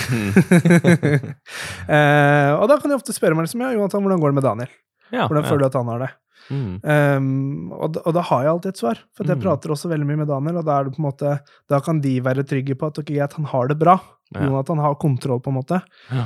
uh, 1.91 2.53
og 2.61 2.67
da 2.71 2.79
kan 2.79 2.91
de 2.91 2.99
ofte 2.99 3.17
spørre 3.17 3.39
meg 3.39 3.49
liksom, 3.49 3.67
ja, 3.67 3.75
Jonathan, 3.75 4.07
hvordan 4.07 4.23
går 4.23 4.33
det 4.33 4.41
med 4.41 4.49
Daniel? 4.49 4.79
Ja, 5.11 5.27
hvordan 5.27 5.47
føler 5.47 5.67
du 5.67 5.71
at 5.71 5.79
han 5.79 5.93
har 5.95 6.07
det? 6.07 6.13
Mm. 6.51 6.75
Um, 6.83 7.73
og, 7.75 7.97
og, 8.03 8.11
da 8.17 8.25
har 8.31 8.45
jeg 8.45 8.53
alltid 8.53 8.75
et 8.75 8.83
svar, 8.83 9.01
for 9.17 9.29
jeg 9.29 9.39
mm. 9.39 9.45
prater 9.47 9.73
også 9.75 9.91
veldig 9.93 10.09
mye 10.09 10.21
med 10.23 10.31
Daniel. 10.31 10.61
Og 10.61 10.69
da, 10.69 10.77
er 10.77 10.87
det 10.87 10.97
på 10.97 11.03
en 11.03 11.09
måte, 11.09 11.39
da 11.73 11.81
kan 11.85 12.03
de 12.05 12.19
være 12.25 12.47
trygge 12.49 12.79
på 12.79 12.93
at, 12.93 13.01
at 13.27 13.41
han 13.41 13.51
har 13.53 13.73
det 13.73 13.79
bra. 13.81 13.99
Ja. 14.35 14.65
han 14.69 14.79
har 14.83 14.95
kontroll, 14.99 15.41
på 15.41 15.51
en 15.53 15.55
måte. 15.55 15.81
Ja. 16.11 16.25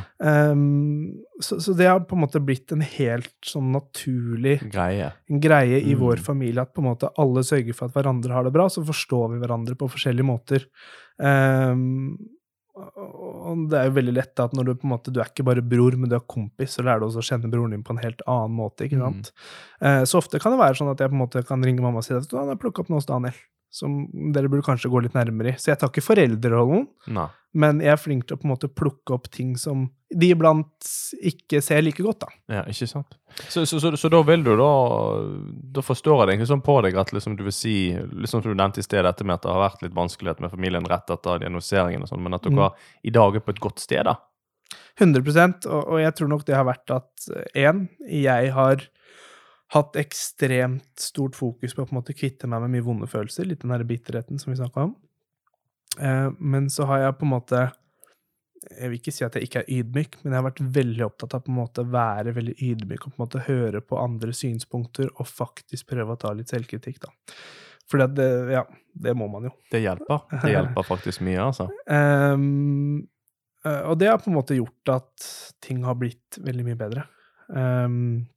Um, 0.50 1.20
så, 1.40 1.60
så, 1.60 1.74
det 1.76 1.88
har 1.90 2.00
på 2.00 2.16
en 2.16 2.22
måte 2.24 2.40
blitt 2.40 2.72
en 2.72 2.80
helt 2.80 3.34
sånn 3.44 3.68
naturlig 3.74 4.56
greie, 4.72 5.10
en 5.28 5.42
greie 5.42 5.82
i 5.82 5.92
mm. 5.92 6.00
vår 6.00 6.22
familie 6.24 6.64
at 6.64 6.72
på 6.72 6.80
en 6.80 6.88
måte 6.88 7.12
alle 7.20 7.44
sørger 7.44 7.76
for 7.76 7.90
at 7.90 7.98
hverandre 7.98 8.32
har 8.32 8.48
det 8.48 8.54
bra, 8.56 8.70
så 8.72 8.84
forstår 8.86 9.34
vi 9.34 9.42
hverandre 9.42 9.76
på 9.76 9.90
forskjellige 9.92 10.30
måter. 10.30 10.64
Um, 11.20 12.16
og 12.76 13.64
det 13.70 13.78
er 13.78 13.88
jo 13.88 13.94
veldig 13.96 14.14
lett 14.14 14.42
at 14.42 14.52
når 14.56 14.66
du 14.66 14.72
på 14.74 14.86
en 14.86 14.92
måte, 14.94 15.12
du 15.12 15.20
er 15.20 15.30
ikke 15.30 15.46
bare 15.46 15.64
bror, 15.64 15.96
men 15.98 16.10
du 16.10 16.16
er 16.18 16.26
kompis, 16.30 16.76
så 16.76 16.84
lærer 16.86 17.02
du 17.02 17.08
også 17.08 17.22
å 17.22 17.28
kjenne 17.30 17.50
broren 17.52 17.74
din 17.74 17.84
på 17.86 17.96
en 17.96 18.02
helt 18.02 18.22
annen 18.30 18.54
måte. 18.56 18.86
ikke 18.86 19.00
sant? 19.00 19.32
Mm. 19.80 20.04
Så 20.08 20.20
ofte 20.20 20.40
kan 20.42 20.54
det 20.54 20.60
være 20.62 20.78
sånn 20.78 20.92
at 20.92 21.02
jeg 21.02 21.12
på 21.12 21.18
en 21.18 21.24
måte 21.24 21.42
kan 21.46 21.64
ringe 21.66 21.84
mamma 21.84 22.02
og 22.02 22.06
si 22.06 22.14
at 22.16 22.36
han 22.36 22.52
har 22.52 22.60
plukka 22.60 22.84
opp 22.84 22.92
noe 22.92 23.02
hos 23.02 23.10
Daniel 23.10 23.36
som 23.70 24.02
dere 24.34 24.50
burde 24.50 24.66
kanskje 24.66 24.90
gå 24.90 25.04
litt 25.04 25.14
nærmere 25.14 25.54
i. 25.54 25.60
Så 25.60 25.70
jeg 25.70 25.80
tar 25.80 25.92
ikke 25.92 26.04
foreldrerollen, 26.04 26.88
Nei. 27.14 27.28
men 27.62 27.80
jeg 27.84 27.94
er 27.94 28.00
flink 28.00 28.26
til 28.26 28.36
å 28.36 28.40
på 28.40 28.48
en 28.48 28.52
måte 28.52 28.70
plukke 28.70 29.14
opp 29.14 29.30
ting 29.32 29.54
som 29.60 29.86
de 30.10 30.32
iblant 30.34 30.88
ikke 31.30 31.60
ser 31.62 31.84
like 31.86 32.02
godt, 32.02 32.24
da. 32.24 32.32
Ja, 32.50 32.62
ikke 32.66 32.88
sant. 32.90 33.14
Så, 33.46 33.62
så, 33.70 33.78
så, 33.78 33.92
så 33.94 34.10
da 34.10 34.18
vil 34.26 34.42
du 34.42 34.50
da 34.58 34.70
Da 35.70 35.84
forstår 35.86 36.16
jeg 36.16 36.26
det 36.26 36.32
egentlig 36.34 36.48
sånn 36.50 36.64
på 36.66 36.74
deg 36.82 36.98
at 36.98 37.12
liksom 37.14 37.36
du 37.38 37.44
vil 37.46 37.54
si, 37.54 37.74
liksom 37.94 38.42
som 38.42 38.50
du 38.50 38.58
nevnte 38.58 38.82
i 38.82 38.86
sted, 38.86 39.04
dette 39.06 39.26
med 39.26 39.38
at 39.38 39.46
det 39.46 39.54
har 39.54 39.62
vært 39.62 39.84
litt 39.86 39.94
vanskelighet 39.94 40.42
med 40.42 40.50
familien 40.50 40.88
rett 40.90 41.14
etter 41.14 41.44
diagnoseringen 41.44 42.02
og 42.02 42.10
sånn, 42.10 42.24
men 42.26 42.34
at 42.34 42.48
dere 42.48 42.72
mm. 42.72 42.90
i 43.06 43.14
dag 43.14 43.38
er 43.38 43.46
på 43.46 43.54
et 43.54 43.62
godt 43.62 43.82
sted, 43.82 44.02
da? 44.10 44.18
100 44.98 45.22
og, 45.70 45.78
og 45.78 46.00
jeg 46.02 46.14
tror 46.18 46.28
nok 46.30 46.42
det 46.46 46.58
har 46.58 46.66
vært 46.68 46.92
at 46.92 47.30
én, 47.58 47.86
jeg 48.10 48.50
har 48.54 48.82
hatt 49.74 49.98
ekstremt 50.00 50.98
stort 50.98 51.36
fokus 51.38 51.74
på 51.74 51.84
å 51.84 51.86
på 51.86 51.94
en 51.94 52.00
måte 52.00 52.16
kvitte 52.16 52.48
meg 52.50 52.64
med 52.64 52.74
mye 52.74 52.86
vonde 52.86 53.08
følelser, 53.10 53.46
litt 53.46 53.62
den 53.62 53.70
derre 53.74 53.86
bitterheten 53.86 54.40
som 54.42 54.50
vi 54.50 54.58
snakka 54.58 54.88
om. 54.88 54.96
Eh, 56.00 56.30
men 56.38 56.66
så 56.70 56.88
har 56.90 57.04
jeg 57.04 57.18
på 57.18 57.26
en 57.26 57.32
måte 57.32 57.60
Jeg 58.60 58.90
vil 58.90 58.98
ikke 59.00 59.12
si 59.14 59.24
at 59.24 59.34
jeg 59.34 59.48
ikke 59.48 59.62
er 59.62 59.70
ydmyk, 59.78 60.18
men 60.20 60.34
jeg 60.34 60.36
har 60.36 60.44
vært 60.44 60.60
veldig 60.74 61.04
opptatt 61.06 61.32
av 61.38 61.46
på 61.46 61.48
en 61.48 61.56
måte 61.62 61.80
å 61.80 61.88
være 61.90 62.34
veldig 62.36 62.54
ydmyk 62.60 63.06
og 63.06 63.14
på 63.14 63.16
en 63.16 63.22
måte 63.22 63.44
høre 63.46 63.80
på 63.80 63.96
andre 63.96 64.34
synspunkter 64.36 65.08
og 65.14 65.30
faktisk 65.30 65.88
prøve 65.88 66.12
å 66.12 66.20
ta 66.20 66.34
litt 66.36 66.52
selvkritikk, 66.52 66.98
da. 67.06 67.38
For 67.88 68.04
det, 68.04 68.26
ja, 68.52 68.66
det 68.92 69.14
må 69.16 69.30
man 69.32 69.48
jo. 69.48 69.54
Det 69.72 69.80
hjelper. 69.80 70.26
Det 70.44 70.52
hjelper 70.52 70.86
faktisk 70.86 71.24
mye, 71.26 71.40
altså. 71.40 71.70
Um, 71.88 73.08
og 73.88 73.96
det 73.98 74.12
har 74.12 74.20
på 74.20 74.28
en 74.28 74.36
måte 74.36 74.58
gjort 74.58 74.92
at 74.92 75.30
ting 75.64 75.80
har 75.88 75.96
blitt 75.98 76.38
veldig 76.44 76.68
mye 76.68 76.78
bedre. 76.84 77.06
Um, 77.48 78.28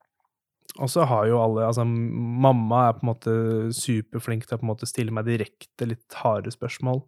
og 0.82 0.90
så 0.90 1.06
har 1.06 1.28
jo 1.30 1.40
alle 1.42 1.68
Altså, 1.68 1.86
mamma 1.86 2.88
er 2.88 2.98
på 2.98 3.06
en 3.06 3.12
måte 3.12 3.34
superflink 3.78 4.48
til 4.48 4.58
å 4.58 4.62
på 4.62 4.66
en 4.66 4.72
måte 4.74 4.90
stille 4.90 5.14
meg 5.14 5.28
direkte 5.28 5.88
litt 5.90 6.22
harde 6.24 6.54
spørsmål. 6.54 7.04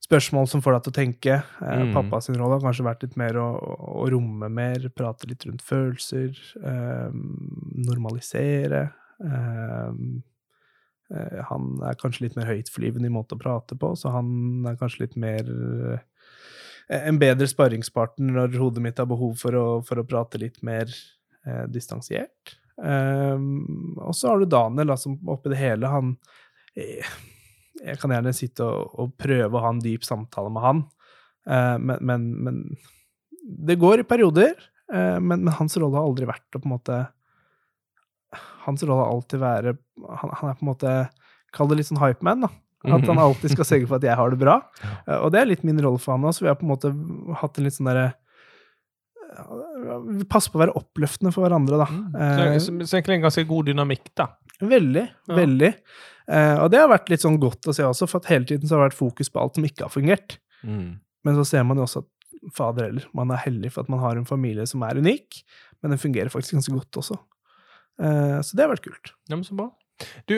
Spørsmål 0.00 0.48
som 0.48 0.62
får 0.64 0.74
deg 0.74 0.84
til 0.84 0.92
å 0.92 0.96
tenke. 0.96 1.34
Eh, 1.60 1.82
mm. 1.84 1.92
Pappa 1.92 2.22
sin 2.24 2.38
rolle 2.40 2.56
har 2.56 2.64
kanskje 2.64 2.86
vært 2.86 3.04
litt 3.04 3.18
mer 3.20 3.36
å, 3.36 3.50
å, 4.00 4.06
romme 4.10 4.48
mer, 4.48 4.88
prate 4.96 5.28
litt 5.28 5.44
rundt 5.44 5.64
følelser, 5.64 6.32
eh, 6.56 7.12
normalisere. 7.84 8.86
Eh, 9.20 9.90
eh 11.10 11.38
han 11.50 11.72
er 11.84 11.98
kanskje 12.00 12.28
litt 12.28 12.38
mer 12.38 12.48
høytflyvende 12.48 13.10
i 13.10 13.12
måte 13.12 13.36
å 13.36 13.42
prate 13.42 13.76
på, 13.76 13.92
så 13.98 14.14
han 14.14 14.64
er 14.70 14.78
kanskje 14.80 15.04
litt 15.04 15.18
mer 15.20 15.44
eh, 15.50 16.06
En 16.90 17.20
bedre 17.22 17.46
sparringspartner 17.46 18.32
når 18.34 18.56
hodet 18.58 18.82
mitt 18.82 18.98
har 18.98 19.06
behov 19.06 19.36
for 19.38 19.54
å, 19.54 19.66
for 19.86 20.00
å 20.00 20.06
prate 20.06 20.40
litt 20.42 20.56
mer 20.66 20.88
eh, 21.46 21.66
distansiert. 21.70 22.56
Um, 22.80 23.98
og 24.00 24.14
så 24.16 24.30
har 24.30 24.40
du 24.40 24.48
Daniel, 24.48 24.88
da, 24.88 24.96
som 24.96 25.18
oppi 25.28 25.50
det 25.52 25.58
hele 25.60 25.88
han 25.92 26.14
jeg, 26.72 27.02
Jeg 27.76 27.98
kan 28.00 28.14
gjerne 28.14 28.32
sitte 28.32 28.64
og, 28.64 28.94
og, 28.96 29.10
prøve 29.20 29.58
å 29.58 29.60
ha 29.66 29.72
en 29.74 29.82
dyp 29.84 30.06
samtale 30.06 30.52
med 30.54 30.64
han, 30.64 30.80
uh, 31.50 31.76
men, 31.76 31.98
men, 32.00 32.24
men, 32.46 32.62
Det 33.44 33.76
går 33.80 34.00
i 34.00 34.08
perioder, 34.08 34.54
uh, 34.94 35.18
men, 35.20 35.42
men, 35.42 35.52
hans 35.58 35.76
rolle 35.76 35.98
har 35.98 36.08
aldri 36.08 36.30
vært 36.30 36.56
å 36.56 36.62
på 36.62 36.70
en 36.70 36.76
måte 36.78 37.02
Hans 38.64 38.84
rolle 38.86 39.02
har 39.02 39.12
alltid 39.12 39.42
vært 39.42 39.80
han, 39.98 40.32
han, 40.38 40.48
er 40.52 40.56
på 40.56 40.64
en 40.64 40.72
måte 40.72 40.96
Kall 41.52 41.68
det 41.68 41.80
litt 41.80 41.88
sånn 41.90 41.98
hypeman, 41.98 42.46
da. 42.46 42.50
At 42.86 43.08
han 43.10 43.20
alltid 43.26 43.52
skal 43.56 43.66
sørge 43.66 43.90
for 43.90 43.98
at 43.98 44.06
jeg 44.06 44.16
har 44.16 44.32
det 44.32 44.38
bra. 44.40 44.60
Uh, 45.04 45.18
og 45.26 45.32
det 45.34 45.42
er 45.42 45.52
litt 45.52 45.66
min 45.66 45.80
rolle 45.82 46.00
for 46.00 46.14
han 46.14 46.24
òg, 46.24 46.32
så 46.32 46.46
vi 46.46 46.52
har 46.52 46.56
på 46.56 46.64
en 46.64 46.72
måte 46.72 46.94
hatt 47.42 47.58
en 47.58 47.66
litt 47.66 47.76
sånn 47.76 47.90
derre 47.90 48.12
vi 49.30 50.26
passer 50.28 50.52
på 50.52 50.58
å 50.58 50.62
være 50.64 50.76
oppløftende 50.78 51.32
for 51.34 51.46
hverandre, 51.46 51.78
da. 51.80 51.86
Mm. 51.90 52.60
Så, 52.60 52.72
så, 52.82 52.96
egentlig 52.96 53.18
en 53.18 53.26
ganske 53.26 53.44
god 53.48 53.70
dynamikk, 53.70 54.08
da. 54.18 54.26
Veldig. 54.60 55.04
Ja. 55.30 55.36
Veldig. 55.38 55.70
Eh, 56.30 56.56
og 56.62 56.70
det 56.72 56.80
har 56.82 56.90
vært 56.92 57.10
litt 57.12 57.24
sånn 57.24 57.40
godt 57.42 57.70
å 57.70 57.74
se 57.76 57.86
også, 57.86 58.08
for 58.10 58.22
at 58.22 58.30
hele 58.32 58.48
tiden 58.48 58.68
så 58.68 58.76
har 58.76 58.84
det 58.84 58.90
vært 58.90 59.00
fokus 59.00 59.32
på 59.32 59.42
alt 59.42 59.58
som 59.58 59.66
ikke 59.66 59.86
har 59.86 59.94
fungert. 59.94 60.38
Mm. 60.62 61.00
Men 61.26 61.38
så 61.38 61.46
ser 61.48 61.66
man 61.68 61.80
jo 61.80 61.86
også 61.86 62.04
at 62.04 62.10
fader 62.56 62.88
heller, 62.88 63.08
man 63.16 63.32
er 63.34 63.42
heldig 63.44 63.72
for 63.74 63.84
at 63.84 63.92
man 63.92 64.02
har 64.02 64.16
en 64.16 64.28
familie 64.28 64.64
som 64.68 64.84
er 64.86 65.00
unik, 65.00 65.42
men 65.80 65.94
den 65.94 66.00
fungerer 66.00 66.32
faktisk 66.32 66.56
ganske 66.56 66.76
godt 66.76 67.00
også. 67.02 67.18
Eh, 68.00 68.38
så 68.46 68.56
det 68.56 68.64
har 68.64 68.72
vært 68.72 68.86
kult. 68.86 69.14
Ja, 69.28 69.36
men 69.36 69.44
så 69.46 69.58
bra. 69.58 69.70
Du, 70.30 70.36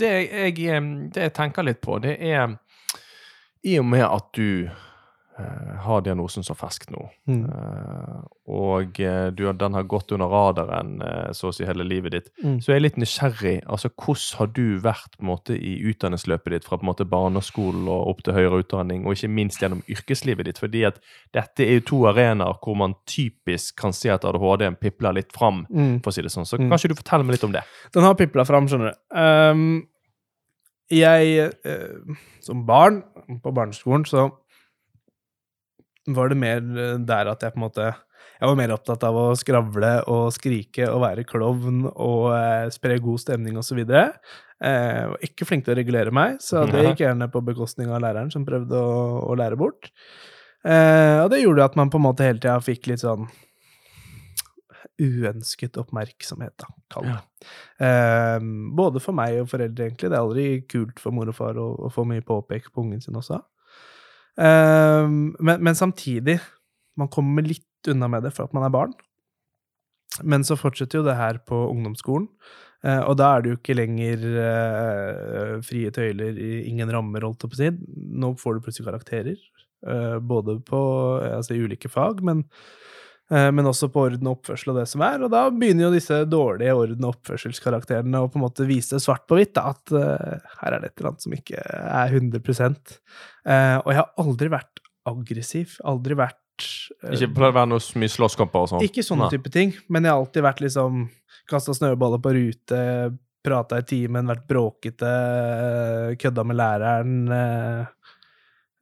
det 0.00 0.12
jeg, 0.30 0.54
det 1.12 1.26
jeg 1.26 1.34
tenker 1.36 1.66
litt 1.66 1.82
på, 1.84 1.98
det 2.00 2.16
er 2.16 2.56
i 3.66 3.76
og 3.80 3.88
med 3.90 4.06
at 4.06 4.30
du 4.36 4.70
har 5.84 6.00
diagnosen 6.00 6.44
så 6.46 6.54
ferskt 6.56 6.90
nå. 6.94 7.02
Mm. 7.28 7.42
Uh, 7.50 8.22
og 8.56 9.00
uh, 9.02 9.28
du, 9.34 9.44
den 9.52 9.76
har 9.76 9.88
gått 9.90 10.12
under 10.14 10.30
radaren 10.32 10.94
så 11.36 11.50
å 11.50 11.54
si 11.54 11.66
hele 11.66 11.84
livet 11.84 12.14
ditt. 12.14 12.30
Mm. 12.42 12.58
Så 12.62 12.72
jeg 12.72 12.80
er 12.80 12.84
litt 12.84 13.00
nysgjerrig. 13.00 13.56
altså 13.66 13.90
Hvordan 13.92 14.38
har 14.40 14.52
du 14.56 14.78
vært 14.84 15.16
på 15.16 15.24
en 15.24 15.30
måte, 15.30 15.56
i 15.56 15.74
utdanningsløpet 15.90 16.54
ditt 16.54 16.68
fra 16.68 16.78
på 16.78 16.86
en 16.86 16.90
måte 16.90 17.08
barneskolen 17.08 17.88
og 17.90 18.12
opp 18.12 18.22
til 18.24 18.36
høyere 18.36 18.62
utdanning, 18.64 19.04
og 19.04 19.16
ikke 19.16 19.32
minst 19.32 19.62
gjennom 19.62 19.82
yrkeslivet 19.92 20.48
ditt? 20.48 20.62
fordi 20.62 20.86
at 20.88 21.02
dette 21.36 21.66
er 21.66 21.76
jo 21.76 21.84
to 21.90 21.98
arenaer 22.08 22.56
hvor 22.64 22.78
man 22.80 22.96
typisk 23.04 23.76
kan 23.80 23.92
se 23.92 24.08
at 24.14 24.24
ADHD-en 24.24 24.78
pipler 24.80 25.18
litt 25.18 25.34
fram. 25.36 25.66
Mm. 25.68 26.00
for 26.00 26.12
å 26.12 26.16
si 26.16 26.24
det 26.24 26.32
sånn. 26.32 26.48
Så 26.48 26.56
mm. 26.60 26.70
kanskje 26.72 26.92
du 26.92 26.96
forteller 26.96 27.26
meg 27.26 27.36
litt 27.36 27.44
om 27.44 27.52
det? 27.52 27.62
Den 27.94 28.06
har 28.06 28.16
pipla 28.16 28.46
fram, 28.48 28.70
skjønner 28.70 28.94
du. 28.94 29.04
Um, 29.12 29.68
jeg, 30.92 31.50
som 32.46 32.62
barn 32.66 33.02
på 33.42 33.52
barneskolen, 33.52 34.06
så 34.06 34.28
var 36.14 36.30
det 36.30 36.38
mer 36.40 36.60
eh, 36.60 36.98
der 37.02 37.32
at 37.32 37.42
jeg 37.42 37.54
på 37.54 37.60
en 37.60 37.66
måte 37.68 37.92
jeg 38.36 38.50
var 38.50 38.58
mer 38.58 38.72
opptatt 38.74 39.04
av 39.08 39.16
å 39.16 39.28
skravle 39.38 39.92
og 40.12 40.26
skrike 40.34 40.90
og 40.92 41.00
være 41.06 41.24
klovn 41.28 41.86
og 41.88 42.34
eh, 42.36 42.66
spre 42.74 42.98
god 43.00 43.22
stemning 43.22 43.56
osv. 43.56 43.80
Eh, 43.80 45.02
var 45.08 45.24
ikke 45.24 45.48
flink 45.48 45.64
til 45.64 45.72
å 45.72 45.78
regulere 45.78 46.12
meg, 46.12 46.36
så 46.44 46.66
det 46.68 46.84
gikk 46.84 47.06
gjerne 47.06 47.30
på 47.32 47.40
bekostning 47.46 47.88
av 47.88 48.02
læreren, 48.04 48.32
som 48.32 48.44
prøvde 48.44 48.76
å, 48.76 48.98
å 49.24 49.38
lære 49.40 49.56
bort. 49.60 49.88
Eh, 50.66 51.22
og 51.22 51.30
det 51.32 51.40
gjorde 51.42 51.64
at 51.64 51.80
man 51.80 51.92
på 51.92 52.00
en 52.00 52.06
måte 52.10 52.26
hele 52.26 52.42
tida 52.42 52.58
fikk 52.60 52.90
litt 52.90 53.04
sånn 53.04 53.28
uønsket 55.00 55.76
oppmerksomhet, 55.80 56.54
da, 56.60 56.70
kall 56.92 57.08
det. 57.08 57.16
Ja. 57.16 57.50
Eh, 57.88 58.46
både 58.76 59.00
for 59.04 59.16
meg 59.16 59.40
og 59.42 59.50
foreldre, 59.52 59.88
egentlig. 59.88 60.12
Det 60.12 60.16
er 60.16 60.22
aldri 60.24 60.46
kult 60.68 61.00
for 61.00 61.16
mor 61.16 61.32
og 61.32 61.36
far 61.36 61.60
å, 61.60 61.70
å 61.88 61.92
få 61.92 62.04
mye 62.08 62.24
påpek 62.24 62.68
på 62.72 62.84
ungen 62.84 63.04
sin 63.04 63.16
også. 63.16 63.40
Uh, 64.36 65.08
men, 65.40 65.56
men, 65.64 65.74
samtidig, 65.78 66.38
man 66.96 67.08
kommer 67.12 67.44
litt 67.46 67.88
unna 67.88 68.08
med 68.10 68.26
det 68.26 68.34
for 68.36 68.48
at 68.48 68.56
man 68.56 68.66
er 68.66 68.74
barn. 68.74 68.94
Men 70.24 70.44
så 70.46 70.56
fortsetter 70.58 71.00
jo 71.00 71.06
det 71.06 71.16
her 71.18 71.40
på 71.44 71.58
ungdomsskolen. 71.70 72.28
Eh, 72.86 73.02
og 73.02 73.16
da 73.18 73.32
er 73.34 73.42
det 73.42 73.52
jo 73.52 73.58
ikke 73.58 73.76
lenger 73.76 74.24
eh, 74.42 75.52
frie 75.66 75.92
tøyler, 75.94 76.36
i 76.38 76.66
ingen 76.70 76.90
rammer, 76.92 77.24
holdt 77.24 77.46
jeg 77.46 77.52
på 77.52 77.58
å 77.58 77.60
si. 77.62 77.70
Nå 78.22 78.32
får 78.40 78.56
du 78.56 78.66
plutselig 78.66 78.88
karakterer. 78.90 79.38
eh, 79.86 80.18
både 80.18 80.58
på 80.66 80.80
altså, 81.22 81.54
i 81.54 81.62
ulike 81.62 81.90
fag, 81.92 82.22
men, 82.24 82.44
men 83.26 83.66
også 83.66 83.88
på 83.90 84.04
orden 84.06 84.28
og 84.28 84.36
oppførsel 84.36 84.70
og 84.70 84.76
det 84.78 84.84
som 84.90 85.02
er. 85.02 85.22
Og 85.26 85.32
da 85.32 85.46
begynner 85.50 85.88
jo 85.88 85.94
disse 85.96 86.20
dårlige 86.30 86.76
orden- 86.78 87.08
og 87.08 87.16
oppførselskarakterene 87.16 88.20
å 88.22 88.28
på 88.30 88.38
en 88.38 88.44
måte 88.44 88.66
vise 88.68 89.00
svart 89.02 89.24
på 89.26 89.38
hvitt 89.40 89.56
da, 89.58 89.72
at 89.74 89.94
uh, 89.96 90.52
her 90.60 90.76
er 90.76 90.84
det 90.84 90.92
et 90.92 91.00
eller 91.00 91.10
annet 91.10 91.26
som 91.26 91.34
ikke 91.34 91.64
er 91.66 92.14
100 92.14 92.38
uh, 92.38 93.78
Og 93.82 93.90
jeg 93.90 93.98
har 93.98 94.12
aldri 94.22 94.52
vært 94.54 94.82
aggressiv. 95.10 95.74
Aldri 95.86 96.18
vært 96.22 96.70
uh, 97.02 97.12
Ikke 97.16 97.32
pleide 97.34 97.50
å 97.50 97.58
være 97.58 97.72
noe 97.74 98.00
mye 98.02 98.14
slåsskamper 98.14 98.62
og 98.62 98.72
sånn? 98.72 98.86
ikke 98.86 99.06
sånne 99.06 99.26
Nei. 99.26 99.34
type 99.34 99.54
ting, 99.54 99.74
men 99.90 100.06
jeg 100.06 100.14
har 100.14 100.22
alltid 100.22 100.46
vært 100.46 100.66
liksom 100.66 101.06
Kasta 101.46 101.70
snøballer 101.76 102.18
på 102.18 102.32
rute, 102.34 102.78
prata 103.46 103.78
i 103.78 103.84
timen, 103.86 104.26
vært 104.26 104.46
bråkete, 104.50 105.10
kødda 106.18 106.44
med 106.46 106.58
læreren. 106.58 107.12
Eh, 107.30 108.05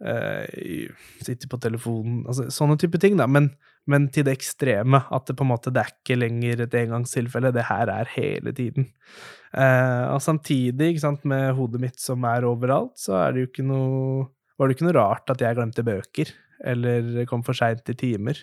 eh, 0.05 0.91
Sitte 1.25 1.49
på 1.51 1.59
telefonen 1.63 2.23
altså, 2.29 2.49
Sånne 2.53 2.77
type 2.81 3.01
ting, 3.03 3.17
da. 3.21 3.27
Men, 3.31 3.51
men 3.91 4.09
til 4.13 4.27
det 4.29 4.37
ekstreme. 4.39 5.03
At 5.15 5.29
det 5.29 5.39
på 5.39 5.47
en 5.47 5.53
måte 5.55 5.73
det 5.75 5.85
er 5.85 5.95
ikke 5.95 6.21
lenger 6.21 6.65
et 6.67 6.79
engangstilfelle. 6.85 7.55
Det 7.55 7.67
her 7.71 7.93
er 7.93 8.13
hele 8.15 8.55
tiden. 8.57 8.91
Eh, 9.55 10.05
og 10.11 10.23
samtidig, 10.25 10.97
sant, 11.03 11.25
med 11.29 11.53
hodet 11.59 11.83
mitt 11.83 12.01
som 12.03 12.25
er 12.29 12.47
overalt, 12.49 12.97
så 13.01 13.19
er 13.23 13.35
det 13.35 13.45
jo 13.45 13.53
ikke 13.53 13.69
noe 13.69 14.31
var 14.55 14.71
det 14.71 14.77
ikke 14.77 14.87
noe 14.87 14.95
rart 14.95 15.31
at 15.33 15.41
jeg 15.43 15.57
glemte 15.59 15.83
bøker, 15.87 16.29
eller 16.71 17.25
kom 17.27 17.43
for 17.47 17.59
seint 17.59 17.83
til 17.87 17.97
timer. 17.99 18.39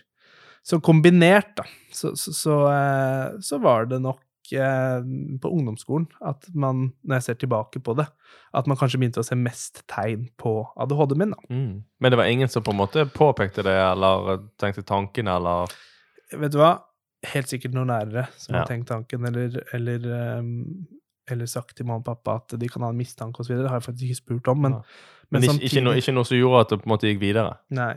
Så 0.61 0.81
kombinert, 0.83 1.53
da, 1.57 1.63
så, 1.95 2.11
så, 2.19 2.33
så, 2.35 2.57
eh, 2.69 3.39
så 3.41 3.59
var 3.63 3.87
det 3.89 4.01
nok 4.03 4.19
eh, 4.53 5.01
på 5.41 5.49
ungdomsskolen 5.51 6.07
at 6.27 6.47
man, 6.53 6.91
når 7.03 7.19
jeg 7.19 7.23
ser 7.23 7.39
tilbake 7.41 7.79
på 7.83 7.95
det, 7.97 8.05
at 8.53 8.67
man 8.67 8.77
kanskje 8.79 8.99
begynte 9.01 9.21
å 9.23 9.27
se 9.27 9.35
mest 9.39 9.83
tegn 9.91 10.27
på 10.41 10.53
ADHD-en 10.75 11.21
min. 11.23 11.35
Mm. 11.49 11.83
Men 11.99 12.11
det 12.11 12.19
var 12.19 12.31
ingen 12.31 12.49
som 12.51 12.63
på 12.63 12.73
en 12.73 12.81
måte 12.81 13.05
påpekte 13.11 13.63
det, 13.67 13.75
eller 13.75 14.47
tenkte 14.61 14.83
tanken, 14.87 15.27
eller 15.31 15.71
Vet 16.31 16.53
du 16.53 16.61
hva? 16.61 16.77
Helt 17.27 17.51
sikkert 17.51 17.73
noen 17.75 17.89
lærere 17.91 18.27
som 18.39 18.55
Ja. 18.55 18.61
har 18.61 18.67
tenkt 18.69 18.87
tanken, 18.87 19.25
eller, 19.27 19.61
eller, 19.75 20.05
um, 20.39 20.87
eller 21.29 21.45
sagt 21.45 21.75
til 21.77 21.85
mamma 21.85 21.99
og 21.99 22.05
pappa 22.05 22.35
at 22.39 22.59
de 22.59 22.69
kan 22.71 22.81
ha 22.81 22.89
en 22.89 22.97
mistanke 22.97 23.43
osv. 23.43 23.57
Det 23.59 23.67
har 23.69 23.79
jeg 23.81 23.87
faktisk 23.89 24.05
ikke 24.07 24.21
spurt 24.21 24.47
om, 24.47 24.61
men, 24.61 24.71
Ja. 24.79 24.81
Men, 25.31 25.43
ikke, 25.43 25.63
ikke, 25.63 25.83
noe, 25.83 25.95
ikke 25.95 26.13
noe 26.13 26.27
som 26.27 26.37
gjorde 26.37 26.61
at 26.61 26.69
det 26.69 26.79
på 26.81 26.87
en 26.87 26.91
måte 26.91 27.07
gikk 27.07 27.19
videre? 27.21 27.57
Nei. 27.69 27.93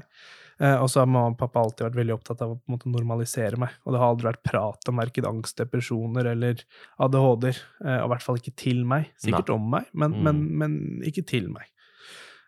Eh, 0.60 0.76
og 0.78 0.86
så 0.90 1.00
har 1.02 1.08
mamma 1.10 1.32
og 1.32 1.38
pappa 1.40 1.62
alltid 1.64 1.88
vært 1.88 1.98
veldig 1.98 2.14
opptatt 2.14 2.42
av 2.46 2.52
å 2.54 2.60
måte 2.70 2.90
normalisere 2.92 3.58
meg. 3.58 3.74
Og 3.84 3.92
det 3.94 4.00
har 4.02 4.12
aldri 4.12 4.28
vært 4.30 4.44
prat 4.46 4.90
om 4.92 5.00
verken 5.02 5.26
angst, 5.30 5.56
depresjoner 5.58 6.28
eller 6.30 6.62
ADHD-er. 7.02 7.58
Eh, 7.84 7.98
og 8.00 8.06
i 8.06 8.10
hvert 8.14 8.26
fall 8.26 8.38
ikke 8.38 8.54
til 8.62 8.84
meg. 8.86 9.08
Sikkert 9.22 9.50
om 9.56 9.70
meg, 9.76 9.88
men, 9.92 10.14
Mm. 10.14 10.22
men, 10.28 10.42
men 10.62 10.76
ikke 11.10 11.24
til 11.26 11.48
meg. 11.50 11.66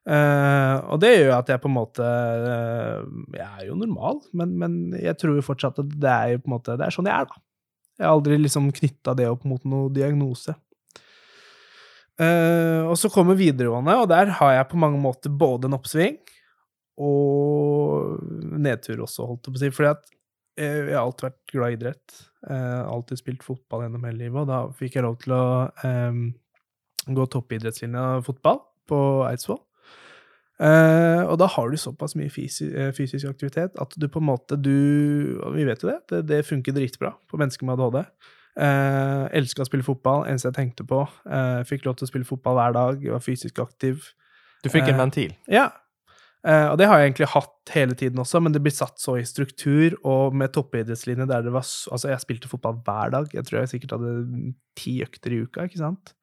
Eh, 0.07 0.77
og 0.87 1.01
det 1.03 1.11
gjør 1.17 1.33
at 1.41 1.49
jeg 1.51 1.59
på 1.65 1.67
en 1.67 1.75
måte 1.75 2.05
eh, 2.07 3.01
Jeg 3.35 3.47
er 3.59 3.65
jo 3.67 3.75
normal, 3.75 4.21
men, 4.39 4.53
men 4.61 4.77
jeg 4.95 5.17
tror 5.19 5.35
jo 5.35 5.43
fortsatt 5.43 5.81
at 5.83 5.89
det 5.99 6.13
er 6.13 6.29
jo 6.37 6.43
på 6.45 6.47
en 6.47 6.55
måte 6.55 6.77
Det 6.79 6.87
er 6.87 6.95
sånn 6.95 7.09
jeg 7.11 7.25
er, 7.25 7.27
da. 7.27 7.41
Jeg 7.99 8.07
har 8.07 8.13
aldri 8.15 8.39
liksom 8.39 8.69
knytta 8.77 9.17
det 9.19 9.27
opp 9.33 9.43
mot 9.51 9.65
noen 9.67 9.91
diagnose. 9.97 10.55
Uh, 12.21 12.87
og 12.89 12.95
så 12.97 13.11
kommer 13.13 13.37
videregående, 13.37 13.93
og 14.01 14.07
der 14.09 14.31
har 14.39 14.53
jeg 14.55 14.69
på 14.71 14.79
mange 14.81 15.01
måter 15.03 15.33
både 15.37 15.69
en 15.69 15.77
oppsving 15.77 16.15
og 16.97 18.23
nedtur 18.63 19.05
også, 19.05 19.27
holdt 19.29 19.49
jeg 19.49 19.55
på 19.55 19.61
å 19.61 19.63
si. 19.65 19.73
Fordi 19.77 19.93
at 19.93 20.11
eh, 20.57 20.81
jeg 20.91 20.97
har 20.97 21.05
alltid 21.05 21.29
vært 21.29 21.53
glad 21.53 21.75
i 21.75 21.79
idrett. 21.79 22.19
Eh, 22.49 22.83
alltid 22.87 23.21
spilt 23.21 23.47
fotball 23.47 23.87
gjennom 23.87 24.09
hele 24.09 24.23
livet, 24.25 24.43
og 24.45 24.51
da 24.51 24.63
fikk 24.79 24.99
jeg 24.99 25.07
lov 25.07 25.19
til 25.23 25.37
å 25.37 25.47
eh, 25.85 26.21
gå 27.17 27.29
toppidrettslinja 27.33 28.09
fotball 28.27 28.63
på 28.91 29.01
Eidsvoll. 29.29 29.61
Eh, 30.57 31.23
og 31.27 31.37
da 31.43 31.51
har 31.53 31.69
du 31.69 31.77
såpass 31.77 32.15
mye 32.17 32.33
fysi 32.33 32.71
eh, 32.73 32.89
fysisk 32.97 33.29
aktivitet 33.29 33.75
at 33.77 33.93
du 34.01 34.07
på 34.09 34.23
en 34.23 34.29
måte 34.31 34.57
du 34.57 35.37
Vi 35.53 35.67
vet 35.69 35.83
jo 35.85 35.91
det, 35.91 35.99
det, 36.09 36.21
det 36.31 36.39
funker 36.49 36.73
dritbra 36.73 37.11
på 37.29 37.37
mennesker 37.37 37.69
med 37.69 37.77
ADHD. 37.77 38.07
Eh, 38.57 39.25
Elska 39.37 39.67
å 39.67 39.69
spille 39.69 39.85
fotball, 39.85 40.25
eneste 40.31 40.49
jeg 40.49 40.57
tenkte 40.57 40.87
på. 40.89 41.03
Eh, 41.29 41.61
fikk 41.69 41.85
lov 41.85 41.99
til 41.99 42.09
å 42.09 42.11
spille 42.11 42.29
fotball 42.29 42.57
hver 42.57 42.77
dag, 42.77 43.05
var 43.19 43.25
fysisk 43.25 43.61
aktiv. 43.61 44.15
Du 44.65 44.71
fikk 44.73 44.89
en 44.89 45.03
ventil. 45.03 45.37
Ja. 45.53 45.69
Eh, 46.47 46.67
og 46.71 46.77
det 46.79 46.87
har 46.87 47.01
jeg 47.01 47.11
egentlig 47.11 47.31
hatt 47.33 47.73
hele 47.75 47.97
tiden 47.99 48.23
også, 48.23 48.41
men 48.45 48.55
det 48.55 48.63
blir 48.63 48.75
satt 48.75 49.01
så 49.03 49.17
i 49.19 49.25
struktur, 49.27 49.97
og 50.07 50.37
med 50.37 50.53
toppidrettslinje 50.55 51.27
der 51.27 51.47
det 51.47 51.55
var 51.55 51.67
Altså, 51.67 52.13
jeg 52.13 52.23
spilte 52.23 52.51
fotball 52.51 52.79
hver 52.87 53.15
dag. 53.15 53.33
Jeg 53.35 53.49
tror 53.49 53.61
jeg 53.61 53.73
sikkert 53.75 53.97
hadde 53.97 54.53
ti 54.79 55.01
økter 55.03 55.35
i 55.35 55.41
uka, 55.43 55.67
ikke 55.67 55.83
sant? 55.83 56.15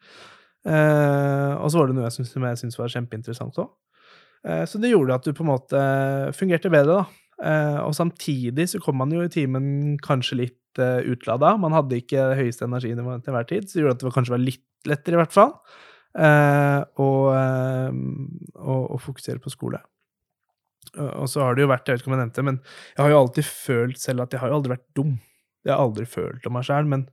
Uh, 0.63 1.59
og 1.59 1.67
så 1.67 1.81
var 1.81 1.89
det 1.89 1.95
noe 1.97 2.05
jeg 2.05 2.15
syntes, 2.15 2.37
jeg 2.39 2.59
syntes 2.61 2.79
var 2.79 2.91
kjempeinteressant 2.93 3.57
òg. 3.59 3.73
Uh, 4.47 4.63
så 4.69 4.79
det 4.79 4.93
gjorde 4.93 5.17
at 5.19 5.27
du 5.27 5.35
på 5.35 5.43
en 5.43 5.51
måte 5.51 5.81
fungerte 6.37 6.71
bedre, 6.71 7.03
da. 7.03 7.23
Eh, 7.41 7.79
og 7.83 7.95
samtidig 7.97 8.69
så 8.71 8.79
kom 8.83 8.99
man 9.01 9.11
jo 9.11 9.23
i 9.23 9.31
timen 9.31 9.97
kanskje 10.03 10.37
litt 10.39 10.79
uh, 10.81 11.01
utlada. 11.11 11.55
Man 11.59 11.73
hadde 11.75 11.97
ikke 11.99 12.29
det 12.31 12.37
høyeste 12.39 12.67
energinivået 12.69 13.25
til 13.25 13.33
enhver 13.33 13.49
tid, 13.49 13.67
så 13.67 13.75
det 13.75 13.83
gjorde 13.83 13.97
at 13.97 14.05
det 14.05 14.13
kanskje 14.15 14.35
var 14.35 14.43
litt 14.43 14.87
lettere, 14.87 15.17
i 15.17 15.21
hvert 15.21 15.33
fall, 15.35 15.53
eh, 16.19 16.79
eh, 16.83 17.99
å 18.63 18.99
fokusere 18.99 19.43
på 19.43 19.51
skole. 19.53 19.79
Og 20.99 21.11
og 21.23 21.29
så 21.31 21.41
har 21.41 21.55
det 21.55 21.63
jo 21.65 21.71
vært, 21.71 21.87
jeg 21.87 21.95
vet 21.97 22.03
ikke 22.03 22.11
om 22.11 22.15
jeg 22.17 22.23
nevnte, 22.25 22.45
men 22.45 22.59
jeg 22.93 23.01
har 23.01 23.11
jo 23.13 23.19
alltid 23.23 23.47
følt 23.49 23.97
selv 24.01 24.25
at 24.25 24.33
jeg 24.35 24.43
har 24.43 24.51
jo 24.51 24.59
aldri 24.59 24.75
vært 24.75 24.89
dum. 24.97 25.15
Jeg 25.63 25.73
har 25.73 25.81
aldri 25.81 26.05
følt 26.05 26.45
om 26.45 26.53
meg 26.53 26.67
sjæl, 26.67 26.89
men 26.91 27.07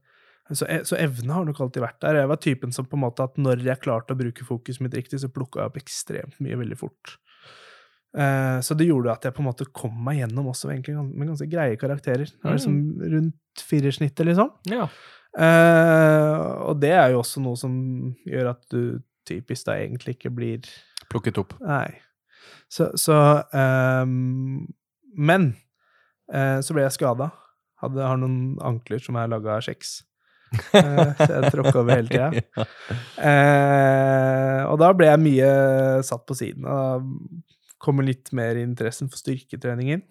så, 0.51 0.67
e- 0.67 0.83
så 0.85 0.97
evne 0.99 1.33
har 1.33 1.45
nok 1.47 1.61
alltid 1.63 1.83
vært 1.83 2.01
der. 2.03 2.19
Jeg 2.21 2.29
var 2.31 2.41
typen 2.43 2.75
som 2.75 2.85
på 2.85 2.97
en 2.99 3.05
måte 3.05 3.23
at 3.23 3.39
når 3.41 3.63
jeg 3.65 3.81
klarte 3.81 4.13
å 4.13 4.19
bruke 4.19 4.45
fokuset 4.45 4.83
mitt 4.83 4.97
riktig, 4.97 5.21
så 5.23 5.31
plukka 5.31 5.61
jeg 5.61 5.71
opp 5.71 5.79
ekstremt 5.79 6.39
mye 6.43 6.59
veldig 6.59 6.77
fort. 6.79 7.15
Eh, 8.17 8.59
så 8.59 8.75
det 8.75 8.89
gjorde 8.89 9.13
at 9.13 9.25
jeg 9.25 9.35
på 9.37 9.43
en 9.43 9.47
måte 9.47 9.69
kom 9.71 9.95
meg 10.03 10.19
gjennom 10.19 10.49
også 10.51 10.73
egentlig 10.73 10.97
med 10.99 11.31
ganske 11.31 11.47
greie 11.49 11.79
karakterer. 11.79 12.27
Mm. 12.43 12.51
liksom 12.51 12.77
rundt 13.15 13.65
firersnittet, 13.69 14.25
liksom. 14.27 14.51
Ja. 14.71 14.89
Eh, 15.39 16.45
og 16.67 16.81
det 16.83 16.91
er 16.97 17.13
jo 17.13 17.21
også 17.21 17.43
noe 17.43 17.55
som 17.59 17.73
gjør 18.27 18.51
at 18.51 18.65
du 18.73 18.99
typisk 19.27 19.69
da 19.69 19.77
egentlig 19.79 20.17
ikke 20.17 20.33
blir 20.33 20.65
Plukket 21.11 21.39
opp. 21.41 21.57
Nei. 21.59 21.99
Så, 22.71 22.91
så 22.99 23.15
um, 23.51 24.63
Men 25.17 25.51
uh, 26.33 26.59
så 26.63 26.75
ble 26.75 26.85
jeg 26.87 26.97
skada. 26.99 27.31
Har 27.81 28.17
noen 28.21 28.55
ankler 28.63 29.01
som 29.01 29.17
er 29.17 29.31
laga 29.31 29.57
av 29.57 29.65
kjeks. 29.65 30.01
Uh, 30.75 31.13
så 31.15 31.29
jeg 31.31 31.53
tråkka 31.53 31.79
over 31.83 31.95
hele 31.95 32.11
tida. 32.11 32.31
Uh, 33.21 34.65
og 34.65 34.79
da 34.81 34.87
ble 34.97 35.05
jeg 35.05 35.21
mye 35.21 35.49
satt 36.05 36.23
på 36.25 36.33
siden. 36.37 36.65
Og 36.65 37.05
kommer 37.81 38.05
litt 38.05 38.31
mer 38.35 38.57
interessen 38.59 39.09
for 39.11 39.21
styrketreningen. 39.21 40.03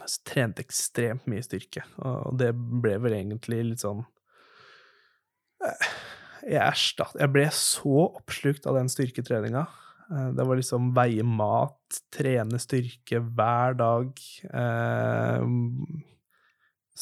Så 0.00 0.22
trente 0.26 0.64
ekstremt 0.64 1.26
mye 1.28 1.44
styrke, 1.44 1.84
og 2.00 2.38
det 2.40 2.52
ble 2.56 2.94
vel 3.04 3.16
egentlig 3.18 3.58
litt 3.66 3.82
sånn 3.82 4.00
eh, 5.60 5.90
Jeg 6.46 6.62
erstatt 6.64 7.18
Jeg 7.20 7.28
ble 7.34 7.44
så 7.52 8.06
oppslukt 8.06 8.64
av 8.66 8.78
den 8.78 8.88
styrketreninga. 8.92 9.66
Eh, 10.12 10.30
Det 10.36 10.44
var 10.46 10.56
liksom 10.60 10.92
veie 10.94 11.24
mat, 11.24 12.00
trene 12.14 12.60
styrke 12.60 13.20
hver 13.34 13.76
dag. 13.80 14.12
Eh, 14.52 15.46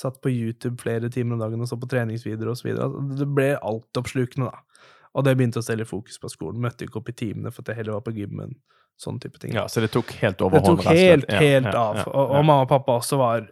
satt 0.01 0.21
på 0.23 0.31
YouTube 0.31 0.79
flere 0.81 1.11
timer 1.13 1.35
om 1.35 1.41
dagen 1.43 1.61
og 1.61 1.69
så 1.69 1.77
på 1.81 1.89
treningsvideoer 1.91 2.53
osv. 2.55 2.71
Det 3.19 3.27
ble 3.35 3.53
altoppslukende, 3.59 4.51
da. 4.51 4.87
Og 5.19 5.25
det 5.27 5.35
begynte 5.37 5.59
å 5.59 5.67
stelle 5.67 5.85
fokus 5.89 6.21
på 6.23 6.31
skolen. 6.31 6.61
Møtte 6.63 6.87
ikke 6.87 7.01
opp 7.03 7.09
i 7.11 7.17
timene 7.19 7.51
for 7.51 7.65
at 7.65 7.73
jeg 7.73 7.81
heller 7.81 7.97
var 7.99 8.05
på 8.07 8.15
gymmen. 8.15 8.55
Sånn 9.01 9.19
type 9.19 9.41
ting. 9.43 9.53
Ja, 9.57 9.65
så 9.67 9.81
det 9.83 9.91
tok 9.91 10.13
helt 10.21 10.39
Det 10.39 10.61
tok 10.63 10.85
helt, 10.87 11.25
Ja, 11.29 11.39
helt 11.41 11.67
ja, 11.67 11.81
av. 11.81 11.97
ja, 11.97 12.05
Og, 12.07 12.31
og 12.31 12.45
mamma 12.45 12.63
og 12.63 12.69
pappa 12.69 12.99
også 13.01 13.17
var 13.19 13.49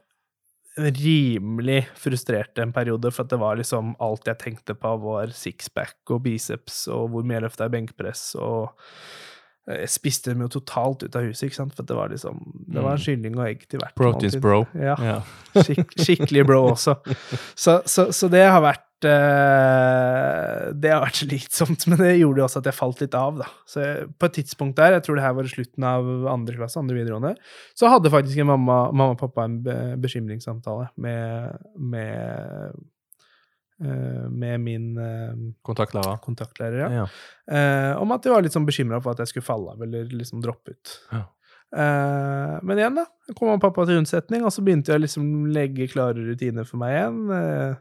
rimelig 0.78 1.88
frustrerte 1.98 2.62
en 2.62 2.72
periode, 2.72 3.10
for 3.10 3.24
at 3.24 3.30
det 3.32 3.38
var 3.40 3.56
liksom 3.58 3.96
alt 4.04 4.28
jeg 4.30 4.38
tenkte 4.38 4.76
på, 4.78 4.92
var 5.02 5.32
sixpack 5.34 5.96
og 6.14 6.22
biceps 6.22 6.84
og 6.94 7.08
hvor 7.10 7.24
mye 7.26 7.40
jeg 7.40 7.46
løfta 7.48 7.66
i 7.66 7.72
benkpress 7.74 8.22
og 8.38 8.70
Jeg 9.68 9.88
spiste 9.92 10.32
dem 10.32 10.40
jo 10.46 10.48
totalt 10.48 11.02
ut 11.04 11.16
av 11.18 11.26
huset, 11.28 11.48
ikke 11.50 11.58
sant, 11.58 11.74
for 11.76 11.84
det 11.84 11.96
var 11.96 12.08
liksom 12.08 12.38
Det 12.72 12.80
var 12.82 12.96
Mm. 12.96 13.02
kylling 13.04 13.34
og 13.38 13.46
egg 13.50 13.66
til 13.68 13.80
hvert 13.82 13.94
Proteins, 13.98 14.36
bro. 14.40 14.62
Ja. 14.74 14.94
skik 15.66 15.92
skikkelig 16.00 16.46
bro 16.48 16.60
også. 16.70 16.94
Så, 17.54 17.82
så, 17.84 18.06
så 18.16 18.28
det 18.32 18.46
har 18.48 18.62
vært 18.64 18.84
eh, 19.08 20.72
Det 20.74 20.90
har 20.92 21.02
vært 21.04 21.20
slitsomt, 21.22 21.86
men 21.90 22.00
det 22.00 22.14
gjorde 22.18 22.42
jo 22.42 22.46
også 22.48 22.62
at 22.62 22.68
jeg 22.70 22.78
falt 22.78 23.02
litt 23.04 23.14
av, 23.18 23.38
da. 23.42 23.48
Så 23.68 23.82
jeg, 23.84 24.08
på 24.18 24.28
et 24.28 24.36
tidspunkt 24.40 24.76
der, 24.80 24.96
jeg 24.96 25.04
tror 25.06 25.18
det 25.18 25.24
her 25.26 25.36
var 25.38 25.50
slutten 25.52 25.86
av 25.88 26.10
andre 26.32 26.56
klasse, 26.58 26.80
andre 26.80 26.98
videregående, 26.98 27.34
så 27.78 27.90
hadde 27.92 28.12
faktisk 28.12 28.42
en 28.42 28.50
mamma, 28.54 28.78
mamma 28.92 29.14
og 29.16 29.20
pappa 29.20 29.46
en 29.48 29.58
be, 29.64 29.76
bekymringssamtale 30.02 30.90
med, 31.04 31.58
med 31.76 32.14
eh, 32.16 32.78
med 33.80 34.60
min 34.60 34.86
eh, 34.98 35.34
Kontaktlærer. 35.62 36.18
kontaktlærer, 36.24 36.78
ja. 36.82 36.88
Ja. 37.02 37.06
Eh, 37.50 38.00
om 38.02 38.10
at 38.12 38.22
de 38.24 38.30
var 38.32 38.42
litt 38.42 38.52
sånn 38.56 38.66
bekymra 38.66 39.00
for 39.02 39.12
at 39.14 39.18
jeg 39.22 39.28
skulle 39.32 39.46
falle 39.46 39.70
av 39.76 39.82
eller 39.86 40.04
liksom 40.10 40.40
droppe 40.42 40.74
ut. 40.74 40.94
Ja. 41.12 41.24
Eh, 41.76 42.54
men 42.64 42.78
igjen, 42.80 42.96
da. 42.96 43.04
Kom 43.36 43.48
han 43.52 43.60
pappa 43.60 43.84
til 43.86 44.00
unnsetning, 44.00 44.42
og 44.42 44.50
så 44.54 44.64
begynte 44.64 44.90
jeg 44.94 44.98
å 44.98 45.04
liksom 45.04 45.28
legge 45.54 45.86
klare 45.92 46.24
rutiner 46.30 46.64
for 46.66 46.80
meg 46.82 46.96
igjen. 46.96 47.20
Eh, 47.38 47.74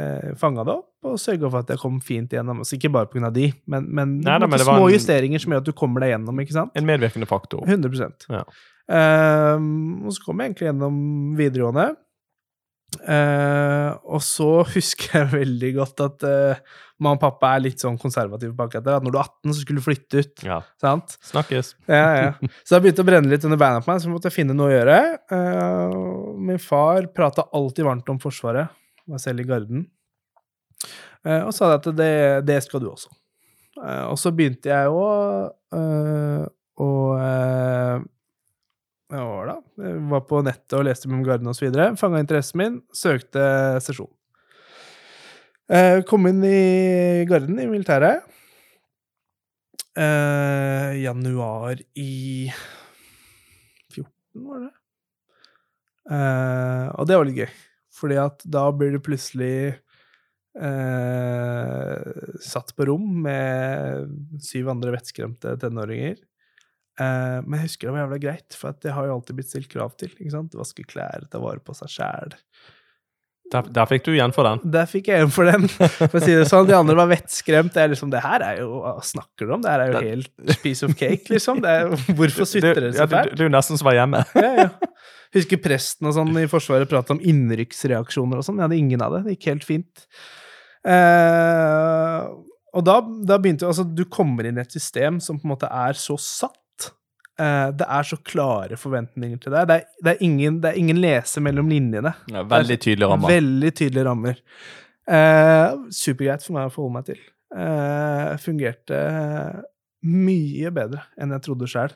eh, 0.00 0.30
Fanga 0.40 0.64
det 0.64 0.76
opp 0.78 0.86
og 1.10 1.16
sørga 1.18 1.48
for 1.50 1.58
at 1.64 1.70
jeg 1.72 1.80
kom 1.80 2.00
fint 2.04 2.30
igjennom. 2.32 2.60
Altså, 2.62 2.76
ikke 2.76 2.92
bare 2.92 3.08
pga. 3.10 3.30
de, 3.32 3.50
men, 3.66 3.86
men, 3.88 4.18
Nei, 4.20 4.38
da, 4.38 4.46
men 4.46 4.60
små 4.60 4.86
en- 4.86 4.92
justeringer 4.94 5.40
som 5.40 5.52
gjør 5.52 5.62
at 5.64 5.70
du 5.70 5.72
kommer 5.72 6.00
deg 6.04 6.12
gjennom, 6.14 6.40
ikke 6.44 6.52
sant? 6.56 6.72
En 6.76 6.86
medvirkende 6.86 7.26
faktor. 7.28 7.64
100 7.66 8.28
Ja. 8.30 8.44
Ehm, 8.90 10.04
og 10.06 10.12
så 10.16 10.24
kom 10.24 10.40
jeg 10.40 10.50
egentlig 10.50 10.68
gjennom 10.70 10.96
videregående. 11.38 11.96
Eh, 12.98 13.90
og 14.10 14.22
så 14.24 14.48
husker 14.74 15.20
jeg 15.20 15.30
veldig 15.32 15.70
godt 15.76 16.02
at 16.04 16.24
uh, 16.26 16.80
mamma 17.00 17.16
og 17.16 17.22
pappa 17.22 17.52
er 17.54 17.64
litt 17.68 17.82
sånn 17.82 17.98
konservative 18.00 18.52
på 18.56 18.66
akkurat 18.66 18.86
det. 18.86 18.96
At 18.98 19.06
når 19.06 19.14
du 19.14 19.20
er 19.20 19.28
18, 19.28 19.52
så 19.52 19.58
skulle 19.60 19.82
du 19.82 19.86
flytte 19.86 20.24
ut. 20.24 20.44
Ja. 20.46 20.58
sant? 20.82 21.16
Snakkes. 21.30 21.74
Ja, 21.86 22.08
ja. 22.18 22.50
Så 22.64 22.74
det 22.74 22.82
begynte 22.86 23.06
å 23.06 23.08
brenne 23.08 23.32
litt 23.32 23.46
under 23.46 23.60
beina 23.60 23.84
på 23.84 23.92
meg, 23.92 24.02
så 24.02 24.12
måtte 24.12 24.30
jeg 24.30 24.40
finne 24.40 24.56
noe 24.56 24.72
å 24.72 24.74
gjøre. 24.74 24.98
Uh, 25.32 25.96
min 26.50 26.60
far 26.62 27.08
prata 27.14 27.46
alltid 27.56 27.88
varmt 27.88 28.12
om 28.12 28.20
Forsvaret, 28.22 28.76
var 29.10 29.22
selv 29.22 29.42
i 29.42 29.48
Garden, 29.48 29.88
og 31.20 31.50
sa 31.52 31.74
at 31.74 31.84
det, 31.92 32.14
det 32.48 32.56
skal 32.64 32.80
du 32.80 32.86
også. 32.88 33.10
Og 34.08 34.16
så 34.20 34.30
begynte 34.32 34.70
jeg 34.70 34.88
å 34.88 35.02
eh, 35.76 36.44
å 36.80 36.90
Jeg 39.10 40.00
var 40.10 40.22
på 40.28 40.40
nettet 40.46 40.76
og 40.78 40.84
leste 40.86 41.10
om 41.10 41.22
Garden 41.26 41.50
osv. 41.50 41.68
Fanga 41.98 42.20
interessen 42.22 42.60
min, 42.60 42.80
søkte 42.94 43.42
sesjon. 43.82 44.10
Eh, 45.70 46.02
kom 46.06 46.26
inn 46.30 46.42
i 46.46 47.24
Garden, 47.30 47.58
i 47.62 47.66
militæret. 47.70 48.22
Eh, 49.98 51.02
januar 51.02 51.80
i 51.98 52.50
14, 53.90 54.46
var 54.46 54.60
det? 54.62 54.70
Eh, 56.10 56.86
og 56.94 57.06
det 57.06 57.18
var 57.18 57.26
litt 57.26 57.40
gøy, 57.42 57.52
fordi 57.98 58.18
at 58.22 58.42
da 58.46 58.64
blir 58.74 58.94
du 58.94 59.00
plutselig 59.02 59.74
eh, 60.58 61.96
satt 62.46 62.74
på 62.74 62.86
rom 62.88 63.22
med 63.26 64.40
syv 64.42 64.70
andre 64.74 64.94
vettskremte 64.94 65.58
tenåringer. 65.62 66.16
Eh, 67.00 67.38
men 67.46 67.60
jeg 67.60 67.70
husker 67.70 67.88
det 67.88 67.94
var 67.96 68.04
jævla 68.04 68.20
greit, 68.26 68.58
for 68.58 68.74
at 68.74 68.82
det 68.84 68.92
har 68.96 69.08
jo 69.08 69.16
alltid 69.16 69.38
blitt 69.38 69.52
stilt 69.52 69.72
krav 69.72 69.96
til. 70.00 70.12
ikke 70.18 70.34
sant? 70.34 70.58
Vaske 70.58 70.84
klær, 70.88 71.24
ta 71.32 71.40
vare 71.42 71.62
på 71.64 71.76
seg 71.78 71.92
sjæl. 71.94 72.36
Der, 73.50 73.66
der 73.74 73.86
fikk 73.90 74.04
du 74.06 74.12
igjen 74.12 74.30
for 74.34 74.46
den. 74.46 74.60
Der 74.70 74.86
fikk 74.86 75.08
jeg 75.10 75.18
igjen 75.18 75.32
for 75.34 75.48
den. 75.48 75.64
For 75.72 76.20
å 76.20 76.22
si 76.22 76.36
det 76.36 76.44
sånn, 76.46 76.68
De 76.68 76.76
andre 76.76 76.94
var 77.00 77.08
vettskremt. 77.10 77.72
Det 77.74 77.82
er 77.82 77.90
liksom, 77.90 78.12
det 78.12 78.20
her 78.22 78.44
er 78.46 78.60
jo, 78.60 78.68
Hva 78.84 78.92
snakker 79.02 79.48
du 79.48 79.56
om? 79.56 79.64
Det 79.64 79.72
her 79.72 79.82
er 79.82 79.90
jo 79.90 80.02
helt 80.04 80.60
piece 80.62 80.86
of 80.86 80.94
cake, 80.94 81.26
liksom. 81.32 81.58
Det 81.64 81.72
er, 81.80 81.90
hvorfor 82.18 82.46
sutrer 82.46 82.78
det 82.84 82.92
så 82.94 83.08
fælt? 83.10 83.34
det 83.34 83.42
er 83.42 83.50
jo 83.50 83.54
nesten 83.56 83.80
som 83.80 83.90
var 83.90 83.98
hjemme. 83.98 84.22
Ja, 84.38 84.52
ja. 84.66 84.68
Husker 85.34 85.60
presten 85.62 86.08
og 86.10 86.14
sånn 86.16 86.30
i 86.38 86.46
Forsvaret 86.50 86.90
prate 86.90 87.14
om 87.14 87.20
innrykksreaksjoner 87.32 88.38
og 88.38 88.46
sånn. 88.46 88.58
Jeg 88.58 88.66
hadde 88.66 88.78
ingen 88.78 89.02
av 89.02 89.16
det. 89.16 89.24
Det 89.26 89.34
gikk 89.36 89.50
helt 89.50 89.66
fint. 89.66 90.06
Eh, 90.86 92.30
og 92.70 92.86
da, 92.86 92.96
da 93.26 93.36
begynte 93.36 93.66
jo 93.66 93.70
Altså, 93.72 93.84
du 93.84 94.06
kommer 94.08 94.46
inn 94.48 94.58
i 94.58 94.62
et 94.62 94.74
system 94.74 95.18
som 95.22 95.38
på 95.38 95.46
en 95.46 95.52
måte 95.56 95.70
er 95.70 95.98
så 95.98 96.16
satt. 96.22 96.56
Eh, 97.40 97.70
det 97.78 97.86
er 97.86 98.06
så 98.06 98.18
klare 98.26 98.76
forventninger 98.80 99.40
til 99.40 99.54
deg. 99.54 99.68
Det 99.70 99.78
er, 99.78 99.88
det 100.04 100.12
er, 100.12 100.22
ingen, 100.26 100.60
det 100.60 100.72
er 100.72 100.78
ingen 100.80 101.00
lese 101.00 101.42
mellom 101.44 101.70
linjene. 101.72 102.12
Ja, 102.32 102.44
veldig 102.48 102.78
tydelige 102.82 103.10
rammer. 103.12 103.32
Veldig 103.32 103.72
tydelige 103.80 104.06
rammer. 104.08 104.40
Eh, 105.10 105.66
supergreit 105.94 106.44
for 106.44 106.58
meg 106.58 106.68
å 106.68 106.74
forholde 106.74 106.96
meg 106.98 107.08
til. 107.08 107.20
Eh, 107.50 108.32
fungerte 108.42 109.02
mye 110.06 110.72
bedre 110.72 111.04
enn 111.20 111.34
jeg 111.36 111.44
trodde 111.46 111.68
sjøl. 111.70 111.94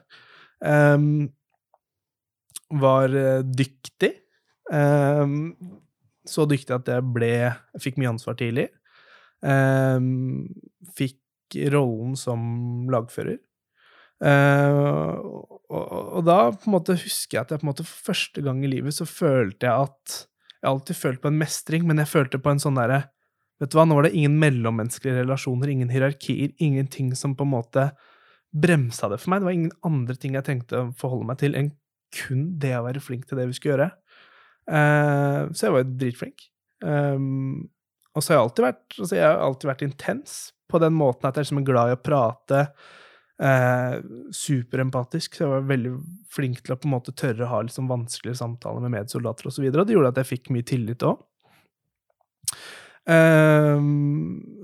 var 2.84 3.16
eh, 3.20 3.40
dyktig. 3.44 4.12
Eh, 4.72 5.38
så 6.24 6.46
dyktig 6.48 6.72
at 6.72 6.88
jeg 6.88 7.04
ble 7.12 7.28
Jeg 7.36 7.82
fikk 7.84 8.00
mye 8.00 8.14
ansvar 8.14 8.38
tidlig. 8.40 8.70
Eh, 9.44 10.00
fikk 10.96 11.20
rollen 11.74 12.16
som 12.16 12.88
lagfører. 12.90 13.43
Eh, 14.24 14.76
og, 15.74 15.88
og, 15.90 16.20
da 16.24 16.38
på 16.54 16.68
en 16.68 16.76
måte 16.76 16.96
husker 16.96 17.36
jeg 17.36 17.42
at 17.42 17.50
jeg 17.52 17.60
på 17.60 17.66
en 17.66 17.70
måte 17.72 17.84
for 17.84 18.12
første 18.12 18.44
gang 18.44 18.62
i 18.64 18.70
livet 18.70 18.96
så 18.96 19.04
følte 19.08 19.68
jeg 19.68 19.88
at 19.88 20.14
Jeg 20.64 20.70
alltid 20.70 20.96
følt 20.96 21.20
på 21.20 21.28
en 21.28 21.36
mestring, 21.36 21.82
men 21.84 22.00
jeg 22.00 22.08
følte 22.08 22.40
på 22.40 22.54
en 22.54 22.62
sånn 22.62 22.78
derre 22.78 23.02
Vet 23.60 23.70
du 23.70 23.76
hva, 23.78 23.84
nå 23.86 23.98
var 23.98 24.06
det 24.06 24.16
ingen 24.16 24.38
mellommenneskelige 24.40 25.20
relasjoner, 25.20 25.70
ingen 25.70 25.92
hierarkier, 25.92 26.50
ingenting 26.58 27.12
som 27.14 27.36
på 27.38 27.44
en 27.46 27.52
måte 27.52 27.84
bremsa 28.50 29.06
det 29.12 29.20
for 29.22 29.30
meg. 29.30 29.42
Det 29.42 29.46
var 29.46 29.54
ingen 29.54 29.76
andre 29.86 30.16
ting 30.18 30.34
jeg 30.34 30.46
tenkte 30.48 30.80
å 30.80 30.88
forholde 30.98 31.28
meg 31.28 31.38
til 31.38 31.54
enn 31.58 31.70
kun 32.14 32.48
det 32.62 32.72
å 32.74 32.82
være 32.86 33.02
flink 33.02 33.28
til 33.28 33.38
det 33.38 33.46
vi 33.50 33.54
skulle 33.54 33.76
gjøre. 33.76 33.88
Uh, 34.66 35.54
så 35.54 35.68
jeg 35.68 35.76
var 35.76 35.84
jo 35.84 35.94
dritflink. 36.02 36.44
Um, 36.82 37.70
og 38.14 38.22
så 38.22 38.32
har 38.32 38.40
jeg 38.40 38.48
alltid 38.48 38.66
vært, 38.66 38.84
altså 38.98 39.18
jeg 39.18 39.26
har 39.26 39.40
alltid 39.46 39.70
vært 39.70 39.86
intens 39.86 40.36
på 40.70 40.82
den 40.82 40.98
måten 40.98 41.30
at 41.30 41.38
jeg 41.38 41.46
liksom 41.46 41.62
er 41.62 41.70
glad 41.70 41.92
i 41.92 41.96
å 41.96 42.02
prate. 42.10 42.60
Eh, 43.42 43.94
superempatisk, 44.30 45.34
så 45.34 45.42
jeg 45.42 45.50
var 45.50 45.64
veldig 45.66 45.92
flink 46.30 46.60
til 46.62 46.76
å 46.76 46.78
på 46.78 46.86
en 46.86 46.94
måte 46.94 47.14
tørre 47.18 47.42
å 47.46 47.50
ha 47.50 47.62
liksom 47.66 47.90
vanskelige 47.90 48.38
samtaler 48.38 48.84
med 48.84 48.94
medsoldater 48.94 49.50
osv. 49.50 49.66
Det 49.74 49.96
gjorde 49.96 50.12
at 50.12 50.20
jeg 50.22 50.30
fikk 50.36 50.52
mye 50.54 50.66
tillit 50.68 51.02
òg. 51.06 51.18
Eh, 53.10 53.80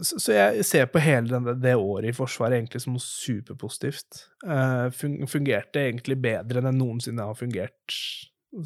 så, 0.06 0.20
så 0.22 0.36
jeg 0.36 0.66
ser 0.68 0.86
på 0.92 1.02
hele 1.02 1.34
denne, 1.34 1.56
det 1.58 1.74
året 1.74 2.12
i 2.12 2.16
Forsvaret 2.16 2.60
egentlig 2.60 2.84
som 2.84 2.94
noe 2.94 3.04
superpositivt. 3.04 4.24
Eh, 4.46 5.02
fungerte 5.30 5.88
egentlig 5.88 6.20
bedre 6.22 6.62
enn 6.62 6.70
jeg 6.70 6.78
noensinne 6.78 7.26
har 7.26 7.38
fungert 7.38 7.98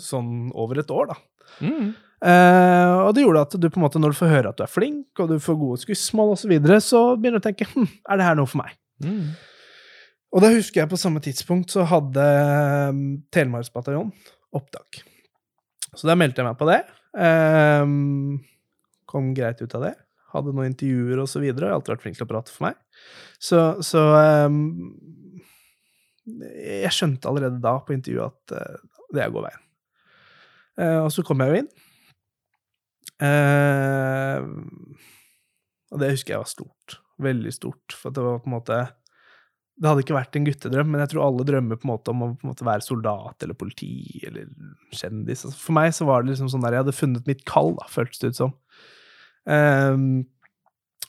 sånn 0.01 0.51
over 0.53 0.85
et 0.85 0.93
år, 0.93 1.15
da. 1.15 1.19
Mm. 1.65 1.95
Uh, 2.25 3.05
og 3.05 3.11
det 3.13 3.21
gjorde 3.21 3.41
at 3.45 3.55
du 3.61 3.67
på 3.69 3.77
en 3.77 3.83
måte, 3.85 4.01
når 4.01 4.15
du 4.15 4.17
får 4.17 4.31
høre 4.31 4.53
at 4.55 4.57
du 4.57 4.63
er 4.65 4.71
flink, 4.73 5.11
og 5.21 5.29
du 5.29 5.35
får 5.45 5.59
gode 5.61 5.83
skussmål 5.83 6.33
osv., 6.33 6.47
så, 6.47 6.53
videre, 6.55 6.79
så 6.81 7.03
begynner 7.21 7.43
du 7.43 7.45
å 7.45 7.49
tenke 7.51 7.67
hm, 7.69 7.91
er 8.09 8.21
det 8.21 8.29
her 8.29 8.39
noe 8.39 8.49
for 8.49 8.63
meg? 8.63 8.79
Mm. 9.05 9.35
Og 10.35 10.43
da 10.43 10.51
husker 10.51 10.83
jeg 10.83 10.91
på 10.91 10.99
samme 10.99 11.23
tidspunkt 11.23 11.71
så 11.71 11.85
hadde 11.87 12.23
um, 12.91 13.03
Telemarksbataljonen 13.35 14.11
opptak. 14.55 15.05
Så 15.95 16.09
da 16.11 16.17
meldte 16.19 16.43
jeg 16.43 16.49
meg 16.49 16.59
på 16.59 16.67
det. 16.67 16.81
Um, 17.15 18.41
kom 19.07 19.31
greit 19.37 19.63
ut 19.63 19.77
av 19.79 19.87
det. 19.87 19.93
Hadde 20.35 20.55
noen 20.55 20.73
intervjuer 20.73 21.23
og 21.23 21.29
så 21.31 21.43
videre. 21.43 21.69
Jeg 21.69 21.71
har 21.71 21.79
alltid 21.79 21.95
vært 21.95 22.07
flink 22.07 22.19
til 22.19 22.27
å 22.27 22.31
prate 22.33 22.55
for 22.55 22.67
meg. 22.67 22.81
Så, 23.39 23.61
så 23.87 24.03
um, 24.51 24.59
Jeg 26.27 26.91
skjønte 26.97 27.31
allerede 27.31 27.63
da 27.63 27.77
på 27.87 27.95
intervjuet 27.95 28.35
at 28.35 28.57
uh, 28.59 29.07
det 29.15 29.31
går 29.31 29.47
veien. 29.47 29.63
Uh, 30.75 31.01
og 31.05 31.13
så 31.15 31.23
kom 31.27 31.45
jeg 31.45 31.53
jo 31.53 31.63
inn. 31.63 31.71
Uh, 33.23 34.43
og 35.95 36.03
det 36.03 36.11
husker 36.17 36.35
jeg 36.35 36.43
var 36.43 36.51
stort. 36.51 36.99
Veldig 37.23 37.55
stort. 37.55 37.95
For 37.95 38.11
det 38.11 38.27
var 38.27 38.43
på 38.43 38.51
en 38.51 38.57
måte 38.57 38.83
Det 39.75 39.91
hadde 39.91 40.05
ikke 40.05 40.15
vært 40.15 40.37
en 40.39 40.45
guttedrøm, 40.47 40.91
men 40.93 41.03
jeg 41.03 41.11
tror 41.13 41.25
alle 41.25 41.47
drømmer 41.49 41.79
på 41.81 41.89
en 41.89 41.91
måte 41.91 42.13
om 42.13 42.21
å 42.23 42.29
måte 42.47 42.67
være 42.67 42.85
soldat 42.87 43.43
eller 43.43 43.57
politi 43.59 44.23
eller 44.29 44.47
kjendis. 44.95 45.43
Altså, 45.49 45.59
for 45.59 45.75
meg 45.75 45.89
så 45.97 46.07
var 46.07 46.23
det 46.23 46.31
liksom 46.31 46.51
sånn 46.53 46.63
der 46.63 46.77
jeg 46.77 46.85
hadde 46.85 46.95
funnet 46.95 47.31
mitt 47.31 47.43
kall, 47.49 47.73
da, 47.81 47.89
føltes 47.91 48.23
det 48.23 48.31
ut 48.31 48.39
som. 48.39 48.55
Um, 49.51 50.07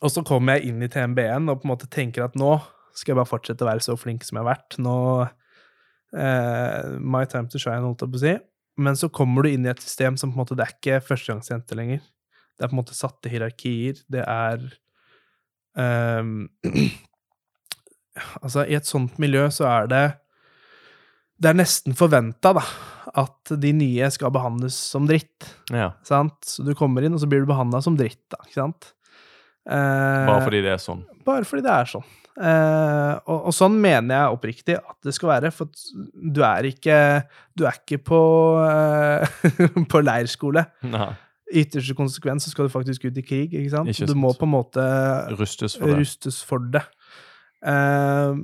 og 0.02 0.12
så 0.12 0.26
kommer 0.28 0.58
jeg 0.58 0.72
inn 0.72 0.82
i 0.84 0.90
TMB-en 0.92 1.52
og 1.52 1.62
på 1.62 1.70
en 1.70 1.74
måte 1.76 1.92
tenker 1.94 2.26
at 2.26 2.36
nå 2.40 2.58
skal 2.96 3.14
jeg 3.14 3.20
bare 3.20 3.30
fortsette 3.30 3.64
å 3.64 3.70
være 3.70 3.86
så 3.86 3.96
flink 4.00 4.26
som 4.26 4.40
jeg 4.40 4.46
har 4.46 4.52
vært. 4.56 4.78
Nå 4.82 4.98
uh, 5.24 6.98
My 7.00 7.26
time 7.30 7.52
to 7.52 7.62
shine, 7.62 7.84
holdt 7.86 8.04
jeg 8.04 8.12
på 8.12 8.22
å 8.22 8.26
si. 8.26 8.36
Men 8.82 8.98
så 9.00 9.12
kommer 9.14 9.46
du 9.46 9.54
inn 9.54 9.68
i 9.68 9.72
et 9.72 9.84
system 9.84 10.18
som 10.20 10.32
på 10.32 10.40
en 10.40 10.44
måte 10.44 10.58
Det 10.58 10.66
er 10.66 10.76
ikke 10.76 11.04
førstegangsjente 11.06 11.78
lenger. 11.78 12.02
Det 12.56 12.66
er 12.66 12.72
på 12.72 12.76
en 12.76 12.82
måte 12.82 12.98
satte 12.98 13.32
hierarkier. 13.32 14.00
Det 14.12 14.24
er 14.24 14.64
um, 15.76 16.48
Altså, 18.42 18.64
i 18.70 18.76
et 18.78 18.88
sånt 18.88 19.18
miljø 19.20 19.48
så 19.52 19.66
er 19.68 19.88
det 19.92 20.04
Det 21.42 21.50
er 21.52 21.58
nesten 21.60 21.96
forventa, 22.00 22.54
da, 22.56 22.62
at 23.20 23.52
de 23.60 23.74
nye 23.76 24.08
skal 24.14 24.32
behandles 24.32 24.76
som 24.94 25.04
dritt. 25.10 25.50
Ja. 25.72 25.90
Sant? 26.08 26.38
Så 26.48 26.64
du 26.64 26.72
kommer 26.80 27.04
inn, 27.04 27.12
og 27.16 27.20
så 27.20 27.28
blir 27.28 27.44
du 27.44 27.50
behandla 27.50 27.82
som 27.84 27.98
dritt, 28.00 28.22
da. 28.32 28.40
Ikke 28.48 28.62
sant? 28.62 28.94
Eh, 29.68 30.28
Bare 30.30 30.46
fordi 30.46 30.62
det 30.64 30.72
er 30.78 30.80
sånn. 30.80 31.02
bare 31.26 31.44
fordi 31.44 31.66
det 31.66 31.74
er 31.74 31.90
sånn. 31.92 32.06
Eh, 32.36 33.14
og, 33.32 33.46
og 33.50 33.54
sånn 33.56 33.76
mener 33.82 34.16
jeg 34.16 34.36
oppriktig 34.38 34.76
at 34.80 34.98
det 35.08 35.14
skal 35.16 35.30
være, 35.34 35.52
for 35.56 35.68
du 36.36 36.42
er 36.44 36.68
ikke 36.68 36.98
Du 37.56 37.64
er 37.68 37.78
ikke 37.80 38.00
på, 38.04 38.20
eh, 38.64 39.40
på 39.92 40.02
leirskole. 40.04 40.66
Nei. 40.88 41.12
I 41.54 41.62
ytterste 41.64 41.94
konsekvens 41.96 42.48
så 42.48 42.52
skal 42.56 42.66
du 42.68 42.74
faktisk 42.74 43.06
ut 43.06 43.18
i 43.22 43.24
krig, 43.24 43.52
ikke 43.54 43.72
sant? 43.76 43.90
Ikke 43.92 44.08
Du 44.10 44.16
må 44.18 44.32
på 44.36 44.48
en 44.48 44.54
måte 44.56 44.84
Rustes 45.38 45.76
for 45.78 45.92
det. 45.92 46.00
rustes 46.00 46.40
for 46.44 46.64
det. 46.74 46.82
Eh, 47.66 48.36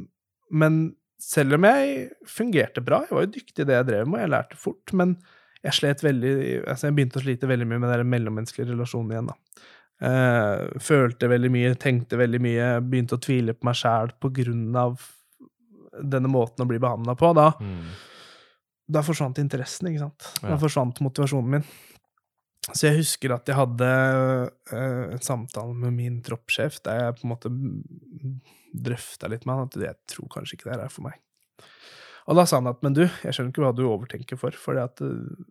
men 0.51 0.80
selv 1.22 1.55
om 1.59 1.67
jeg 1.69 2.09
fungerte 2.28 2.82
bra, 2.84 3.03
jeg 3.05 3.13
var 3.15 3.28
jo 3.28 3.34
dyktig 3.36 3.63
i 3.63 3.69
det 3.69 3.78
jeg 3.78 3.89
drev 3.91 4.09
med, 4.09 4.24
jeg 4.24 4.34
lærte 4.34 4.57
fort, 4.59 4.93
men 4.97 5.15
jeg 5.61 5.78
slet 5.78 6.01
veldig 6.01 6.32
altså 6.65 6.88
Jeg 6.89 6.95
begynte 6.97 7.19
å 7.19 7.22
slite 7.22 7.49
veldig 7.49 7.67
mye 7.69 7.82
med 7.84 7.91
den 7.93 8.09
mellommenneskelige 8.09 8.72
relasjonen 8.74 9.13
igjen, 9.13 9.30
da. 9.30 9.67
Eh, 10.01 10.80
følte 10.82 11.30
veldig 11.30 11.51
mye, 11.53 11.76
tenkte 11.78 12.17
veldig 12.17 12.39
mye, 12.41 12.69
begynte 12.82 13.19
å 13.19 13.22
tvile 13.22 13.53
på 13.53 13.67
meg 13.69 13.78
sjæl 13.78 14.15
på 14.17 14.32
grunn 14.34 14.72
av 14.82 15.03
denne 16.01 16.32
måten 16.32 16.65
å 16.65 16.67
bli 16.69 16.80
behandla 16.82 17.13
på. 17.19 17.30
Da 17.38 17.51
Mm. 17.61 17.86
da 18.91 19.01
forsvant 19.05 19.38
interessen, 19.39 19.88
ikke 19.88 19.99
sant. 19.99 20.41
Da 20.41 20.57
forsvant 20.57 20.97
motivasjonen 20.99 21.49
min. 21.49 21.63
Så 22.70 22.88
jeg 22.88 22.99
husker 22.99 23.34
at 23.34 23.49
jeg 23.49 23.57
hadde 23.57 23.88
eh, 23.89 25.05
en 25.16 25.24
samtale 25.26 25.74
med 25.74 25.95
min 25.97 26.20
troppssjef 26.26 26.78
der 26.86 27.07
jeg 27.07 27.16
på 27.18 27.26
en 27.26 27.32
måte 27.34 27.51
drøfta 28.72 29.30
litt 29.32 29.47
med 29.47 29.57
han 29.57 29.72
at 29.72 29.80
jeg 29.82 30.14
tror 30.14 30.30
kanskje 30.36 30.59
ikke 30.59 30.70
det 30.70 30.86
er 30.86 30.93
for 30.93 31.07
meg. 31.07 31.18
Og 32.30 32.38
da 32.38 32.45
sa 32.45 32.59
han 32.59 32.70
at 32.70 32.84
men 32.86 32.93
du, 32.95 33.01
jeg 33.01 33.34
skjønner 33.34 33.49
ikke 33.49 33.66
hva 33.66 33.74
du 33.76 33.82
overtenker 33.88 34.38
for, 34.39 34.53
for 34.53 34.78
at 34.78 35.01
eh, 35.01 35.41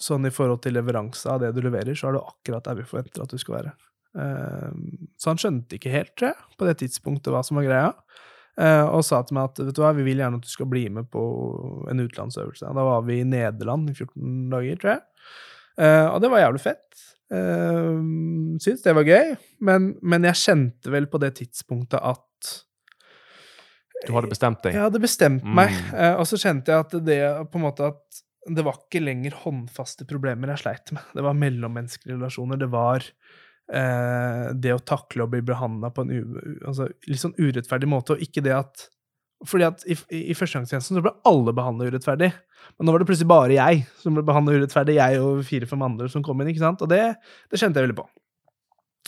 sånn 0.00 0.26
i 0.26 0.32
forhold 0.32 0.62
til 0.64 0.78
leveranse 0.78 1.28
av 1.28 1.42
det 1.42 1.52
du 1.56 1.60
leverer, 1.66 1.92
så 1.92 2.08
er 2.08 2.16
du 2.16 2.22
akkurat 2.22 2.64
der 2.66 2.80
vi 2.80 2.88
forventer 2.88 3.24
at 3.24 3.34
du 3.34 3.40
skal 3.40 3.58
være. 3.58 3.74
Eh, 4.18 4.80
så 5.20 5.32
han 5.34 5.40
skjønte 5.40 5.76
ikke 5.76 5.92
helt, 5.92 6.14
tror 6.16 6.32
jeg, 6.32 6.50
på 6.56 6.68
det 6.70 6.78
tidspunktet 6.80 7.34
hva 7.34 7.44
som 7.46 7.60
var 7.60 7.68
greia. 7.68 7.92
Eh, 8.60 8.86
og 8.88 9.04
sa 9.06 9.20
til 9.24 9.36
meg 9.36 9.52
at 9.52 9.60
vet 9.62 9.76
du 9.76 9.82
hva, 9.84 9.92
vi 9.96 10.04
vil 10.08 10.20
gjerne 10.20 10.40
at 10.40 10.48
du 10.48 10.50
skal 10.50 10.68
bli 10.72 10.86
med 10.92 11.10
på 11.12 11.22
en 11.90 12.02
utenlandsøvelse. 12.02 12.72
Da 12.76 12.86
var 12.86 13.04
vi 13.06 13.20
i 13.20 13.28
Nederland 13.28 13.92
i 13.92 13.96
14 13.96 14.50
dager, 14.52 14.80
tror 14.80 14.94
jeg. 14.96 15.04
Eh, 15.80 16.06
og 16.12 16.20
det 16.22 16.30
var 16.32 16.42
jævlig 16.44 16.60
fett. 16.64 16.86
Uh, 17.30 18.00
Syns 18.60 18.82
det 18.82 18.92
var 18.96 19.06
gøy, 19.06 19.36
men, 19.64 19.92
men 20.02 20.24
jeg 20.26 20.34
kjente 20.40 20.90
vel 20.90 21.06
på 21.12 21.20
det 21.22 21.30
tidspunktet 21.38 22.00
at 22.02 22.50
Du 24.06 24.10
hadde 24.16 24.30
bestemt 24.32 24.62
deg. 24.64 24.74
jeg 24.74 24.82
hadde 24.82 25.02
bestemt 25.02 25.44
meg, 25.46 25.70
Mm. 25.70 25.94
eh, 25.94 26.14
og 26.18 26.26
så 26.26 26.38
kjente 26.40 26.72
jeg 26.72 26.86
at 26.86 26.96
det 27.06 27.20
på 27.52 27.60
en 27.60 27.64
måte 27.68 27.86
at 27.92 28.20
det 28.50 28.64
var 28.64 28.78
ikke 28.80 29.02
lenger 29.04 29.34
håndfaste 29.44 30.06
problemer 30.08 30.48
jeg 30.54 30.62
sleit 30.64 30.92
med. 30.96 31.02
Det 31.14 31.22
var 31.22 31.36
mellommenneskelige 31.36 32.16
relasjoner. 32.16 32.56
Det 32.58 32.70
var 32.72 33.04
uh, 33.04 34.46
det 34.56 34.72
å 34.74 34.80
takle 34.82 35.26
å 35.26 35.30
bli 35.30 35.42
behandla 35.46 35.90
på 35.94 36.02
en 36.06 36.10
u- 36.10 36.64
altså, 36.66 36.88
litt 37.06 37.20
sånn 37.20 37.36
urettferdig 37.38 37.86
måte, 37.92 38.16
og 38.16 38.24
ikke 38.24 38.42
det 38.42 38.56
at 38.56 38.88
fordi 39.48 39.64
at 39.64 39.84
i, 39.88 39.96
i, 40.18 40.36
førstegangstjenesten 40.36 40.98
så 40.98 41.02
ble 41.04 41.12
alle 41.28 41.54
behandla 41.56 41.88
urettferdig. 41.88 42.28
Men 42.76 42.86
nå 42.86 42.92
var 42.92 43.02
det 43.02 43.08
plutselig 43.08 43.30
bare 43.30 43.56
jeg 43.56 43.84
som 44.02 44.16
ble 44.16 44.24
behandla 44.26 44.58
urettferdig. 44.58 44.98
Jeg 44.98 45.20
og 45.24 45.44
fire-fem 45.48 45.84
andre 45.86 46.08
som 46.12 46.24
kom 46.24 46.42
inn. 46.42 46.50
ikke 46.52 46.62
sant? 46.62 46.82
Og 46.84 46.90
det, 46.92 47.02
det 47.48 47.60
kjente 47.60 47.80
jeg 47.80 47.88
veldig 47.88 48.00
på. 48.02 48.08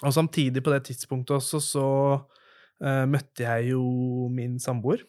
Og 0.03 0.14
samtidig 0.16 0.64
på 0.64 0.72
det 0.72 0.83
tidspunktet 0.89 1.37
også 1.37 1.61
så 1.62 1.89
uh, 2.16 3.05
møtte 3.11 3.45
jeg 3.45 3.74
jo 3.74 3.83
min 4.33 4.57
samboer. 4.62 5.05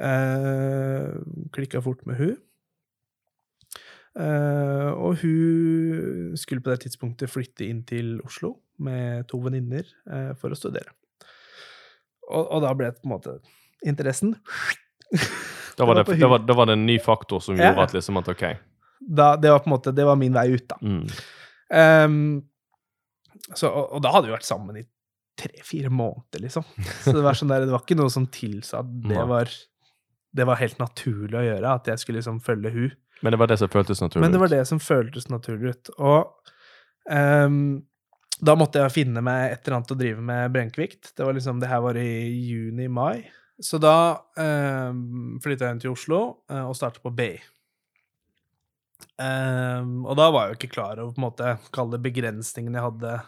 Uh, 0.00 1.20
Klikka 1.52 1.84
fort 1.84 2.00
med 2.08 2.18
hun. 2.22 2.38
Uh, 4.16 4.90
og 4.96 5.20
hun 5.20 6.34
skulle 6.40 6.64
på 6.64 6.72
det 6.72 6.80
tidspunktet 6.86 7.30
flytte 7.30 7.68
inn 7.68 7.84
til 7.86 8.16
Oslo 8.26 8.56
med 8.82 9.28
to 9.30 9.38
venninner 9.44 9.84
uh, 10.08 10.32
for 10.40 10.50
å 10.50 10.58
studere. 10.58 10.96
Og, 12.30 12.42
og 12.42 12.64
da 12.64 12.72
ble 12.74 12.90
det 12.90 13.02
på 13.02 13.10
en 13.10 13.18
måte 13.18 13.38
interessen 13.86 14.34
Da 15.78 15.86
var 15.86 15.94
Det 16.00 16.18
det, 16.18 16.26
var, 16.28 16.38
det 16.44 16.54
var 16.56 16.70
en 16.70 16.86
ny 16.86 16.98
faktor 17.02 17.40
som 17.40 17.56
Ja. 17.56 17.70
gjorde 17.70 17.82
at 17.88 17.94
liksom 17.96 18.16
at 18.20 18.28
ok. 18.28 18.44
da, 19.00 19.36
Det 19.36 19.50
var 19.50 19.58
på 19.64 19.70
en 19.70 19.74
måte 19.76 19.94
Det 19.96 20.04
var 20.04 20.16
min 20.20 20.32
vei 20.36 20.48
ut, 20.54 20.68
da. 20.68 20.76
Mm. 20.82 21.06
Um, 21.70 22.42
så, 23.54 23.68
og, 23.70 23.92
og 23.96 24.02
da 24.04 24.12
hadde 24.12 24.28
vi 24.28 24.34
vært 24.34 24.46
sammen 24.46 24.76
i 24.76 24.84
tre-fire 25.40 25.88
måneder, 25.88 26.42
liksom. 26.44 26.64
Så 27.00 27.14
det 27.16 27.22
var 27.24 27.38
sånn 27.38 27.48
der, 27.48 27.64
det 27.64 27.72
var 27.72 27.80
ikke 27.86 27.96
noe 27.96 28.10
som 28.12 28.26
tilsa 28.28 28.82
at 28.82 28.90
det 29.08 29.22
var 29.30 29.48
det 30.30 30.44
var 30.46 30.60
helt 30.60 30.78
naturlig 30.78 31.34
å 31.38 31.42
gjøre, 31.42 31.70
at 31.74 31.88
jeg 31.90 31.98
skulle 32.02 32.20
liksom 32.20 32.36
følge 32.44 32.70
hun. 32.70 32.90
Men 33.24 33.34
det 33.34 33.38
var 33.40 33.50
det 33.50 33.56
som 33.58 33.70
føltes 33.72 33.98
naturlig 34.02 34.20
ut? 34.20 34.24
Men 34.26 34.34
det 34.36 34.40
var 34.42 34.52
det 34.52 34.60
som 34.68 34.78
føltes 34.82 35.26
naturlig 35.32 35.72
ut. 35.74 35.90
Og 35.98 36.52
um, 37.10 37.56
da 38.40 38.54
måtte 38.56 38.80
jeg 38.84 38.94
finne 38.94 39.22
meg 39.26 39.56
et 39.56 39.64
eller 39.66 39.80
annet 39.80 39.90
å 39.90 39.98
drive 39.98 40.22
med 40.24 40.52
brenkvikt. 40.54 41.10
Det 41.16 41.26
var 41.26 41.34
liksom, 41.36 41.58
det 41.60 41.68
her 41.72 41.82
var 41.84 41.98
i 41.98 42.06
juni-mai. 42.46 43.24
Så 43.60 43.80
da 43.82 43.96
eh, 44.40 44.92
flytta 45.44 45.66
jeg 45.66 45.76
inn 45.76 45.82
til 45.82 45.92
Oslo 45.92 46.20
eh, 46.50 46.64
og 46.64 46.76
startet 46.78 47.04
på 47.04 47.12
BI. 47.12 47.34
Eh, 49.20 49.82
og 50.06 50.16
da 50.16 50.30
var 50.32 50.46
jeg 50.46 50.54
jo 50.54 50.60
ikke 50.60 50.74
klar 50.78 51.02
over 51.02 51.12
på 51.12 51.20
en 51.20 51.26
måte 51.28 51.52
kalle 51.74 51.96
det 51.96 52.04
begrensningene 52.08 52.80
jeg 52.80 52.88
hadde 52.88 53.18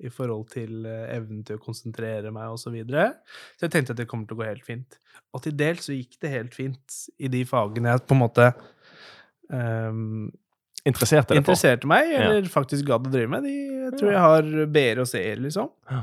i 0.00 0.10
forhold 0.12 0.46
til 0.54 0.86
eh, 0.88 1.08
evnen 1.16 1.42
til 1.46 1.58
å 1.58 1.62
konsentrere 1.62 2.32
meg 2.34 2.52
osv. 2.52 2.68
Så, 2.68 2.74
videre. 2.74 3.08
så 3.56 3.66
jeg 3.66 3.74
tenkte 3.74 3.96
at 3.96 4.00
det 4.00 4.08
kommer 4.10 4.28
til 4.28 4.38
å 4.38 4.40
gå 4.40 4.48
helt 4.48 4.66
fint. 4.66 5.00
Og 5.34 5.42
til 5.44 5.56
dels 5.58 5.86
så 5.86 5.96
gikk 5.96 6.20
det 6.22 6.32
helt 6.32 6.54
fint 6.56 7.00
i 7.20 7.30
de 7.32 7.42
fagene 7.48 7.92
jeg 7.92 8.04
på 8.06 8.16
en 8.16 8.22
måte 8.24 8.52
ehm, 9.52 10.30
Interesserte 10.88 11.36
interesserte 11.36 11.84
meg, 11.84 12.08
eller 12.16 12.46
faktisk 12.48 12.86
gadd 12.88 13.04
å 13.04 13.10
drive 13.12 13.28
med. 13.28 13.44
De, 13.44 13.52
jeg 13.84 13.98
tror 14.00 14.14
jeg 14.14 14.22
har 14.24 14.46
B-er 14.72 15.02
og 15.02 15.08
C-er, 15.10 15.42
liksom. 15.44 15.66
Ja. 15.90 15.98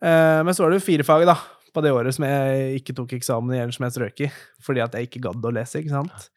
Eh, 0.00 0.38
men 0.48 0.56
så 0.56 0.64
var 0.64 0.72
det 0.72 0.78
jo 0.78 0.86
fire 0.86 1.04
fag 1.04 1.26
da, 1.28 1.34
på 1.74 1.82
det 1.84 1.92
året 1.94 2.14
som 2.14 2.26
jeg 2.26 2.80
ikke 2.80 2.94
tok 2.96 3.12
eksamen 3.16 3.54
i, 3.54 3.60
eller 3.62 3.74
som 3.74 3.86
jeg 3.86 3.94
strøk 3.96 4.24
i, 4.26 4.30
fordi 4.62 4.82
at 4.84 4.94
jeg 4.94 5.08
ikke 5.08 5.24
gadd 5.26 5.44
å 5.44 5.52
lese, 5.54 5.82
ikke 5.82 5.94
sant. 5.94 6.28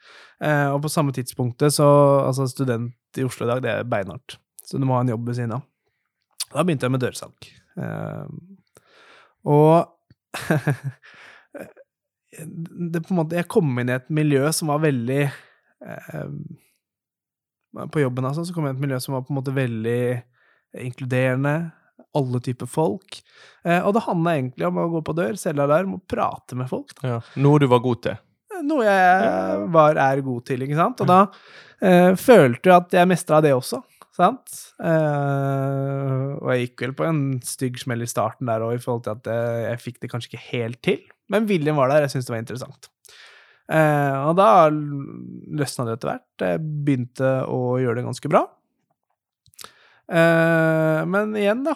Eh, 0.44 0.68
og 0.74 0.82
på 0.84 0.92
samme 0.92 1.14
tidspunktet, 1.16 1.76
så 1.78 1.88
Altså, 2.26 2.48
student 2.50 3.18
i 3.18 3.26
Oslo 3.26 3.46
i 3.46 3.52
dag, 3.52 3.64
det 3.64 3.72
er 3.74 3.90
beinhardt. 3.90 4.38
Så 4.66 4.78
du 4.78 4.86
må 4.86 4.98
ha 4.98 5.04
en 5.06 5.14
jobb 5.14 5.30
ved 5.30 5.38
siden 5.38 5.56
av. 5.58 5.66
Da 6.52 6.64
begynte 6.64 6.88
jeg 6.88 6.96
med 6.96 7.04
dørsalg. 7.04 7.50
Eh, 7.78 8.26
og 9.48 9.88
det 12.92 13.02
på 13.02 13.14
en 13.14 13.20
måte, 13.22 13.38
Jeg 13.38 13.48
kom 13.50 13.70
inn 13.80 13.90
i 13.90 13.96
et 13.96 14.10
miljø 14.14 14.50
som 14.54 14.70
var 14.70 14.82
veldig 14.84 15.22
eh, 15.24 16.28
På 17.94 18.02
jobben 18.02 18.28
altså, 18.28 18.44
så 18.46 18.54
kom 18.54 18.68
jeg 18.68 18.76
inn 18.76 18.78
i 18.78 18.82
et 18.82 18.86
miljø 18.88 19.00
som 19.02 19.16
var 19.16 19.24
på 19.26 19.34
en 19.34 19.40
måte 19.40 19.56
veldig 19.56 20.02
inkluderende. 20.84 21.56
Alle 22.18 22.42
typer 22.44 22.70
folk. 22.70 23.20
Eh, 23.64 23.82
og 23.82 23.94
det 23.96 24.06
handla 24.08 24.38
egentlig 24.38 24.68
om 24.70 24.80
å 24.82 24.88
gå 24.96 25.04
på 25.06 25.16
dør, 25.18 25.38
selge 25.40 25.66
alarm 25.66 25.98
og 25.98 26.06
prate 26.10 26.58
med 26.60 26.70
folk. 26.72 26.96
Ja. 27.06 27.20
Noe 27.44 27.62
du 27.62 27.68
var 27.72 27.84
god 27.86 28.04
til? 28.08 28.24
Noe 28.66 28.88
jeg 28.88 29.68
var, 29.76 30.00
er 30.02 30.24
god 30.26 30.48
til, 30.48 30.64
ikke 30.66 30.80
sant. 30.80 31.04
Og 31.04 31.10
da 31.10 31.20
eh, 31.84 32.14
følte 32.18 32.72
jeg 32.72 32.78
at 32.78 32.98
jeg 33.00 33.10
mestra 33.12 33.42
det 33.46 33.54
også. 33.54 33.84
Sant? 34.18 34.56
Eh, 34.82 36.28
og 36.42 36.50
jeg 36.50 36.64
gikk 36.64 36.88
vel 36.88 36.96
på 36.98 37.06
en 37.06 37.22
stygg 37.46 37.78
smell 37.78 38.02
i 38.02 38.10
starten 38.10 38.50
der 38.50 38.66
òg, 38.66 38.80
i 38.80 38.82
forhold 38.82 39.06
til 39.06 39.14
at 39.14 39.30
jeg, 39.30 39.64
jeg 39.68 39.82
fikk 39.84 40.00
det 40.02 40.12
kanskje 40.14 40.32
ikke 40.32 40.46
helt 40.48 40.82
til. 40.86 41.04
Men 41.30 41.50
viljen 41.50 41.78
var 41.78 41.92
der, 41.92 42.06
jeg 42.06 42.16
syntes 42.16 42.30
det 42.30 42.34
var 42.34 42.42
interessant. 42.42 42.90
Eh, 43.68 44.18
og 44.24 44.38
da 44.40 44.50
løsna 44.72 45.86
det 45.88 45.98
etter 45.98 46.14
hvert. 46.14 46.28
Jeg 46.42 46.64
begynte 46.88 47.34
å 47.52 47.76
gjøre 47.82 48.00
det 48.00 48.08
ganske 48.08 48.32
bra. 48.32 48.46
Eh, 50.08 51.02
men 51.12 51.36
igjen, 51.38 51.66
da. 51.68 51.76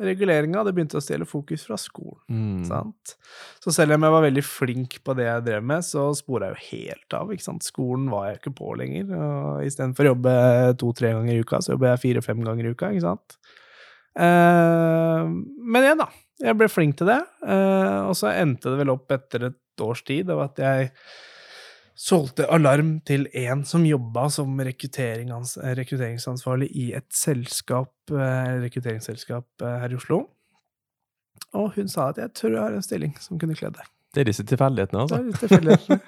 Reguleringa 0.00 0.62
det 0.64 0.72
begynte 0.72 0.96
å 0.96 1.02
stjele 1.04 1.26
fokus 1.28 1.66
fra 1.68 1.76
skolen. 1.76 2.22
Mm. 2.32 2.62
Sant? 2.64 3.16
Så 3.60 3.74
selv 3.76 3.98
om 3.98 4.06
jeg 4.06 4.14
var 4.14 4.24
veldig 4.24 4.44
flink 4.46 4.96
på 5.04 5.14
det 5.18 5.26
jeg 5.26 5.44
drev 5.50 5.66
med, 5.68 5.84
så 5.84 6.06
spora 6.16 6.48
jeg 6.48 6.56
jo 6.56 6.68
helt 6.70 7.16
av. 7.18 7.32
Skolen 7.66 8.06
var 8.12 8.30
jeg 8.30 8.40
ikke 8.40 8.54
på 8.62 8.70
lenger. 8.80 9.12
og 9.18 9.66
Istedenfor 9.68 10.08
å 10.08 10.14
jobbe 10.14 10.36
to-tre 10.80 11.12
ganger 11.18 11.34
i 11.34 11.44
uka, 11.44 11.60
så 11.60 11.74
jobber 11.74 11.92
jeg 11.92 12.04
fire-fem 12.06 12.40
ganger 12.46 12.70
i 12.70 12.72
uka. 12.72 12.92
ikke 12.94 13.04
sant? 13.04 13.36
Eh, 14.16 15.28
men 15.28 15.84
igjen, 15.84 16.00
da. 16.00 16.08
Jeg 16.42 16.58
ble 16.58 16.70
flink 16.72 16.96
til 16.98 17.12
det. 17.12 17.20
eh, 17.44 18.00
og 18.08 18.16
så 18.18 18.32
endte 18.32 18.72
det 18.72 18.80
vel 18.80 18.94
opp 18.96 19.12
etter 19.14 19.50
et 19.50 19.84
års 19.84 20.02
tid 20.08 20.32
av 20.32 20.40
at 20.48 20.58
jeg 20.60 20.88
solgte 22.02 22.48
alarm 22.50 22.96
til 23.06 23.28
en 23.38 23.60
som 23.68 23.84
jobba 23.86 24.24
som 24.34 24.56
rekrutterings- 24.58 25.54
rekrutteringsansvarlig 25.78 26.68
i 26.74 26.88
et 26.98 27.06
selskap, 27.14 27.92
eh, 28.10 28.56
rekrutteringsselskap 28.64 29.62
eh, 29.62 29.76
her 29.84 29.94
i 29.94 29.98
Oslo. 30.00 30.24
Og 31.54 31.74
hun 31.76 31.88
sa 31.88 32.08
at 32.08 32.16
'jeg 32.18 32.32
tror 32.34 32.50
jeg 32.50 32.60
har 32.62 32.72
en 32.74 32.82
stilling 32.82 33.14
som 33.20 33.38
kunne 33.38 33.54
kledd 33.54 33.74
deg'. 33.78 33.88
Det 34.14 34.20
er 34.20 34.24
disse 34.24 34.44
tilfeldighetene, 34.44 34.98
Det 34.98 35.12
altså. 35.12 35.16
er 35.18 35.30
disse 35.30 35.46
tilfeldighetene. 35.48 36.00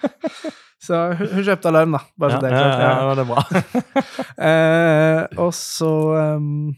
Så 0.84 0.98
hun, 1.16 1.26
hun 1.32 1.44
kjøpte 1.44 1.68
alarm, 1.70 1.92
da. 1.92 1.98
Bare 2.20 2.30
så 2.30 2.34
Ja, 2.34 2.40
det 2.40 2.50
er 2.52 2.56
klart. 2.58 2.80
ja, 2.80 2.90
Ja. 3.00 3.14
det 3.14 3.22
er 3.22 3.30
bra. 3.32 3.42
Eh, 4.44 5.26
og 5.38 5.52
så 5.54 6.36
um, 6.36 6.74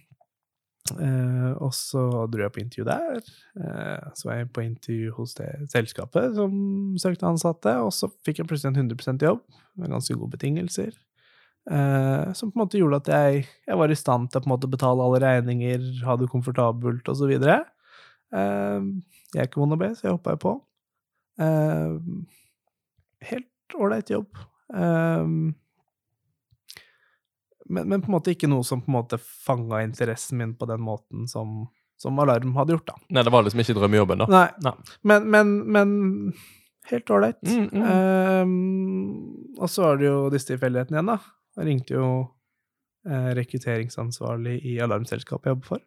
eh, 0.94 1.52
Og 1.62 1.72
så 1.74 2.02
dro 2.30 2.44
jeg 2.44 2.52
på 2.54 2.62
intervju 2.62 2.84
der. 2.88 3.24
Eh, 3.60 4.06
så 4.14 4.28
var 4.28 4.38
jeg 4.40 4.52
på 4.54 4.64
intervju 4.64 5.14
hos 5.16 5.34
det 5.38 5.50
selskapet 5.72 6.36
som 6.36 6.52
søkte 7.00 7.28
ansatte, 7.28 7.74
og 7.82 7.92
så 7.94 8.10
fikk 8.26 8.42
jeg 8.42 8.50
plutselig 8.50 8.74
en 8.74 8.90
100% 8.90 9.26
jobb 9.26 9.42
med 9.76 9.92
ganske 9.94 10.16
gode 10.16 10.36
betingelser. 10.36 10.94
Eh, 11.66 12.32
som 12.38 12.52
på 12.52 12.56
en 12.56 12.62
måte 12.62 12.78
gjorde 12.78 13.02
at 13.02 13.10
jeg, 13.10 13.46
jeg 13.66 13.78
var 13.80 13.90
i 13.90 13.98
stand 13.98 14.30
til 14.30 14.46
å 14.46 14.58
betale 14.70 15.02
alle 15.02 15.22
regninger, 15.24 15.86
ha 16.06 16.16
det 16.20 16.30
komfortabelt 16.30 17.08
osv. 17.10 17.32
Eh, 17.36 18.88
jeg 19.34 19.42
er 19.42 19.48
ikke 19.48 19.62
vond 19.62 19.74
å 19.74 19.80
be, 19.80 19.90
så 19.94 20.08
jeg 20.08 20.16
hoppa 20.16 20.36
jo 20.36 20.42
på. 20.46 20.56
Eh, 21.42 21.96
helt 23.32 23.78
ålreit 23.80 24.12
jobb. 24.14 24.30
Eh, 24.72 25.24
men, 27.68 27.88
men 27.88 28.02
på 28.02 28.10
en 28.10 28.16
måte 28.16 28.34
ikke 28.34 28.50
noe 28.50 28.66
som 28.66 28.82
på 28.82 28.90
en 28.90 28.98
måte 28.98 29.18
fanga 29.20 29.82
interessen 29.84 30.40
min 30.40 30.54
på 30.58 30.68
den 30.70 30.82
måten 30.84 31.26
som, 31.30 31.64
som 32.00 32.18
Alarm 32.22 32.54
hadde 32.58 32.76
gjort, 32.76 32.92
da. 32.92 32.98
Nei, 33.16 33.24
det 33.26 33.32
var 33.34 33.46
liksom 33.46 33.64
ikke 33.64 33.76
drømmejobben, 33.78 34.22
da. 34.24 34.28
Nei, 34.32 34.46
Nei. 34.66 34.74
men, 35.10 35.26
men, 35.34 35.56
men 35.76 35.96
helt 36.90 37.10
ålreit. 37.10 37.42
Mm, 37.42 37.68
mm. 37.72 37.82
um, 38.42 39.58
og 39.58 39.72
så 39.72 39.88
var 39.88 40.00
det 40.00 40.08
jo 40.08 40.22
disse 40.32 40.52
tilfeldighetene 40.52 41.00
igjen, 41.00 41.12
da. 41.14 41.18
Jeg 41.56 41.68
ringte 41.70 41.96
jo 41.96 42.06
eh, 43.08 43.30
rekrutteringsansvarlig 43.38 44.58
i 44.68 44.74
alarmselskapet 44.84 45.48
jeg 45.48 45.56
jobber 45.56 45.70
for. 45.70 45.84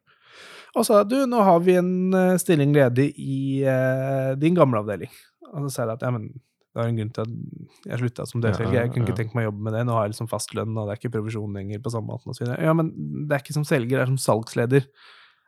Og 0.77 0.85
sa 0.85 1.01
du, 1.05 1.17
nå 1.29 1.41
har 1.45 1.59
vi 1.65 1.75
en 1.77 1.91
eh, 2.17 2.37
stilling 2.41 2.73
ledig 2.73 3.11
i 3.21 3.61
eh, 3.69 4.31
din 4.41 4.57
gamle 4.57 4.81
avdeling. 4.81 5.11
Og 5.51 5.67
så 5.67 5.69
sa 5.73 5.83
jeg 5.83 5.93
at 5.97 6.05
ja, 6.07 6.11
men 6.15 6.31
Det 6.69 6.77
var 6.77 6.89
en 6.91 6.99
grunn 6.99 7.13
til 7.15 7.23
at 7.23 7.87
jeg 7.89 7.99
slutta 8.03 8.25
som 8.29 8.43
delselger. 8.43 8.75
Jeg 8.77 8.91
kunne 8.93 9.07
ikke 9.07 9.17
tenkt 9.17 9.33
meg 9.37 9.47
å 9.47 9.49
jobbe 9.49 9.65
med 9.65 9.73
det. 9.73 9.81
Nå 9.87 9.95
har 9.95 10.05
jeg 10.05 10.13
liksom 10.13 10.29
fast 10.29 10.53
lønn, 10.53 10.77
og 10.77 10.85
det 10.85 10.93
er 10.93 11.01
ikke 11.01 11.15
provisjon 11.15 11.57
lenger 11.57 11.81
på 11.81 11.93
samme 11.93 12.13
måte. 12.13 12.29
Og 12.29 12.37
så 12.37 12.43
videre. 12.43 12.59
ja, 12.67 12.75
men 12.77 12.91
det 13.25 13.35
er 13.35 13.41
ikke 13.41 13.57
som 13.57 13.65
selger, 13.65 13.95
det 13.95 14.03
er 14.03 14.11
som 14.11 14.21
salgsleder. 14.21 14.85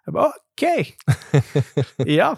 Jeg 0.01 0.15
bare 0.17 0.33
OK! 0.33 0.65
ja. 2.19 2.33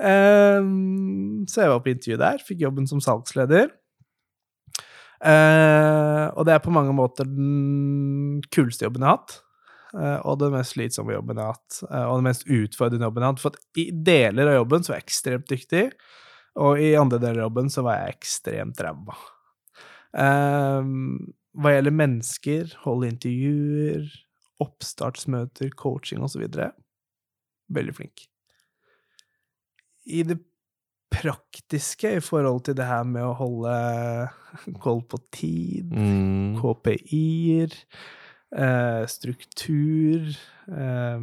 Um, 0.00 1.44
så 1.46 1.60
jeg 1.60 1.70
var 1.74 1.84
på 1.84 1.92
intervju 1.92 2.18
der, 2.24 2.40
fikk 2.48 2.64
jobben 2.64 2.88
som 2.88 3.04
salgsleder. 3.04 3.68
Uh, 5.24 6.28
og 6.36 6.44
det 6.48 6.56
er 6.56 6.64
på 6.64 6.72
mange 6.74 6.92
måter 6.92 7.28
den 7.28 8.42
kuleste 8.52 8.88
jobben 8.88 9.04
jeg 9.04 9.12
har 9.12 9.20
hatt. 9.20 9.38
Uh, 9.94 10.18
og 10.26 10.40
den 10.40 10.56
mest 10.56 10.74
slitsomme 10.74 11.14
jobben 11.14 11.38
jeg 11.38 11.46
har 11.46 11.56
hatt. 11.56 11.78
Uh, 11.86 12.04
og 12.08 12.18
den 12.18 12.28
mest 12.32 12.48
utfordrende 12.48 13.06
jobben 13.06 13.22
jeg 13.22 13.28
har 13.28 13.36
hatt. 13.36 13.44
For 13.44 13.80
i 13.80 13.86
deler 14.08 14.50
av 14.50 14.58
jobben 14.62 14.84
så 14.84 14.94
er 14.94 15.00
jeg 15.00 15.08
ekstremt 15.08 15.52
dyktig, 15.52 15.86
og 16.54 16.80
i 16.80 16.92
andre 16.98 17.18
deler 17.18 17.42
av 17.42 17.48
jobben 17.48 17.70
så 17.72 17.82
var 17.86 18.00
jeg 18.00 18.18
ekstremt 18.18 18.82
ræva. 18.84 19.16
hva 20.14 21.72
gjelder 21.74 21.94
mennesker, 21.94 22.76
holde 22.84 23.08
intervjuer, 23.10 24.06
oppstartsmøter, 24.62 25.72
coaching 25.74 26.22
osv. 26.22 26.44
Veldig 27.74 27.94
flink. 27.96 28.26
I 30.04 30.22
det 30.28 30.38
praktiske 31.14 32.16
i 32.18 32.22
forhold 32.24 32.64
til 32.66 32.76
det 32.78 32.86
her 32.88 33.04
med 33.08 33.24
å 33.24 33.36
holde 33.38 33.74
koll 34.84 35.02
på 35.08 35.20
tid, 35.34 35.92
Mm. 35.94 36.58
KPI-er, 36.60 37.74
eh, 38.54 39.04
struktur 39.10 40.30
eh, 40.68 41.20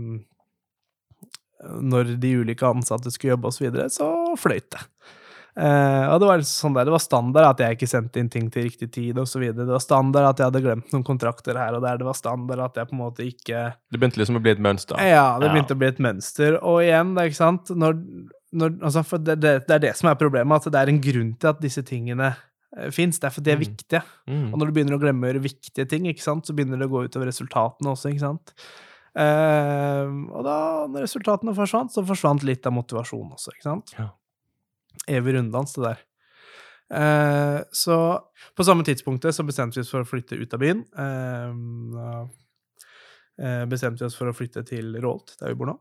Når 1.61 2.15
de 2.19 2.31
ulike 2.41 2.65
ansatte 2.65 3.11
skulle 3.13 3.35
jobbe 3.35 3.51
osv., 3.51 3.57
så, 3.57 3.63
videre, 3.67 3.89
så 3.93 4.07
fløyt 4.39 4.71
det. 4.73 4.81
Eh, 5.57 6.05
og 6.13 6.21
det 6.23 6.27
var 6.29 6.43
sånn 6.47 6.73
der, 6.77 6.85
det 6.87 6.93
var 6.93 7.01
standard 7.03 7.43
at 7.49 7.59
jeg 7.59 7.75
ikke 7.75 7.87
sendte 7.91 8.21
inn 8.21 8.29
ting 8.31 8.45
til 8.53 8.63
riktig 8.69 8.87
tid 8.95 9.17
osv. 9.19 9.41
Det 9.53 9.65
var 9.67 9.81
standard 9.83 10.29
at 10.29 10.37
jeg 10.39 10.47
hadde 10.47 10.61
glemt 10.63 10.93
noen 10.93 11.03
kontrakter 11.03 11.57
her 11.59 11.75
og 11.75 11.81
der. 11.83 11.97
Det 11.99 12.05
var 12.07 12.15
standard 12.15 12.59
at 12.63 12.75
jeg 12.79 12.87
på 12.87 12.95
en 12.95 13.01
måte 13.03 13.25
ikke 13.27 13.63
Det 13.91 13.99
begynte 13.99 14.21
liksom 14.21 14.39
å 14.39 14.43
bli 14.45 14.51
et 14.55 14.61
mønster. 14.63 14.95
ja, 15.03 15.25
det 15.39 15.49
Ja. 15.49 15.53
begynte 15.53 15.75
å 15.75 15.81
bli 15.81 15.87
et 15.91 15.99
mønster. 15.99 16.55
Og 16.63 16.79
igjen, 16.85 17.15
det 17.15 17.21
er 17.25 17.27
ikke 17.33 17.41
sant 17.43 17.73
når, 17.75 17.99
når, 18.53 18.77
altså, 18.81 19.03
For 19.05 19.17
det, 19.19 19.39
det, 19.41 19.67
det 19.67 19.75
er 19.75 19.79
det 19.89 19.95
som 19.97 20.09
er 20.09 20.15
problemet, 20.15 20.55
at 20.65 20.71
det 20.71 20.79
er 20.79 20.87
en 20.93 21.01
grunn 21.01 21.33
til 21.37 21.49
at 21.51 21.59
disse 21.59 21.83
tingene 21.83 22.31
uh, 22.77 22.89
fins. 22.95 23.19
Det 23.19 23.27
er 23.27 23.35
fordi 23.35 23.43
de 23.43 23.51
er 23.51 23.59
Mm. 23.59 23.65
viktige. 23.67 24.01
Mm. 24.31 24.53
Og 24.53 24.59
når 24.59 24.65
du 24.65 24.71
begynner 24.79 24.95
å 24.95 25.01
glemme 25.03 25.27
å 25.27 25.33
gjøre 25.33 25.43
viktige 25.51 25.87
ting, 25.89 26.05
ikke 26.07 26.23
sant, 26.23 26.45
så 26.47 26.55
begynner 26.55 26.79
det 26.79 26.87
å 26.87 26.95
gå 26.95 27.03
utover 27.09 27.27
resultatene 27.27 27.91
også, 27.91 28.07
ikke 28.15 28.23
sant. 28.23 28.53
Uh, 29.11 30.07
og 30.31 30.43
da, 30.47 30.57
når 30.87 31.03
resultatene 31.03 31.53
forsvant, 31.57 31.91
så 31.91 32.03
forsvant 32.07 32.43
litt 32.47 32.65
av 32.65 32.71
motivasjonen 32.71 33.33
også, 33.35 33.51
ikke 33.57 33.67
sant. 33.67 33.91
Ja. 33.99 34.07
Evig 35.07 35.35
runddans, 35.35 35.75
det 35.75 35.85
der. 35.85 36.01
Eh, 36.91 37.59
så 37.71 37.97
på 38.57 38.63
samme 38.67 38.83
tidspunktet 38.83 39.35
så 39.35 39.45
bestemte 39.47 39.79
vi 39.79 39.85
oss 39.85 39.93
for 39.93 40.03
å 40.03 40.09
flytte 40.09 40.39
ut 40.39 40.53
av 40.55 40.61
byen. 40.63 40.83
Eh, 41.05 41.53
eh, 43.45 43.63
bestemte 43.71 44.03
vi 44.03 44.09
oss 44.09 44.19
for 44.19 44.31
å 44.31 44.35
flytte 44.35 44.65
til 44.67 44.97
Rålt, 45.03 45.37
der 45.39 45.53
vi 45.53 45.59
bor 45.61 45.71
nå. 45.71 45.77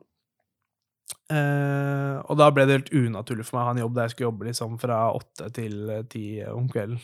Eh, 1.31 2.17
og 2.27 2.39
da 2.39 2.51
ble 2.55 2.67
det 2.67 2.77
helt 2.77 2.95
unaturlig 2.95 3.47
for 3.47 3.59
meg 3.59 3.65
å 3.65 3.69
ha 3.69 3.75
en 3.75 3.83
jobb 3.83 3.97
der 3.97 4.07
jeg 4.07 4.15
skulle 4.15 4.29
jobbe 4.29 4.47
liksom 4.51 4.79
fra 4.83 5.01
åtte 5.15 5.51
til 5.55 5.75
eh, 5.91 6.07
ti 6.11 6.25
om 6.47 6.71
kvelden. 6.71 7.03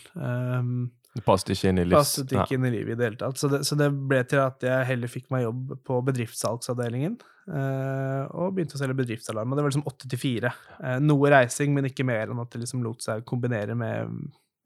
Det 1.16 1.24
passet 1.24 1.54
ikke 1.54 1.70
inn 1.72 1.80
i 1.80 1.86
livs... 1.86 1.96
passet 1.96 2.32
ikke 2.34 2.58
inn 2.58 2.66
i 2.68 2.72
livet 2.74 2.92
i 2.92 2.98
det 2.98 3.06
hele 3.08 3.20
tatt. 3.20 3.38
Så 3.40 3.48
det, 3.48 3.62
så 3.64 3.78
det 3.78 3.88
ble 3.94 4.20
til 4.28 4.42
at 4.42 4.66
jeg 4.66 4.88
heller 4.90 5.12
fikk 5.12 5.30
meg 5.32 5.46
jobb 5.46 5.76
på 5.88 6.00
bedriftssalgsavdelingen. 6.10 7.16
eh, 7.46 8.22
og 8.36 8.56
begynte 8.56 8.76
å 8.76 8.80
selge 8.82 8.98
bedriftsalarm. 8.98 9.52
Og 9.52 9.58
det 9.58 9.64
var 9.64 9.72
liksom 9.72 9.86
åtte 9.88 10.10
til 10.12 10.20
fire. 10.20 10.52
Eh, 10.80 10.98
noe 11.04 11.32
reising, 11.32 11.72
men 11.76 11.88
ikke 11.88 12.06
mer 12.06 12.28
enn 12.28 12.42
at 12.42 12.52
det 12.52 12.64
liksom 12.64 12.84
lot 12.84 13.04
seg 13.04 13.24
kombinere 13.28 13.78
med 13.78 14.12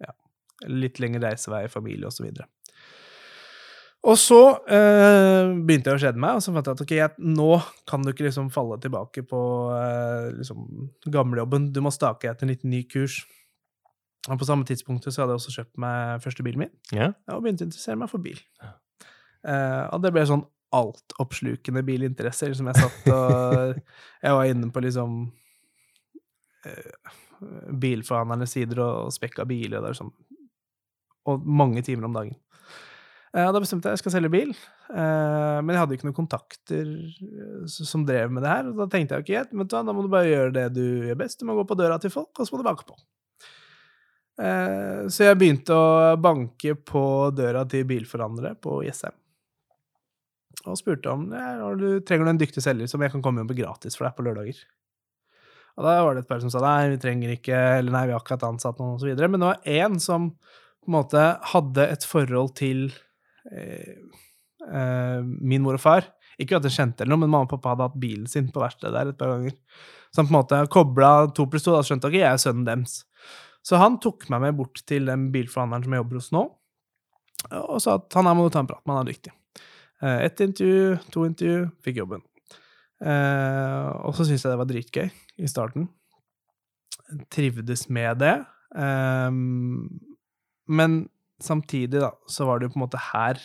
ja, 0.03 0.17
litt 0.67 0.99
lengre 1.03 1.29
reisevei, 1.29 1.67
familie 1.71 2.11
osv. 2.11 2.31
Og 4.11 4.17
så 4.17 4.41
eh, 4.73 5.51
begynte 5.61 5.93
jeg 5.93 5.99
å 5.99 6.01
skjede 6.01 6.23
meg, 6.23 6.39
og 6.39 6.45
så 6.45 6.55
fant 6.55 6.71
jeg 6.71 6.79
at 6.79 6.85
ok, 6.87 6.95
jeg, 6.97 7.27
nå 7.37 7.51
kan 7.91 8.03
du 8.05 8.15
ikke 8.15 8.25
liksom 8.27 8.49
falle 8.55 8.79
tilbake 8.81 9.27
på 9.29 9.41
eh, 9.77 10.31
liksom 10.39 10.89
gamlejobben. 11.13 11.69
Du 11.75 11.83
må 11.85 11.93
stake 11.93 12.31
etter 12.31 12.49
en 12.49 12.55
liten 12.55 12.73
ny 12.73 12.87
kurs. 12.89 13.21
Og 14.29 14.37
på 14.41 14.45
samme 14.45 14.67
tidspunkt 14.69 15.07
så 15.09 15.23
hadde 15.23 15.33
jeg 15.33 15.41
også 15.41 15.55
kjøpt 15.57 15.81
meg 15.81 16.21
første 16.25 16.45
bilen 16.45 16.67
min 16.67 16.73
Ja. 16.93 17.13
og 17.33 17.43
begynte 17.45 17.65
å 17.65 17.71
interessere 17.71 17.97
meg 17.97 18.11
for 18.13 18.21
bil. 18.21 18.41
Uh, 19.41 19.89
og 19.95 20.03
det 20.05 20.13
ble 20.13 20.27
sånn 20.29 20.45
altoppslukende 20.77 21.83
bilinteresse. 21.87 22.51
Liksom 22.51 22.69
jeg 22.71 22.83
satt 22.83 23.09
og 23.15 23.81
Jeg 24.27 24.37
var 24.37 24.51
inne 24.51 24.69
på 24.71 24.83
liksom 24.85 25.23
uh, 26.67 27.17
bilforhandlernes 27.81 28.53
sider 28.53 28.83
og 28.85 29.15
spekka 29.15 29.47
biler, 29.49 29.81
og 29.81 29.87
det 29.89 29.95
er 29.95 30.01
sånn 30.03 30.13
Og 31.31 31.45
mange 31.47 31.83
timer 31.87 32.09
om 32.09 32.17
dagen. 32.17 32.37
Uh, 33.31 33.47
da 33.55 33.61
bestemte 33.63 33.87
jeg 33.87 33.95
at 33.95 33.99
jeg 33.99 34.03
skal 34.03 34.15
selge 34.17 34.33
bil, 34.33 34.49
uh, 34.91 35.61
men 35.63 35.71
jeg 35.71 35.81
hadde 35.81 35.97
ikke 35.97 36.09
noen 36.09 36.17
kontakter 36.17 36.89
eh, 36.91 37.67
som 37.71 38.03
drev 38.03 38.33
med 38.35 38.43
det 38.43 38.51
her. 38.51 38.71
Og 38.73 38.81
da 38.81 38.89
tenkte 38.91 39.21
jeg 39.21 39.47
ok, 39.47 39.53
du 39.55 39.63
da 39.71 39.95
må 39.95 40.03
du 40.03 40.11
bare 40.11 40.27
gjøre 40.27 40.55
det 40.57 40.65
du 40.75 40.83
gjør 41.07 41.21
best. 41.21 41.39
Du 41.39 41.47
må 41.47 41.55
gå 41.55 41.65
på 41.69 41.79
døra 41.79 42.01
til 42.03 42.11
folk, 42.11 42.33
og 42.35 42.49
så 42.49 42.55
må 42.55 42.61
du 42.61 42.67
banke 42.67 42.89
på. 42.89 42.99
Eh, 44.39 45.09
Så 45.11 45.27
jeg 45.27 45.39
begynte 45.41 45.75
å 45.75 46.17
banke 46.21 46.75
på 46.75 47.03
døra 47.35 47.65
til 47.69 47.87
bilforhandlere 47.89 48.55
på 48.63 48.83
Jessheim. 48.87 49.17
Og 50.69 50.77
spurte 50.77 51.09
om 51.09 51.25
du, 51.81 51.87
trenger 52.05 52.29
du 52.29 52.31
en 52.35 52.41
dyktig 52.41 52.63
selger 52.63 52.89
som 52.91 53.01
jeg 53.01 53.13
kan 53.15 53.23
komme 53.25 53.41
inn 53.41 53.49
på 53.49 53.57
gratis 53.57 53.97
for 53.97 54.05
deg 54.07 54.17
på 54.19 54.27
lørdager. 54.27 54.59
Og 55.79 55.87
da 55.87 55.95
var 56.05 56.17
det 56.17 56.25
et 56.25 56.29
par 56.29 56.43
som 56.43 56.51
sa 56.53 56.61
nei, 56.61 56.91
vi 56.93 56.99
trenger 57.01 57.33
ikke, 57.33 57.57
eller 57.79 57.95
nei, 57.95 58.03
vi 58.11 58.13
har 58.13 58.21
akkurat 58.21 58.43
ansatt 58.51 58.81
noen, 58.83 58.99
videre. 59.01 59.31
Men 59.33 59.41
det 59.41 59.49
var 59.49 59.71
én 59.79 60.01
som 60.03 60.27
på 60.35 60.91
en 60.91 60.97
måte 60.99 61.23
hadde 61.53 61.87
et 61.95 62.05
forhold 62.09 62.53
til 62.61 62.91
eh, 63.49 63.97
eh, 64.69 65.21
min 65.23 65.65
mor 65.65 65.79
og 65.79 65.85
far. 65.85 66.11
Ikke 66.41 66.59
at 66.59 66.67
jeg 66.69 66.77
kjente 66.77 67.05
eller 67.05 67.15
noe, 67.15 67.23
men 67.25 67.33
mamma 67.33 67.47
og 67.47 67.55
pappa 67.55 67.73
hadde 67.73 67.89
hatt 67.89 68.01
bilen 68.03 68.29
sin 68.29 68.51
på 68.53 68.61
verkstedet 68.61 68.93
der 68.97 69.13
et 69.13 69.21
par 69.21 69.33
ganger. 69.33 69.57
Så 70.11 70.21
han 70.21 70.29
på 70.29 70.35
en 70.35 70.41
måte 70.41 70.61
kobla 70.73 71.11
to 71.37 71.47
pluss 71.49 71.65
to, 71.65 71.73
da 71.77 71.85
skjønte 71.87 72.11
ikke 72.11 72.23
jeg 72.25 72.33
er 72.35 72.41
sønnen 72.43 72.69
deres. 72.69 73.01
Så 73.67 73.81
han 73.81 73.99
tok 74.01 74.27
meg 74.33 74.43
med 74.47 74.57
bort 74.59 74.81
til 74.89 75.09
den 75.11 75.29
bilforhandleren 75.35 75.85
som 75.85 75.95
jeg 75.95 76.03
jobber 76.03 76.21
hos 76.21 76.33
nå, 76.35 76.47
og 77.61 77.79
sa 77.81 77.97
at 77.99 78.17
han 78.17 78.29
her 78.29 78.37
må 78.37 78.47
du 78.47 78.55
ta 78.55 78.63
en 78.65 78.69
prat 78.69 78.83
med, 78.85 78.97
han 78.97 79.07
er 79.07 79.13
dyktig. 79.13 79.33
Eh, 80.01 80.19
Ett 80.27 80.41
intervju, 80.45 80.99
to 81.13 81.25
intervju, 81.29 81.63
fikk 81.85 82.01
jobben. 82.03 82.25
Eh, 83.01 83.89
og 84.05 84.13
så 84.17 84.27
syntes 84.27 84.45
jeg 84.45 84.53
det 84.53 84.61
var 84.61 84.69
dritgøy 84.69 85.09
i 85.41 85.49
starten. 85.49 85.89
Trivdes 87.33 87.87
med 87.93 88.21
det. 88.21 88.35
Eh, 88.77 89.31
men 90.81 91.01
samtidig, 91.41 92.01
da, 92.01 92.13
så 92.29 92.49
var 92.49 92.61
det 92.61 92.69
jo 92.69 92.75
på 92.75 92.81
en 92.81 92.87
måte 92.87 93.05
her 93.11 93.41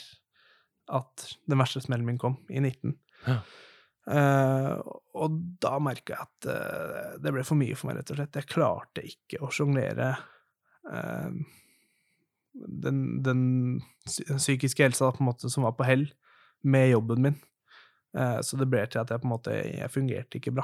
at 0.96 1.30
den 1.50 1.60
verste 1.60 1.82
smellen 1.82 2.06
min 2.06 2.20
kom, 2.22 2.38
i 2.52 2.60
19. 2.60 2.94
Ja. 3.26 3.40
Eh, 4.06 4.72
og 5.18 5.38
da 5.64 5.78
merka 5.82 6.14
jeg 6.14 6.28
at 6.28 6.48
uh, 6.52 7.14
det 7.24 7.32
ble 7.34 7.44
for 7.48 7.58
mye 7.58 7.76
for 7.78 7.90
meg, 7.90 8.00
rett 8.00 8.12
og 8.14 8.20
slett. 8.20 8.38
Jeg 8.38 8.52
klarte 8.52 9.06
ikke 9.08 9.40
å 9.42 9.50
sjonglere 9.54 10.12
uh, 10.92 11.32
den, 12.54 13.00
den 13.26 13.42
psy- 14.06 14.28
psykiske 14.38 14.86
helsa 14.86 15.10
på 15.16 15.24
en 15.24 15.30
måte 15.32 15.50
som 15.52 15.66
var 15.66 15.74
på 15.80 15.88
hell, 15.88 16.06
med 16.66 16.92
jobben 16.92 17.22
min. 17.22 17.38
Så 18.16 18.56
det 18.56 18.70
ble 18.72 18.80
til 18.88 19.02
at 19.02 19.10
jeg 19.12 19.20
på 19.20 19.28
en 19.28 19.32
måte 19.34 19.52
Jeg 19.52 19.92
fungerte 19.92 20.38
ikke 20.40 20.54
bra. 20.56 20.64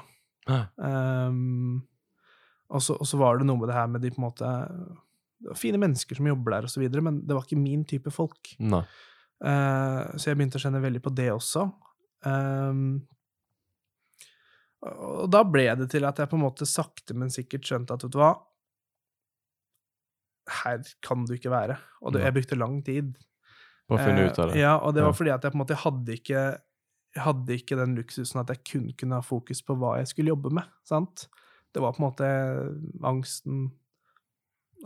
Um, 0.79 1.81
og, 2.71 2.79
så, 2.79 2.95
og 2.95 3.09
så 3.09 3.19
var 3.19 3.37
det 3.41 3.47
noe 3.49 3.59
med 3.59 3.67
det 3.67 3.75
her 3.75 3.89
med 3.91 4.01
de 4.05 4.11
på 4.15 4.21
en 4.21 4.25
måte 4.29 4.51
det 5.41 5.49
var 5.51 5.59
Fine 5.59 5.81
mennesker 5.81 6.15
som 6.15 6.29
jobber 6.29 6.55
der, 6.55 6.69
og 6.69 6.71
så 6.71 6.79
videre, 6.79 7.03
men 7.03 7.17
det 7.27 7.35
var 7.35 7.43
ikke 7.43 7.59
min 7.59 7.83
type 7.89 8.13
folk. 8.15 8.53
Så 10.15 10.29
jeg 10.31 10.39
begynte 10.39 10.61
å 10.61 10.63
kjenne 10.63 10.81
veldig 10.83 11.01
på 11.03 11.11
det 11.17 11.27
også. 11.33 11.65
Um, 12.23 13.01
og 14.81 15.27
da 15.29 15.43
ble 15.45 15.67
det 15.77 15.89
til 15.91 16.07
at 16.09 16.17
jeg 16.17 16.29
på 16.31 16.37
en 16.39 16.45
måte 16.45 16.65
sakte, 16.65 17.13
men 17.17 17.29
sikkert 17.33 17.67
skjønte 17.67 17.93
at 17.93 18.05
vet 18.05 18.15
du 18.15 18.17
hva 18.21 18.31
Her 20.63 20.81
kan 21.05 21.25
du 21.27 21.35
ikke 21.35 21.51
være. 21.53 21.77
Og 22.01 22.15
det, 22.15 22.23
jeg 22.25 22.33
brukte 22.33 22.57
lang 22.57 22.79
tid. 22.83 23.13
Bare 23.87 24.07
finne 24.07 24.23
Eh, 24.25 24.31
ut 24.31 24.39
av 24.41 24.49
det. 24.49 24.57
Ja, 24.59 24.73
og 24.81 24.95
det 24.97 25.03
var 25.05 25.13
fordi 25.13 25.31
at 25.31 25.43
jeg 25.45 25.53
på 25.53 25.59
en 25.59 25.63
måte 25.63 25.77
hadde 25.83 26.17
ikke 26.17 26.41
hadde 27.19 27.57
ikke 27.59 27.75
den 27.75 27.93
luksusen 27.99 28.39
at 28.39 28.49
jeg 28.53 28.63
kun 28.69 28.87
kunne 28.97 29.17
ha 29.19 29.25
fokus 29.25 29.59
på 29.67 29.75
hva 29.75 29.97
jeg 29.99 30.07
skulle 30.11 30.31
jobbe 30.31 30.51
med. 30.55 30.67
sant? 30.87 31.27
Det 31.71 31.81
var 31.83 31.93
på 31.95 32.01
en 32.01 32.07
måte 32.07 32.27
angsten, 33.07 33.69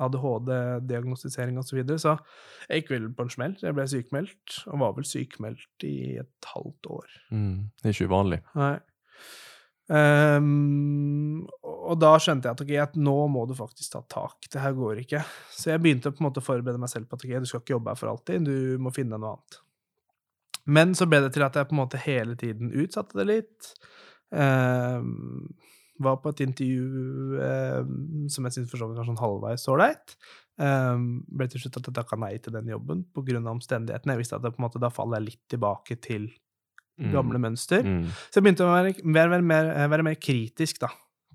ADHD, 0.01 0.51
diagnostisering 0.89 1.57
osv. 1.57 1.69
Så, 1.69 1.75
videre. 1.77 1.99
så 2.01 2.17
jeg 2.67 2.81
gikk 2.81 2.91
vel 2.91 3.07
på 3.15 3.25
en 3.25 3.31
smell. 3.31 3.55
Jeg 3.61 3.77
ble 3.77 3.85
sykemeldt, 3.87 4.57
og 4.67 4.81
var 4.81 4.97
vel 4.97 5.07
sykemeldt 5.07 5.85
i 5.87 6.17
et 6.21 6.49
halvt 6.51 6.89
år. 6.97 7.15
Mm. 7.31 7.71
Det 7.79 7.89
er 7.89 7.95
ikke 7.95 8.09
uvanlig. 8.11 8.41
Nei. 8.59 8.75
Ehm, 9.93 11.43
og 11.61 11.99
da 12.01 12.15
skjønte 12.17 12.49
jeg 12.49 12.57
at 12.57 12.63
okay, 12.63 12.79
at 12.81 12.95
nå 12.97 13.15
må 13.31 13.45
du 13.49 13.53
faktisk 13.57 13.93
ta 13.93 14.01
tak. 14.09 14.47
Det 14.49 14.61
her 14.61 14.73
går 14.77 15.03
ikke. 15.03 15.21
Så 15.53 15.71
jeg 15.73 15.83
begynte 15.83 16.13
på 16.13 16.23
en 16.23 16.29
måte 16.29 16.41
å 16.41 16.45
forberede 16.45 16.81
meg 16.81 16.91
selv 16.91 17.09
på 17.09 17.19
at 17.19 17.25
okay, 17.27 17.41
du 17.41 17.49
skal 17.49 17.61
ikke 17.61 17.75
jobbe 17.75 17.93
her 17.93 17.99
for 17.99 18.13
alltid, 18.13 18.47
du 18.49 18.81
må 18.81 18.93
finne 18.95 19.19
noe 19.19 19.35
annet. 19.35 19.59
Men 20.65 20.95
så 20.97 21.05
ble 21.05 21.21
det 21.21 21.35
til 21.35 21.45
at 21.45 21.57
jeg 21.57 21.69
på 21.69 21.75
en 21.75 21.83
måte 21.83 22.01
hele 22.01 22.33
tiden 22.41 22.73
utsatte 22.73 23.19
det 23.19 23.27
litt. 23.29 23.69
Um, 24.33 25.53
var 26.01 26.17
på 26.19 26.31
et 26.33 26.41
intervju 26.43 27.37
um, 27.37 28.25
som 28.33 28.47
jeg 28.47 28.55
syntes 28.55 28.71
for 28.73 28.89
var 28.89 29.05
sånn 29.07 29.21
halvveis 29.21 29.67
ålreit. 29.71 30.15
Um, 30.57 31.21
ble 31.29 31.47
til 31.51 31.61
slutt 31.61 31.77
at 31.79 31.91
jeg 31.91 31.97
takka 31.99 32.17
nei 32.19 32.33
til 32.41 32.55
den 32.55 32.71
jobben 32.71 33.05
pga. 33.13 33.37
omstendighetene. 33.51 34.15
Jeg 34.15 34.23
visste 34.23 34.39
at 34.39 34.47
det, 34.47 34.55
på 34.55 34.63
en 34.63 34.65
måte, 34.65 34.81
da 34.81 34.89
faller 34.93 35.21
jeg 35.21 35.29
litt 35.29 35.43
tilbake 35.53 35.99
til 36.01 36.27
gamle 37.13 37.41
mønster. 37.41 37.83
Mm. 37.83 38.05
Så 38.07 38.39
jeg 38.39 38.45
begynte 38.45 38.67
å 38.67 38.71
være, 38.71 38.93
være, 39.03 39.31
være, 39.35 39.47
mer, 39.51 39.71
være 39.91 40.05
mer 40.07 40.19
kritisk 40.19 40.79
da, 40.83 40.91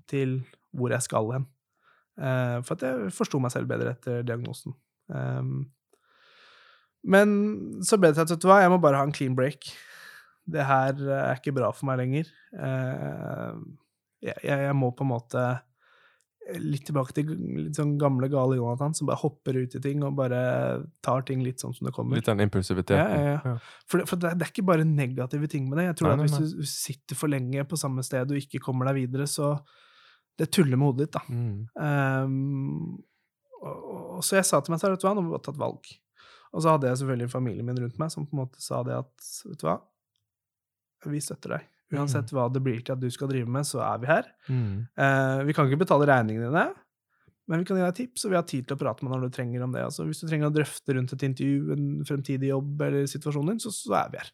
til 0.09 0.39
hvor 0.75 0.93
jeg 0.93 1.05
skal 1.05 1.29
hen. 1.35 1.45
Eh, 2.21 2.57
for 2.65 2.75
at 2.75 2.87
jeg 2.87 3.13
forsto 3.15 3.39
meg 3.41 3.53
selv 3.53 3.69
bedre 3.71 3.95
etter 3.95 4.25
diagnosen. 4.27 4.75
Um, 5.11 5.69
men 7.01 7.31
så 7.85 7.97
ble 7.97 8.11
det 8.11 8.19
til 8.19 8.27
at 8.27 8.33
vet 8.35 8.43
du 8.43 8.49
hva, 8.49 8.61
jeg 8.61 8.71
må 8.73 8.77
bare 8.81 8.99
ha 8.99 9.07
en 9.07 9.15
clean 9.15 9.35
break. 9.37 9.71
Det 10.51 10.65
her 10.65 10.97
er 11.01 11.37
ikke 11.37 11.53
bra 11.55 11.71
for 11.73 11.89
meg 11.89 12.01
lenger. 12.01 12.29
Eh, 12.53 13.61
jeg, 14.27 14.37
jeg, 14.45 14.75
må 14.77 14.91
på 14.93 15.05
en 15.05 15.13
måte 15.13 15.45
litt 16.57 16.87
tilbake 16.87 17.13
til 17.15 17.29
litt 17.31 17.77
sånn 17.77 17.93
gamle, 18.01 18.27
gale 18.31 18.57
Jonathan, 18.57 18.95
som 18.97 19.09
bare 19.09 19.21
hopper 19.21 19.59
ut 19.61 19.75
i 19.77 19.81
ting 19.83 20.01
og 20.05 20.15
bare 20.17 20.39
tar 21.05 21.21
ting 21.27 21.43
litt 21.45 21.61
sånn 21.61 21.75
som 21.77 21.87
det 21.87 21.93
kommer. 21.95 22.17
Litt 22.17 22.27
den 22.27 22.41
impulsiviteten. 22.43 22.97
Ja, 22.97 23.35
ja, 23.35 23.35
ja. 23.45 23.53
For, 23.85 24.01
det, 24.01 24.07
for 24.09 24.21
det, 24.21 24.33
det, 24.39 24.47
er 24.47 24.53
ikke 24.53 24.65
bare 24.71 24.87
negative 24.87 25.49
ting 25.51 25.69
med 25.69 25.79
det. 25.79 25.87
Jeg 25.91 25.99
tror 26.01 26.15
nei, 26.15 26.25
at 26.25 26.35
Hvis 26.41 26.55
du 26.57 26.67
sitter 26.67 27.19
for 27.19 27.31
lenge 27.31 27.65
på 27.69 27.79
samme 27.79 28.03
sted 28.05 28.33
og 28.33 28.41
ikke 28.41 28.63
kommer 28.63 28.89
deg 28.89 29.03
videre, 29.03 29.29
så 29.29 29.53
det 30.39 30.49
tuller 30.55 30.79
med 30.79 30.89
hodet 30.89 31.07
ditt, 31.07 31.19
da. 31.19 31.23
Mm. 31.29 31.57
Um, 31.77 33.01
og, 33.61 33.83
og, 34.17 34.23
så 34.25 34.39
jeg 34.39 34.47
sa 34.49 34.61
til 34.63 34.73
meg 34.73 34.81
selv, 34.81 34.97
at 34.97 35.05
nå 35.05 35.21
må 35.21 35.35
vi 35.35 35.43
ta 35.45 35.53
et 35.53 35.61
valg. 35.61 35.91
Og 36.51 36.63
så 36.63 36.73
hadde 36.73 36.89
jeg 36.89 37.03
selvfølgelig 37.03 37.31
familien 37.31 37.67
min 37.67 37.79
rundt 37.79 37.99
meg 38.01 38.11
som 38.11 38.25
på 38.25 38.35
en 38.35 38.43
måte 38.43 38.63
sa 38.63 38.81
det 38.83 38.97
at 38.97 39.29
vet 39.45 39.61
du 39.61 39.67
hva, 39.69 39.77
vi 41.11 41.21
støtter 41.23 41.55
deg. 41.55 41.69
Uansett 41.91 42.31
hva 42.35 42.47
det 42.51 42.61
blir 42.63 42.79
til 42.79 42.95
at 42.95 43.01
du 43.01 43.09
skal 43.11 43.29
drive 43.31 43.49
med, 43.51 43.67
så 43.67 43.81
er 43.83 43.99
vi 44.01 44.09
her. 44.09 44.29
Mm. 44.47 44.87
Eh, 45.05 45.41
vi 45.47 45.55
kan 45.57 45.67
ikke 45.67 45.83
betale 45.83 46.07
regningene 46.09 46.47
dine, 46.47 46.65
men 47.51 47.61
vi 47.61 47.67
kan 47.67 47.79
gi 47.79 47.83
deg 47.83 47.97
tips, 47.97 48.25
og 48.25 48.31
vi 48.31 48.39
har 48.39 48.47
tid 48.47 48.67
til 48.67 48.77
å 48.77 48.79
prate 48.79 49.03
med 49.03 49.11
deg 49.11 49.19
når 49.19 49.31
du 49.31 49.35
trenger 49.35 49.65
om 49.65 49.75
det. 49.75 49.83
Altså, 49.89 50.05
hvis 50.07 50.23
du 50.23 50.27
trenger 50.29 50.51
å 50.51 50.55
drøfte 50.55 50.95
rundt 50.95 51.15
et 51.17 51.27
intervju, 51.27 51.75
en 51.75 51.89
fremtidig 52.07 52.51
jobb 52.53 52.85
eller 52.87 53.09
situasjonen 53.11 53.53
din, 53.53 53.63
så, 53.63 53.73
så 53.75 53.97
er 53.99 54.13
vi 54.13 54.21
her. 54.21 54.33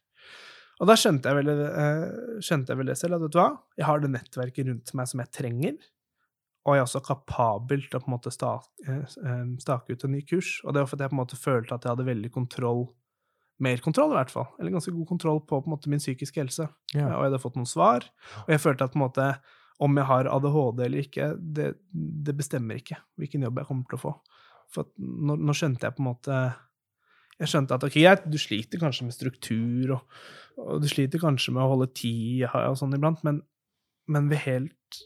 Og 0.77 0.89
da 0.89 0.93
skjønte 0.99 1.31
jeg, 1.31 1.39
vel, 1.39 1.63
eh, 1.65 2.03
skjønte 2.45 2.73
jeg 2.73 2.81
vel 2.81 2.91
det 2.91 2.97
selv, 2.99 3.17
at 3.17 3.23
vet 3.25 3.33
du 3.33 3.39
hva, 3.39 3.51
jeg 3.79 3.87
har 3.87 4.03
det 4.03 4.11
nettverket 4.13 4.69
rundt 4.69 4.93
meg 4.99 5.09
som 5.09 5.23
jeg 5.23 5.33
trenger, 5.33 5.79
og 6.67 6.75
jeg 6.75 6.83
er 6.83 6.85
også 6.85 7.01
kapabel 7.07 7.85
til 7.87 7.97
å 7.97 8.03
på 8.03 8.11
en 8.11 8.13
måte 8.17 8.33
stake, 8.35 8.69
eh, 8.85 9.43
stake 9.63 9.95
ut 9.95 10.03
en 10.03 10.13
ny 10.13 10.21
kurs. 10.27 10.57
Og 10.65 10.75
det 10.75 10.83
var 10.83 10.89
fordi 10.91 11.05
jeg 11.05 11.13
på 11.13 11.15
en 11.15 11.23
måte 11.23 11.39
følte 11.39 11.77
at 11.77 11.87
jeg 11.87 11.95
hadde 11.95 12.09
veldig 12.09 12.31
kontroll, 12.35 12.83
mer 13.63 13.81
kontroll 13.81 14.13
i 14.13 14.17
hvert 14.19 14.33
fall, 14.33 14.47
eller 14.59 14.75
ganske 14.75 14.93
god 14.93 15.07
kontroll 15.09 15.39
på, 15.41 15.59
på 15.63 15.71
måte 15.71 15.89
min 15.89 16.01
psykiske 16.01 16.41
helse. 16.43 16.67
Ja. 16.93 17.07
Og 17.09 17.23
jeg 17.23 17.31
hadde 17.31 17.41
fått 17.41 17.57
noen 17.57 17.69
svar, 17.69 18.05
og 18.45 18.51
jeg 18.53 18.61
følte 18.63 18.85
at 18.85 18.93
på 18.93 18.99
en 18.99 19.05
måte 19.07 19.29
om 19.83 19.97
jeg 19.99 20.09
har 20.09 20.29
ADHD 20.33 20.79
eller 20.85 21.03
ikke, 21.05 21.31
det, 21.37 21.67
det 21.93 22.33
bestemmer 22.37 22.79
ikke 22.79 22.97
hvilken 23.21 23.45
jobb 23.45 23.59
jeg 23.61 23.69
kommer 23.69 23.89
til 23.89 23.99
å 23.99 24.03
få. 24.07 24.13
For 24.73 24.89
nå, 24.97 25.37
nå, 25.37 25.55
skjønte 25.55 25.87
jeg 25.87 25.95
på 25.95 26.03
en 26.03 26.09
måte 26.09 26.37
Jeg 27.37 27.51
skjønte 27.53 27.77
at 27.77 27.85
ok, 27.85 27.95
jeg, 28.01 28.19
du 28.27 28.35
sliter 28.41 28.81
kanskje 28.81 29.05
med 29.07 29.15
struktur, 29.15 29.93
og, 29.95 30.17
og, 30.57 30.81
du 30.81 30.87
sliter 30.89 31.21
kanskje 31.21 31.53
med 31.55 31.63
å 31.63 31.69
holde 31.75 31.91
tid 31.95 32.47
og 32.49 32.79
sånn 32.79 32.97
iblant, 32.97 33.21
men, 33.27 33.43
men 34.09 34.31
ved 34.31 34.41
helt 34.47 35.01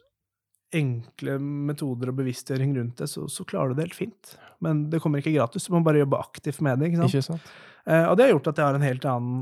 enkle 0.76 1.38
metoder 1.41 2.11
og 2.11 2.17
bevisstgjøring 2.22 2.76
rundt 2.78 3.01
det, 3.01 3.09
så, 3.11 3.26
så, 3.32 3.45
klarer 3.47 3.72
du 3.72 3.80
det 3.80 3.89
helt 3.89 3.97
fint. 3.97 4.36
Men 4.63 4.86
det 4.91 5.01
kommer 5.03 5.22
ikke 5.22 5.36
gratis, 5.36 5.67
du 5.67 5.76
må 5.76 5.84
bare 5.86 6.01
jobbe 6.03 6.19
aktivt 6.22 6.61
med 6.63 6.80
det. 6.80 6.91
ikke 6.91 7.01
sant? 7.01 7.15
Ikke 7.15 7.28
sant? 7.28 7.49
Eh, 7.89 8.05
og 8.05 8.17
det 8.17 8.28
har 8.28 8.36
gjort 8.36 8.51
at 8.51 8.61
jeg 8.61 8.69
har 8.69 8.78
en 8.78 8.88
helt 8.88 9.07
annen 9.09 9.41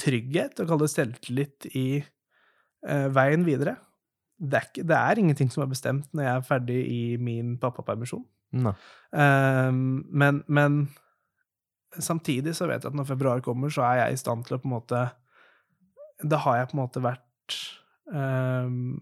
trygghet, 0.00 0.60
og 0.60 0.70
kall 0.70 0.82
det 0.82 0.90
selvtillit, 0.92 1.68
i 1.76 1.86
eh, 2.00 3.08
veien 3.12 3.46
videre. 3.48 3.76
Det 4.42 4.58
er, 4.58 4.68
ikke, 4.70 4.86
det 4.90 4.98
er, 4.98 5.20
ingenting 5.22 5.52
som 5.54 5.62
er 5.62 5.70
bestemt 5.70 6.08
når 6.16 6.26
jeg 6.26 6.34
er 6.34 6.46
ferdig 6.48 6.80
i 6.90 7.02
min 7.22 7.54
pappapermisjon. 7.62 8.24
Eh, 8.52 9.70
men, 9.72 10.42
men 10.46 10.82
samtidig 11.98 12.56
så 12.56 12.68
vet 12.70 12.82
jeg 12.82 12.92
at 12.92 12.98
når 12.98 13.10
februar 13.12 13.44
kommer, 13.44 13.72
så 13.72 13.84
er 13.90 14.04
jeg 14.04 14.16
i 14.16 14.22
stand 14.22 14.46
til 14.46 14.56
å 14.56 14.62
på 14.62 14.68
en 14.68 14.76
måte 14.78 15.02
Da 16.22 16.38
har 16.44 16.60
jeg 16.60 16.70
på 16.70 16.76
en 16.76 16.82
måte 16.84 17.02
vært 17.02 17.56
um, 18.12 19.00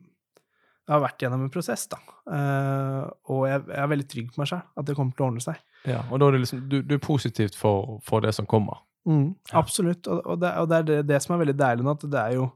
jeg 0.91 0.97
har 0.97 1.03
vært 1.05 1.23
gjennom 1.23 1.43
en 1.45 1.51
prosess, 1.55 1.85
da. 1.87 2.01
Uh, 2.27 3.05
og 3.31 3.45
jeg, 3.47 3.61
jeg, 3.63 3.79
er 3.79 3.91
veldig 3.93 4.07
trygg 4.11 4.31
på 4.35 4.41
meg 4.41 4.49
sjøl, 4.51 4.63
at 4.83 4.89
det 4.89 4.97
kommer 4.99 5.15
til 5.15 5.23
å 5.23 5.29
ordne 5.29 5.43
seg. 5.45 5.61
Ja, 5.87 6.01
Og 6.11 6.19
da 6.19 6.27
er 6.27 6.35
det 6.35 6.41
liksom, 6.43 6.65
du, 6.67 6.81
du 6.83 6.97
er 6.97 7.05
positivt 7.05 7.55
for, 7.59 8.01
for, 8.03 8.25
det 8.25 8.33
som 8.35 8.49
kommer? 8.51 8.81
Mm. 9.07 9.29
Absolutt. 9.55 10.11
Og, 10.11 10.19
og, 10.25 10.41
det, 10.43 10.51
og 10.59 10.67
det, 10.73 10.81
er 10.81 10.89
det, 10.89 10.97
det, 11.13 11.21
som 11.23 11.37
er 11.37 11.45
veldig 11.45 11.55
deilig 11.61 11.87
nå, 11.87 11.95
at 11.95 12.09
det 12.11 12.25
er 12.25 12.35
jo 12.41 12.49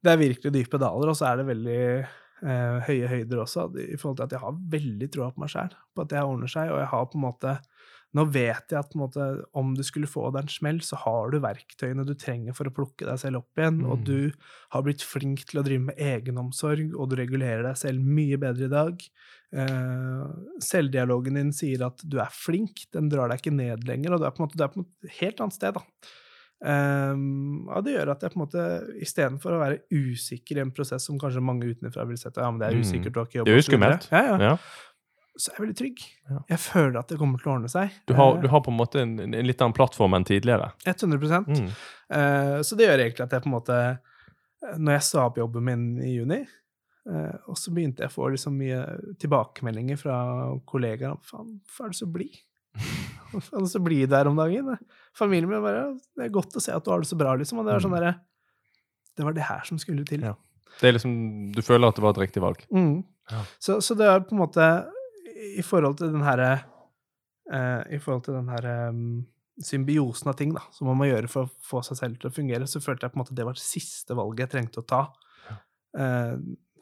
Det 0.00 0.12
er 0.12 0.22
virkelig 0.22 0.54
dype 0.54 0.78
daler, 0.80 1.10
og 1.10 1.18
så 1.18 1.26
er 1.28 1.40
det 1.40 1.48
veldig 1.50 1.80
eh, 1.98 2.76
høye 2.86 3.08
høyder 3.10 3.42
også, 3.42 3.66
i 3.82 3.98
forhold 4.00 4.20
til 4.20 4.28
at 4.28 4.32
jeg 4.32 4.40
har 4.46 4.62
veldig 4.72 5.08
troa 5.12 5.28
på 5.34 5.42
meg 5.42 5.50
sjæl, 5.52 5.74
på 5.92 6.06
at 6.06 6.14
det 6.14 6.22
ordner 6.22 6.54
seg, 6.54 6.70
og 6.70 6.78
jeg 6.80 6.88
har 6.94 7.10
på 7.10 7.18
en 7.18 7.26
måte 7.26 7.56
nå 8.16 8.24
vet 8.34 8.72
jeg 8.72 8.78
at 8.78 8.94
måte, 8.98 9.24
om 9.54 9.70
du 9.78 9.82
skulle 9.86 10.10
få 10.10 10.32
deg 10.34 10.42
en 10.42 10.50
smell, 10.50 10.80
så 10.82 10.98
har 11.04 11.30
du 11.30 11.38
verktøyene 11.44 12.02
du 12.06 12.16
trenger 12.18 12.56
for 12.56 12.66
å 12.66 12.72
plukke 12.74 13.06
deg 13.06 13.20
selv 13.22 13.42
opp 13.44 13.60
igjen, 13.60 13.82
mm. 13.84 13.90
og 13.92 14.06
du 14.08 14.32
har 14.74 14.86
blitt 14.86 15.04
flink 15.06 15.44
til 15.46 15.60
å 15.60 15.64
drive 15.66 15.86
med 15.90 16.00
egenomsorg, 16.02 16.96
og 16.96 17.12
du 17.12 17.18
regulerer 17.20 17.62
deg 17.68 17.78
selv 17.78 18.02
mye 18.18 18.40
bedre 18.42 18.66
i 18.66 18.72
dag. 18.72 19.04
Eh, 19.50 20.24
selvdialogen 20.66 21.38
din 21.38 21.54
sier 21.54 21.86
at 21.86 22.02
du 22.02 22.18
er 22.22 22.34
flink, 22.34 22.88
den 22.94 23.12
drar 23.12 23.30
deg 23.30 23.44
ikke 23.44 23.54
ned 23.54 23.86
lenger, 23.86 24.16
og 24.16 24.24
du 24.24 24.26
er 24.26 24.34
på 24.34 24.42
en 24.42 24.48
måte, 24.48 24.58
du 24.58 24.66
er 24.66 24.74
på 24.74 24.82
et 24.82 25.14
helt 25.20 25.46
annet 25.46 25.60
sted. 25.60 25.78
da. 25.78 26.10
Um, 26.60 27.70
og 27.72 27.86
det 27.86 27.94
gjør 27.94 28.10
at 28.12 28.20
jeg 28.20 28.34
på 28.34 28.36
en 28.36 28.42
måte 28.42 28.64
istedenfor 29.00 29.54
å 29.56 29.60
være 29.62 29.78
usikker 29.88 30.58
i 30.58 30.60
en 30.66 30.72
prosess 30.76 31.06
som 31.08 31.16
kanskje 31.16 31.40
mange 31.40 31.70
utenfra 31.70 32.04
vil 32.04 32.18
sette 32.20 32.42
ja, 32.44 32.50
men 32.52 32.60
det 32.60 32.66
er 32.68 32.76
mm. 32.76 32.82
usikkert, 32.84 33.14
du 33.14 33.16
har 33.16 33.30
ikke 33.30 33.38
jobb 33.38 33.48
Det 33.48 33.54
er 33.54 33.56
jo 33.56 33.64
skummelt. 33.64 34.08
Ja, 34.12 34.20
ja. 34.26 34.34
ja 34.44 34.50
så 35.38 35.50
er 35.50 35.56
jeg 35.56 35.62
veldig 35.64 35.76
trygg. 35.78 36.04
Ja. 36.30 36.38
Jeg 36.52 36.60
føler 36.62 36.96
at 37.00 37.10
det 37.12 37.18
kommer 37.20 37.40
til 37.40 37.50
å 37.50 37.54
ordne 37.54 37.70
seg. 37.70 37.96
Du 38.08 38.14
har, 38.18 38.38
du 38.42 38.48
har 38.50 38.62
på 38.64 38.72
en 38.72 38.78
måte 38.78 39.02
en, 39.02 39.14
en, 39.22 39.36
litt 39.46 39.62
annen 39.62 39.76
plattform 39.76 40.16
enn 40.18 40.26
tidligere? 40.26 40.72
100 40.88 41.44
mm. 41.46 41.68
uh, 42.12 42.56
Så 42.66 42.78
det 42.78 42.88
gjør 42.88 43.04
egentlig 43.04 43.26
at 43.26 43.36
jeg 43.36 43.44
på 43.44 43.50
en 43.50 43.54
måte 43.54 43.76
eh, 43.80 44.74
Når 44.76 44.98
jeg 44.98 45.06
sa 45.06 45.26
opp 45.28 45.40
jobben 45.40 45.66
min 45.66 45.86
i 46.02 46.16
juni, 46.16 46.40
uh, 47.08 47.36
og 47.46 47.58
så 47.58 47.72
begynte 47.76 48.04
jeg 48.04 48.12
å 48.12 48.16
få 48.16 48.32
liksom 48.34 48.58
mye 48.60 48.82
tilbakemeldinger 49.22 50.00
fra 50.00 50.18
kollegaer 50.68 51.14
om 51.14 51.22
faen, 51.24 51.54
hvorfor 51.62 51.88
er 51.88 51.94
du 51.94 52.00
så 52.02 52.10
blid? 52.18 52.42
Det 53.30 53.64
så 53.70 53.82
blid 53.82 54.10
der 54.14 54.28
om 54.28 54.38
dagen? 54.38 54.74
Familien 55.16 55.50
min 55.50 55.64
bare 55.64 55.88
Det 56.16 56.26
er 56.26 56.34
godt 56.34 56.58
å 56.58 56.62
se 56.62 56.74
at 56.74 56.84
du 56.84 56.92
har 56.92 57.02
det 57.02 57.10
så 57.10 57.18
bra, 57.18 57.36
liksom. 57.38 57.62
Og 57.62 57.68
det 57.68 57.76
var 57.76 57.86
sånn 57.86 57.94
mm. 57.94 58.00
derre 58.00 58.14
Det 59.16 59.26
var 59.26 59.36
det 59.38 59.48
her 59.48 59.66
som 59.68 59.80
skulle 59.80 60.06
til. 60.08 60.26
Ja. 60.26 60.36
Det 60.80 60.88
er 60.88 60.98
liksom, 60.98 61.14
Du 61.54 61.62
føler 61.62 61.90
at 61.90 61.98
det 61.98 62.04
var 62.04 62.16
et 62.16 62.24
riktig 62.26 62.42
valg? 62.42 62.62
Mm. 62.74 63.02
Ja. 63.30 63.44
Så, 63.62 63.78
så 63.84 63.94
det 63.94 64.08
er 64.10 64.24
på 64.26 64.34
en 64.34 64.42
måte 64.42 64.66
i 65.40 65.62
forhold 65.64 66.00
til 66.00 66.12
den 66.14 66.24
herre 66.24 66.50
uh, 67.52 67.82
I 67.90 68.00
forhold 68.02 68.26
til 68.26 68.36
den 68.36 68.50
herre 68.52 68.74
um, 68.92 69.04
symbiosen 69.60 70.30
av 70.30 70.38
ting 70.38 70.54
da, 70.56 70.62
som 70.72 70.88
man 70.88 70.96
må 70.96 71.10
gjøre 71.10 71.28
for 71.28 71.44
å 71.44 71.64
få 71.66 71.82
seg 71.84 71.98
selv 71.98 72.20
til 72.20 72.30
å 72.30 72.32
fungere, 72.32 72.68
så 72.70 72.80
følte 72.80 73.04
jeg 73.04 73.12
på 73.12 73.18
en 73.18 73.22
måte 73.24 73.36
det 73.36 73.44
var 73.44 73.58
det 73.58 73.64
siste 73.64 74.16
valget 74.16 74.46
jeg 74.46 74.52
trengte 74.54 74.80
å 74.80 74.86
ta 74.88 75.00
uh, 75.98 76.36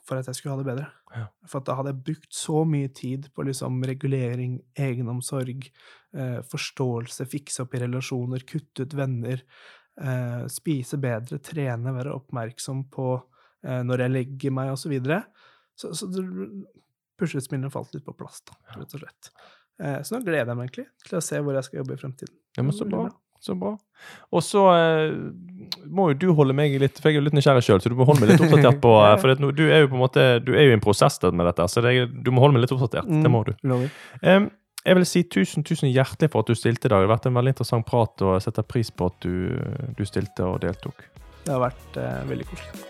for 0.06 0.20
at 0.20 0.28
jeg 0.30 0.38
skulle 0.38 0.54
ha 0.54 0.62
det 0.62 0.68
bedre. 0.70 0.84
Ja. 1.12 1.24
For 1.50 1.64
da 1.64 1.74
hadde 1.76 1.90
jeg 1.92 2.04
brukt 2.06 2.30
så 2.32 2.62
mye 2.64 2.88
tid 2.96 3.26
på 3.34 3.44
liksom 3.44 3.82
regulering, 3.84 4.54
egenomsorg, 4.78 5.66
uh, 6.16 6.38
forståelse, 6.48 7.26
fikse 7.28 7.66
opp 7.66 7.74
i 7.76 7.82
relasjoner, 7.82 8.46
kutte 8.48 8.86
ut 8.86 8.96
venner, 8.96 9.44
spise 10.46 10.94
bedre, 11.02 11.40
trene, 11.42 11.90
være 11.90 12.12
oppmerksom 12.14 12.84
på 12.94 13.06
når 13.66 14.04
jeg 14.04 14.12
legger 14.12 14.52
meg, 14.54 14.68
osv. 14.70 14.92
Så, 15.74 15.90
så, 15.90 16.06
så 16.14 16.22
puslespillene 17.18 17.70
falt 17.72 17.94
litt 17.96 18.06
på 18.06 18.16
plass, 18.16 18.42
da, 18.48 18.58
rett 18.78 18.94
og 18.94 19.02
slett. 19.02 19.32
Eh, 19.82 20.02
så 20.02 20.16
nå 20.16 20.24
gleder 20.26 20.50
jeg 20.52 20.58
meg 20.58 20.68
egentlig 20.68 20.88
til 21.06 21.18
å 21.20 21.24
se 21.24 21.40
hvor 21.42 21.58
jeg 21.58 21.68
skal 21.68 21.82
jobbe 21.82 21.96
i 21.96 22.02
fremtiden. 22.02 22.36
Ja, 22.58 22.64
men 22.64 22.74
så 22.74 22.86
bra. 22.88 23.08
Så 23.40 23.54
bra. 23.54 23.76
Og 24.34 24.42
så 24.42 24.64
eh, 24.74 25.12
må 25.86 26.08
jo 26.10 26.16
du 26.18 26.26
holde 26.34 26.56
meg 26.58 26.72
litt 26.82 26.96
For 26.98 27.06
jeg 27.06 27.16
er 27.16 27.20
jo 27.20 27.26
litt 27.28 27.36
nysgjerrig 27.38 27.62
sjøl, 27.62 27.78
så 27.82 27.92
du 27.92 27.94
må 27.98 28.06
holde 28.08 28.24
meg 28.24 28.32
litt 28.32 28.42
oppdatert 28.42 28.80
på 28.86 28.94
eh, 28.98 29.14
For 29.22 29.30
det, 29.30 29.50
du 29.54 29.62
er 29.68 29.84
jo 29.84 29.92
på 29.92 29.98
en 29.98 30.02
måte 30.02 30.24
Du 30.42 30.50
er 30.56 30.66
jo 30.66 30.72
i 30.72 30.74
en 30.74 30.82
prosess 30.82 31.20
med 31.22 31.46
dette, 31.46 31.68
så 31.70 31.84
det, 31.84 31.92
du 32.10 32.32
må 32.34 32.42
holde 32.42 32.58
meg 32.58 32.66
litt 32.66 32.74
oppdatert. 32.74 33.06
Mm, 33.06 33.22
det 33.22 33.30
må 33.30 33.44
du. 33.46 33.54
Um, 34.26 34.50
jeg 34.88 34.98
vil 34.98 35.08
si 35.10 35.24
tusen 35.30 35.66
tusen 35.66 35.90
hjertelig 35.90 36.32
for 36.32 36.42
at 36.42 36.50
du 36.50 36.58
stilte 36.58 36.88
i 36.88 36.90
dag. 36.90 37.02
Det 37.02 37.08
har 37.08 37.14
vært 37.14 37.30
en 37.30 37.38
veldig 37.38 37.54
interessant 37.54 37.86
prat, 37.86 38.26
og 38.26 38.36
jeg 38.38 38.46
setter 38.48 38.66
pris 38.74 38.90
på 38.90 39.10
at 39.10 39.26
du, 39.26 39.58
du 39.98 40.06
stilte 40.08 40.46
og 40.46 40.62
deltok. 40.64 41.06
Det 41.44 41.54
har 41.54 41.66
vært 41.68 42.00
eh, 42.00 42.22
veldig 42.30 42.46
koselig. 42.50 42.86